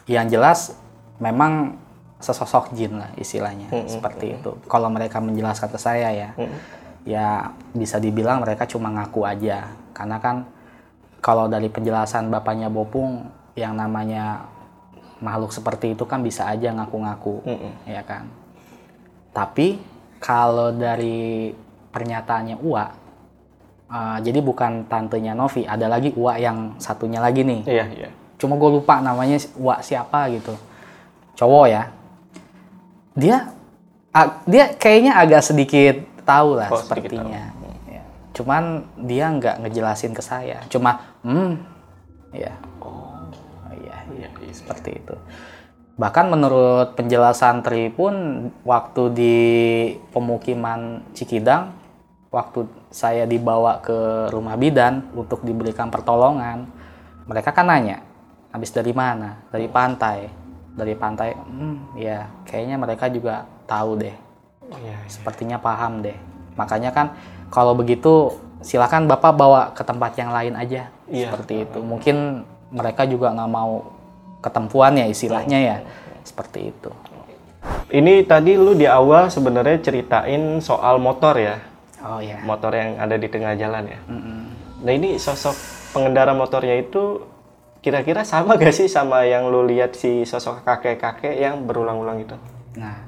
yang 0.05 0.27
jelas 0.27 0.75
memang 1.17 1.79
sesosok 2.19 2.75
jin 2.75 2.99
lah 2.99 3.11
istilahnya 3.19 3.71
hmm, 3.71 3.85
hmm 3.85 3.91
seperti 3.91 4.25
hmm. 4.31 4.35
itu 4.39 4.51
kalau 4.65 4.89
mereka 4.89 5.21
menjelaskan 5.21 5.69
ke 5.71 5.79
saya 5.79 6.09
ya 6.11 6.29
hmm. 6.35 6.57
ya 7.05 7.27
bisa 7.75 8.01
dibilang 8.01 8.41
mereka 8.41 8.65
cuma 8.65 8.91
ngaku 8.91 9.23
aja 9.27 9.75
karena 9.93 10.17
kan 10.19 10.47
kalau 11.21 11.49
dari 11.49 11.69
penjelasan 11.71 12.29
bapaknya 12.29 12.69
Bopung 12.69 13.29
yang 13.57 13.73
namanya 13.73 14.45
makhluk 15.23 15.55
seperti 15.55 15.95
itu 15.95 16.03
kan 16.05 16.21
bisa 16.21 16.45
aja 16.45 16.75
ngaku-ngaku 16.75 17.45
Mm-mm. 17.47 17.73
ya 17.87 18.03
kan 18.03 18.27
tapi 19.35 19.75
kalau 20.17 20.71
dari 20.71 21.51
pernyataannya 21.91 22.55
Ua 22.57 22.85
eh, 23.85 24.17
jadi 24.23 24.39
bukan 24.39 24.87
tantenya 24.87 25.35
Novi 25.35 25.67
ada 25.67 25.85
lagi 25.85 26.15
Ua 26.15 26.39
yang 26.39 26.79
satunya 26.79 27.19
lagi 27.19 27.43
nih. 27.43 27.61
Iya, 27.67 27.85
iya. 27.91 28.09
cuma 28.35 28.55
gue 28.55 28.69
lupa 28.71 28.99
namanya 28.99 29.35
Ua 29.55 29.79
siapa 29.79 30.31
gitu. 30.31 30.55
Cowok 31.35 31.65
ya. 31.67 31.83
Dia 33.13 33.51
a- 34.11 34.39
dia 34.43 34.71
kayaknya 34.73 35.15
agak 35.15 35.43
sedikit 35.43 35.95
tahu 36.23 36.55
lah 36.55 36.71
Oh, 36.71 36.79
sepertinya. 36.79 37.51
Ya. 37.91 38.01
cuman 38.35 38.83
dia 38.99 39.31
nggak 39.31 39.63
ngejelasin 39.63 40.11
ke 40.11 40.19
saya. 40.19 40.59
Cuma 40.67 40.99
hmm. 41.23 41.55
Ya 42.35 42.51
oh. 42.83 43.23
Iya 43.71 43.95
Iya, 44.11 44.27
iya. 44.43 44.51
seperti 44.51 44.99
itu 44.99 45.15
bahkan 45.95 46.27
menurut 46.27 46.95
penjelasan 46.99 47.63
Tri 47.63 47.87
pun 47.87 48.47
waktu 48.67 49.03
di 49.15 49.37
pemukiman 50.11 51.03
Cikidang 51.15 51.71
waktu 52.31 52.67
saya 52.91 53.23
dibawa 53.23 53.79
ke 53.79 54.27
rumah 54.27 54.59
bidan 54.59 55.07
untuk 55.15 55.39
diberikan 55.47 55.87
pertolongan 55.87 56.67
mereka 57.25 57.55
kan 57.55 57.71
nanya 57.71 58.03
habis 58.55 58.71
dari 58.71 58.95
mana? 58.95 59.35
Dari 59.51 59.67
pantai. 59.67 60.31
Dari 60.75 60.95
pantai? 60.95 61.35
Hmm, 61.35 61.91
ya 61.99 62.23
kayaknya 62.47 62.79
mereka 62.79 63.11
juga 63.11 63.43
tahu 63.67 63.99
deh. 63.99 64.15
Iya, 64.65 64.95
iya. 64.95 64.97
sepertinya 65.11 65.59
paham 65.59 65.99
deh. 65.99 66.15
Makanya 66.55 66.95
kan 66.95 67.11
kalau 67.51 67.75
begitu 67.75 68.31
silakan 68.63 69.11
bapak 69.11 69.35
bawa 69.35 69.61
ke 69.75 69.83
tempat 69.83 70.15
yang 70.15 70.31
lain 70.31 70.55
aja 70.55 70.87
Iya. 71.11 71.29
seperti 71.29 71.67
itu. 71.67 71.79
Mungkin 71.83 72.47
mereka 72.71 73.03
juga 73.03 73.35
nggak 73.35 73.51
mau 73.51 73.94
ketempuan 74.45 74.93
ya 74.93 75.05
istilahnya 75.05 75.57
ya 75.59 75.77
seperti 76.21 76.69
itu 76.69 76.91
Ini 77.87 78.21
tadi 78.23 78.53
lu 78.53 78.73
di 78.73 78.85
awal 78.85 79.27
sebenarnya 79.27 79.81
ceritain 79.81 80.37
soal 80.59 80.97
motor 80.97 81.33
ya. 81.35 81.57
oh 81.99 82.21
ya 82.21 82.37
Motor 82.39 82.71
yang 82.71 82.89
ada 82.99 83.15
di 83.15 83.25
tengah 83.25 83.53
jalan 83.55 83.83
ya. 83.87 83.99
Mm-mm. 84.05 84.39
Nah 84.81 84.91
ini 84.91 85.17
sosok 85.17 85.53
pengendara 85.89 86.31
motornya 86.31 86.77
itu 86.77 87.25
kira-kira 87.79 88.21
sama 88.21 88.53
gak 88.55 88.69
sih 88.71 88.85
sama 88.85 89.21
yang 89.23 89.45
lu 89.45 89.61
lihat 89.63 89.93
si 89.93 90.21
sosok 90.23 90.61
kakek-kakek 90.61 91.33
yang 91.35 91.65
berulang-ulang 91.65 92.19
itu? 92.19 92.37
nah 92.75 93.01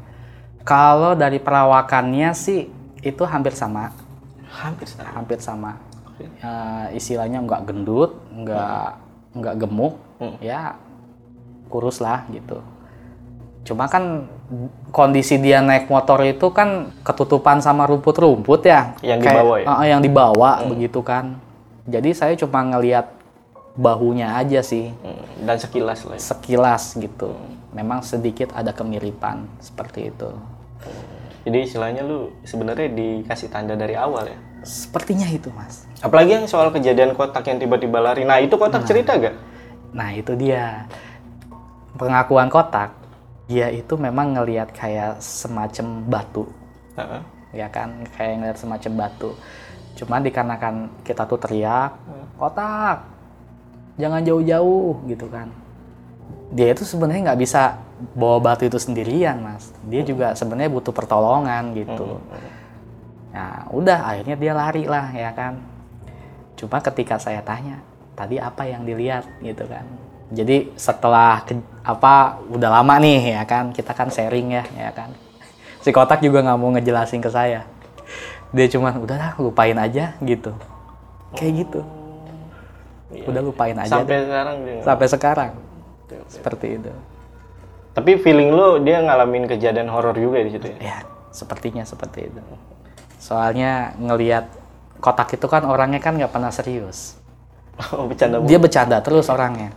kalau 0.63 1.13
dari 1.13 1.37
perawakannya 1.37 2.31
sih 2.31 2.65
itu 2.99 3.23
hampir 3.23 3.51
sama 3.51 3.93
Hampir 4.47 4.87
sama. 4.87 5.09
hampir 5.11 5.39
sama 5.39 5.71
Eh, 6.17 6.87
istilahnya 6.93 7.37
nggak 7.39 7.61
gendut 7.63 8.17
nggak 8.31 8.87
nggak 9.35 9.55
gemuk 9.59 9.95
Hmm. 10.17 10.33
ya 10.39 10.73
kurus 11.67 11.99
lah 11.99 12.25
gitu 12.29 12.59
cuma 13.63 13.85
kan 13.85 14.31
kondisi 14.89 15.35
dia 15.35 15.59
naik 15.59 15.87
motor 15.87 16.23
itu 16.23 16.47
kan 16.49 16.89
ketutupan 17.01 17.59
sama 17.59 17.83
rumput-rumput 17.83 18.63
ya 18.63 18.95
Yang 19.01 19.19
Kayak- 19.21 19.35
dibawa 19.35 19.55
ya? 19.57 19.65
Eh, 19.67 19.87
yang 19.87 20.01
dibawa 20.01 20.51
begitu 20.65 20.99
kan 21.01 21.35
jadi 21.83 22.09
saya 22.11 22.33
cuma 22.33 22.63
ngelihat 22.65 23.11
bahunya 23.75 24.33
aja 24.33 24.59
sih 24.61 24.89
Hmm, 24.97 25.21
Dan 25.39 25.57
sekilas 25.57 26.01
lah. 26.01 26.15
ya. 26.15 26.21
sekilas 26.23 26.95
gitu 26.95 27.35
memang 27.69 28.01
sedikit 28.01 28.49
ada 28.51 28.71
kemiripan 28.71 29.45
seperti 29.59 30.09
itu 30.09 30.31
Jadi 31.43 31.63
istilahnya 31.63 32.01
lu 32.01 32.35
sebenarnya 32.41 32.87
dikasih 32.89 33.47
tanda 33.47 33.71
dari 33.73 33.93
awal 33.93 34.25
ya. 34.25 34.39
sepertinya 34.59 35.27
itu 35.27 35.47
mas 35.49 35.83
Apalagi 35.97 36.33
yang 36.33 36.45
soal 36.45 36.69
kejadian 36.69 37.13
kotak 37.13 37.43
yang 37.43 37.57
tiba-tiba 37.57 37.97
lari. 37.97 38.21
Nah 38.21 38.37
itu 38.37 38.53
kotak 38.53 38.83
cerita 38.83 39.15
gak? 39.15 39.33
Nah 39.91 40.11
itu 40.11 40.35
dia 40.35 40.85
pengakuan 41.97 42.47
kotak. 42.47 42.93
Dia 43.47 43.71
itu 43.71 43.95
memang 43.95 44.35
ngelihat 44.35 44.75
kayak 44.75 45.23
semacam 45.23 46.03
batu, 46.03 46.43
Heeh. 46.99 47.21
ya 47.55 47.67
kan? 47.71 48.03
Kayak 48.15 48.33
ngelihat 48.43 48.57
semacam 48.59 48.91
batu. 49.07 49.31
Cuman 49.97 50.21
dikarenakan 50.21 50.75
kita 51.01 51.23
tuh 51.25 51.39
teriak, 51.41 51.95
kotak, 52.37 53.07
jangan 53.97 54.21
jauh-jauh 54.21 54.99
gitu 55.09 55.25
kan. 55.31 55.49
Dia 56.53 56.71
itu 56.75 56.83
sebenarnya 56.83 57.33
nggak 57.33 57.41
bisa 57.41 57.79
bawa 58.13 58.37
batu 58.39 58.67
itu 58.67 58.77
sendirian, 58.77 59.41
mas. 59.41 59.71
Dia 59.87 60.03
juga 60.03 60.37
sebenarnya 60.37 60.71
butuh 60.71 60.93
pertolongan 60.93 61.73
gitu. 61.73 62.19
Nah, 63.33 63.67
udah 63.73 64.11
akhirnya 64.11 64.35
dia 64.37 64.53
lari 64.53 64.83
lah 64.85 65.07
ya 65.11 65.31
kan. 65.33 65.59
Cuma 66.59 66.83
ketika 66.83 67.15
saya 67.15 67.41
tanya, 67.41 67.79
tadi 68.17 68.41
apa 68.41 68.65
yang 68.65 68.83
dilihat 68.83 69.23
gitu 69.39 69.65
kan. 69.65 69.85
Jadi 70.27 70.75
setelah 70.75 71.39
ke- 71.41 71.55
apa 71.81 72.43
udah 72.51 72.69
lama 72.69 72.99
nih 72.99 73.39
ya 73.39 73.43
kan, 73.43 73.71
kita 73.71 73.95
kan 73.95 74.11
sharing 74.11 74.51
ya 74.51 74.63
ya 74.75 74.91
kan. 74.91 75.11
Si 75.83 75.95
kotak 75.95 76.19
juga 76.19 76.43
nggak 76.43 76.57
mau 76.59 76.67
ngejelasin 76.75 77.23
ke 77.23 77.31
saya. 77.31 77.63
Dia 78.51 78.67
cuman 78.67 78.99
udahlah 78.99 79.39
lupain 79.39 79.75
aja 79.75 80.19
gitu. 80.19 80.51
Kayak 81.31 81.53
gitu. 81.63 81.81
Udah 83.23 83.39
lupain 83.39 83.71
aja 83.71 84.03
Sampai 84.03 84.19
deh. 84.19 84.27
sekarang 84.27 84.55
dia 84.63 84.77
sampai 84.83 85.07
sekarang. 85.07 85.51
Seperti 86.27 86.67
itu. 86.75 86.91
Tapi 87.95 88.11
feeling 88.19 88.51
lu 88.51 88.83
dia 88.83 88.99
ngalamin 88.99 89.47
kejadian 89.47 89.87
horor 89.87 90.13
juga 90.13 90.43
di 90.43 90.51
situ 90.51 90.75
ya? 90.75 90.77
Ya, 90.77 90.97
sepertinya 91.31 91.87
seperti 91.87 92.27
itu. 92.27 92.41
Soalnya 93.17 93.95
ngelihat 93.97 94.51
kotak 94.99 95.33
itu 95.33 95.47
kan 95.47 95.63
orangnya 95.63 96.03
kan 96.03 96.19
nggak 96.19 96.29
pernah 96.29 96.51
serius. 96.51 97.15
Oh 97.95 98.09
bercanda. 98.09 98.41
Dia 98.43 98.59
bercanda 98.59 98.97
terus 98.99 99.29
orangnya. 99.29 99.71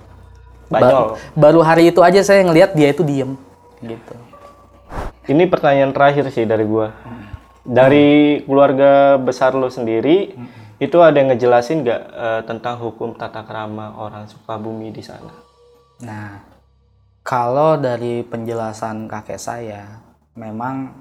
Ba- 0.71 0.79
Banyol. 0.79 1.19
baru 1.35 1.61
hari 1.67 1.91
itu 1.91 1.99
aja 1.99 2.23
saya 2.23 2.47
ngelihat 2.47 2.79
dia 2.79 2.95
itu 2.95 3.03
diem 3.03 3.35
gitu. 3.83 4.15
Ini 5.27 5.51
pertanyaan 5.51 5.91
terakhir 5.91 6.31
sih 6.31 6.47
dari 6.47 6.63
gua. 6.63 6.95
Dari 7.67 8.41
keluarga 8.47 9.19
besar 9.21 9.53
lu 9.53 9.69
sendiri, 9.69 10.33
itu 10.81 10.97
ada 11.03 11.19
yang 11.19 11.35
ngejelasin 11.35 11.85
nggak 11.85 12.03
eh, 12.09 12.43
tentang 12.49 12.81
hukum 12.81 13.15
tata 13.19 13.45
krama 13.45 13.99
orang 14.01 14.27
Sukabumi 14.27 14.95
di 14.95 15.03
sana? 15.05 15.35
Nah, 16.01 16.41
kalau 17.21 17.77
dari 17.77 18.25
penjelasan 18.25 19.07
kakek 19.07 19.39
saya, 19.39 20.01
memang 20.35 20.95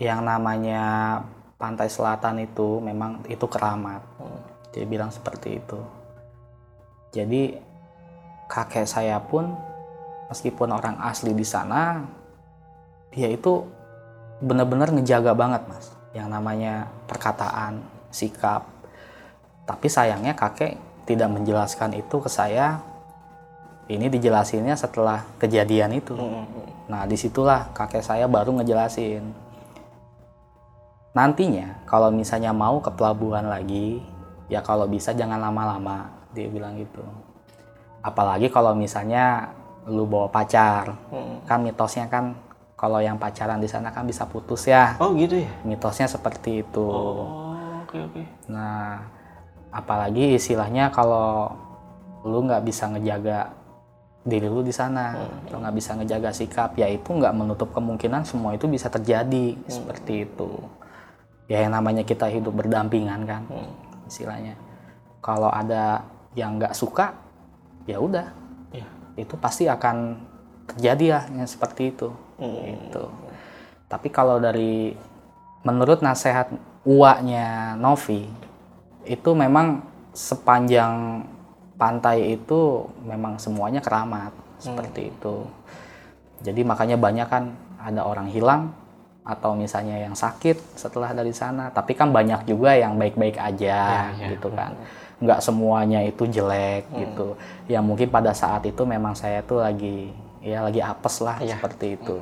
yang 0.00 0.24
namanya 0.24 1.20
pantai 1.56 1.88
selatan 1.88 2.42
itu 2.48 2.80
memang 2.80 3.24
itu 3.28 3.44
keramat. 3.48 4.02
Dia 4.72 4.84
bilang 4.88 5.12
seperti 5.12 5.60
itu. 5.60 5.80
Jadi 7.12 7.56
kakek 8.46 8.86
saya 8.86 9.18
pun 9.22 9.54
meskipun 10.30 10.74
orang 10.74 10.98
asli 11.02 11.34
di 11.34 11.46
sana, 11.46 12.02
dia 13.14 13.30
itu 13.30 13.66
benar-benar 14.42 14.90
ngejaga 14.92 15.32
banget 15.32 15.62
mas. 15.70 15.92
Yang 16.16 16.28
namanya 16.32 16.74
perkataan, 17.06 17.84
sikap. 18.10 18.64
Tapi 19.66 19.86
sayangnya 19.90 20.32
kakek 20.32 20.78
tidak 21.06 21.30
menjelaskan 21.30 21.98
itu 21.98 22.16
ke 22.18 22.30
saya 22.30 22.80
ini 23.86 24.10
dijelasinnya 24.10 24.74
setelah 24.74 25.22
kejadian 25.38 25.94
itu. 25.94 26.18
Nah, 26.90 27.06
di 27.06 27.14
situlah 27.14 27.70
kakek 27.70 28.02
saya 28.02 28.26
baru 28.26 28.58
ngejelasin. 28.58 29.22
Nantinya, 31.14 31.86
kalau 31.86 32.10
misalnya 32.10 32.50
mau 32.50 32.82
ke 32.82 32.90
pelabuhan 32.92 33.46
lagi, 33.46 34.02
ya 34.50 34.60
kalau 34.60 34.90
bisa 34.90 35.14
jangan 35.14 35.38
lama-lama, 35.38 36.10
dia 36.34 36.50
bilang 36.50 36.76
gitu. 36.76 37.00
Apalagi 38.06 38.46
kalau 38.46 38.70
misalnya 38.78 39.50
lu 39.90 40.06
bawa 40.06 40.30
pacar, 40.30 40.94
Hmm. 41.10 41.42
kan 41.42 41.58
mitosnya 41.58 42.06
kan 42.06 42.38
kalau 42.78 43.02
yang 43.02 43.18
pacaran 43.18 43.58
di 43.58 43.66
sana 43.66 43.90
kan 43.90 44.06
bisa 44.06 44.22
putus 44.30 44.70
ya. 44.70 44.94
Oh 45.02 45.10
gitu 45.18 45.42
ya? 45.42 45.50
Mitosnya 45.66 46.06
seperti 46.06 46.62
itu. 46.62 46.86
Oh 46.86 47.50
oke 47.82 47.98
oke. 47.98 48.22
Nah, 48.46 49.02
apalagi 49.74 50.38
istilahnya 50.38 50.94
kalau 50.94 51.50
lu 52.22 52.46
nggak 52.46 52.62
bisa 52.62 52.86
ngejaga 52.94 53.50
diri 54.26 54.50
lu 54.50 54.62
di 54.62 54.74
sana, 54.74 55.14
lu 55.50 55.62
nggak 55.62 55.74
bisa 55.78 55.94
ngejaga 55.94 56.30
sikap, 56.34 56.74
ya 56.74 56.90
itu 56.90 57.14
nggak 57.14 57.30
menutup 57.30 57.70
kemungkinan 57.70 58.26
semua 58.26 58.58
itu 58.58 58.66
bisa 58.66 58.90
terjadi 58.90 59.54
seperti 59.70 60.26
itu. 60.26 60.50
Ya 61.46 61.62
yang 61.62 61.78
namanya 61.78 62.02
kita 62.02 62.26
hidup 62.26 62.58
berdampingan 62.58 63.22
kan, 63.22 63.46
istilahnya. 64.10 64.58
Kalau 65.22 65.46
ada 65.46 66.02
yang 66.34 66.58
nggak 66.58 66.74
suka, 66.74 67.14
ya 67.86 67.98
udah, 67.98 68.28
Iya. 68.70 68.86
itu 69.16 69.34
pasti 69.36 69.64
akan 69.66 70.18
terjadi 70.66 71.04
ya 71.06 71.20
yang 71.32 71.46
seperti 71.46 71.90
itu. 71.90 72.10
Gitu. 72.36 73.04
Tapi 73.86 74.08
kalau 74.10 74.36
dari 74.36 74.92
menurut 75.62 76.02
nasihat 76.02 76.50
uaknya 76.82 77.74
Novi 77.74 78.26
itu 79.02 79.30
memang 79.32 79.82
sepanjang 80.10 81.22
pantai 81.76 82.34
itu 82.34 82.82
memang 83.02 83.38
semuanya 83.38 83.78
keramat 83.78 84.34
seperti 84.58 85.10
itu. 85.10 85.46
Jadi 86.42 86.60
makanya 86.62 86.96
banyak 86.96 87.28
kan 87.28 87.44
ada 87.78 88.02
orang 88.02 88.26
hilang 88.26 88.74
atau 89.22 89.58
misalnya 89.58 89.98
yang 89.98 90.14
sakit 90.14 90.78
setelah 90.78 91.10
dari 91.10 91.34
sana 91.34 91.66
tapi 91.74 91.98
kan 91.98 92.14
banyak 92.14 92.46
juga 92.46 92.78
yang 92.78 92.94
baik-baik 92.94 93.34
aja 93.34 94.14
Ya, 94.14 94.14
ya. 94.14 94.26
gitu 94.38 94.54
kan 94.54 94.70
nggak 95.16 95.40
semuanya 95.40 96.00
itu 96.00 96.24
jelek 96.24 96.84
gitu. 96.92 97.34
Ya 97.66 97.80
mungkin 97.80 98.08
pada 98.08 98.30
saat 98.30 98.62
itu 98.62 98.82
memang 98.82 99.12
saya 99.12 99.40
tuh 99.40 99.60
lagi 99.60 100.12
ya 100.40 100.60
lagi 100.60 100.78
apes 100.78 101.18
lah 101.20 101.40
Ya. 101.40 101.56
seperti 101.56 101.96
itu. 101.96 102.20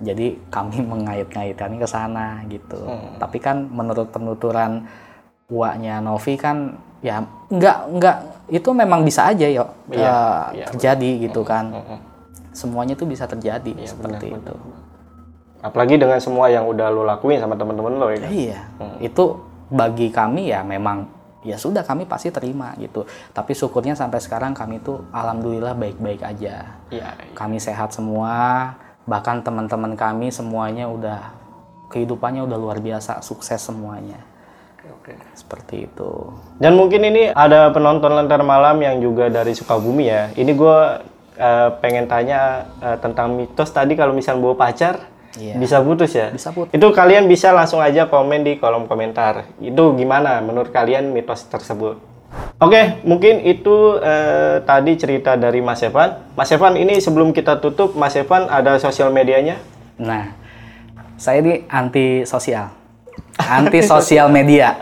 Jadi 0.00 0.40
kami 0.48 0.80
mengait-ngaitkan 0.92 1.76
ke 1.76 1.86
sana 1.86 2.40
gitu. 2.46 2.80
Tapi 3.16 3.38
kan 3.38 3.68
menurut 3.68 4.08
penuturan 4.08 4.88
uaknya 5.46 6.00
Novi 6.00 6.34
kan 6.34 6.74
ya 7.04 7.20
nggak 7.52 7.78
nggak 7.92 8.16
itu 8.48 8.68
memang 8.72 9.04
bisa 9.04 9.28
aja 9.28 9.44
yo 9.44 9.68
Iya, 9.88 10.00
eh, 10.00 10.40
iya, 10.56 10.66
terjadi 10.72 11.10
gitu 11.22 11.44
kan. 11.44 11.68
Mm-mm. 11.70 11.98
semuanya 12.54 12.94
itu 12.94 13.04
bisa 13.04 13.26
terjadi 13.26 13.74
seperti 13.82 14.30
benar, 14.30 14.40
itu. 14.40 14.54
Apalagi 15.58 15.96
dengan 15.96 16.20
semua 16.20 16.46
yang 16.46 16.64
udah 16.64 16.86
lo 16.88 17.02
lakuin 17.02 17.40
sama 17.40 17.56
teman-teman 17.56 17.92
lo 17.94 18.08
ya. 18.08 18.20
kan? 18.20 18.30
iya. 18.30 18.60
Itu 18.98 19.42
bagi 19.68 20.08
kami 20.08 20.48
ya 20.48 20.60
memang 20.60 21.08
ya 21.44 21.60
sudah 21.60 21.84
kami 21.84 22.08
pasti 22.08 22.32
terima 22.32 22.72
gitu 22.80 23.04
tapi 23.36 23.52
syukurnya 23.52 23.92
sampai 23.94 24.18
sekarang 24.18 24.56
kami 24.56 24.80
tuh 24.80 25.04
alhamdulillah 25.12 25.76
baik-baik 25.76 26.24
aja 26.24 26.80
Iya. 26.88 27.14
kami 27.36 27.60
sehat 27.60 27.92
semua 27.92 28.72
bahkan 29.04 29.44
teman-teman 29.44 29.94
kami 29.94 30.32
semuanya 30.32 30.88
udah 30.88 31.36
kehidupannya 31.92 32.42
udah 32.48 32.56
luar 32.56 32.80
biasa 32.80 33.20
sukses 33.20 33.60
semuanya 33.60 34.16
Oke. 34.84 35.16
seperti 35.36 35.84
itu 35.88 36.32
Dan 36.56 36.76
mungkin 36.76 37.04
ini 37.04 37.32
ada 37.32 37.68
penonton 37.72 38.16
Lentera 38.16 38.44
Malam 38.44 38.80
yang 38.84 39.00
juga 39.00 39.32
dari 39.32 39.56
Sukabumi 39.56 40.04
ya. 40.12 40.28
Ini 40.36 40.52
gue 40.52 40.78
pengen 41.80 42.04
tanya 42.06 42.68
eh, 42.78 42.96
tentang 43.00 43.32
mitos 43.34 43.72
tadi 43.72 43.96
kalau 43.96 44.12
misal 44.14 44.38
bawa 44.38 44.54
pacar 44.54 45.13
Iya. 45.34 45.58
bisa 45.58 45.82
putus 45.82 46.14
ya. 46.14 46.30
bisa 46.30 46.54
put 46.54 46.70
Itu 46.70 46.94
kalian 46.94 47.26
bisa 47.26 47.50
langsung 47.50 47.82
aja 47.82 48.06
komen 48.06 48.46
di 48.46 48.54
kolom 48.54 48.86
komentar. 48.86 49.50
Itu 49.58 49.98
gimana 49.98 50.38
menurut 50.38 50.70
kalian 50.70 51.10
mitos 51.10 51.42
tersebut? 51.50 51.98
Oke, 52.62 53.02
mungkin 53.02 53.42
itu 53.42 53.98
eh, 53.98 54.62
tadi 54.62 54.94
cerita 54.94 55.34
dari 55.34 55.58
Mas 55.58 55.82
Evan. 55.82 56.22
Mas 56.38 56.50
Evan, 56.54 56.78
ini 56.78 57.02
sebelum 57.02 57.34
kita 57.34 57.58
tutup, 57.58 57.98
Mas 57.98 58.14
Evan 58.14 58.46
ada 58.46 58.78
sosial 58.78 59.10
medianya? 59.10 59.58
nah 59.94 60.34
saya 61.14 61.38
ini 61.38 61.62
anti 61.70 62.26
sosial 62.26 62.74
anti 63.38 63.78
sosial 63.82 64.26
media 64.26 64.74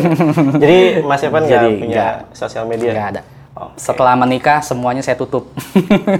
Jadi 0.62 1.04
Mas 1.04 1.20
Evan 1.20 1.44
nggak 1.44 1.62
punya 1.84 2.06
sosial 2.32 2.64
media? 2.64 2.92
nggak 2.96 3.08
ada 3.16 3.22
Oke. 3.54 3.76
setelah 3.76 4.16
menikah 4.16 4.64
semuanya 4.64 5.04
saya 5.04 5.20
tutup 5.20 5.52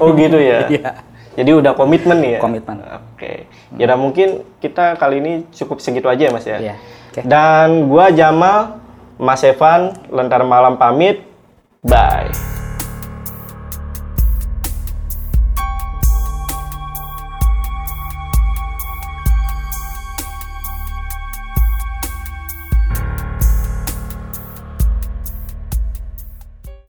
Oh 0.00 0.12
gitu 0.12 0.36
ya? 0.36 0.68
Iya. 0.76 0.92
Jadi 1.34 1.50
udah 1.50 1.72
komitmen 1.74 2.18
nih 2.22 2.30
ya? 2.38 2.40
Komitmen. 2.40 2.76
Oke. 3.14 3.50
Ya 3.74 3.84
udah 3.90 3.98
mungkin 3.98 4.46
kita 4.62 4.94
kali 4.94 5.18
ini 5.18 5.32
cukup 5.50 5.82
segitu 5.82 6.06
aja 6.06 6.30
ya 6.30 6.32
Mas 6.32 6.46
ya? 6.46 6.58
Iya. 6.62 6.74
Oke. 7.10 7.20
Dan 7.26 7.90
gua 7.90 8.14
Jamal, 8.14 8.78
Mas 9.18 9.42
Evan, 9.42 9.98
Lentar 10.10 10.46
Malam 10.46 10.78
pamit. 10.78 11.26
Bye. 11.84 12.63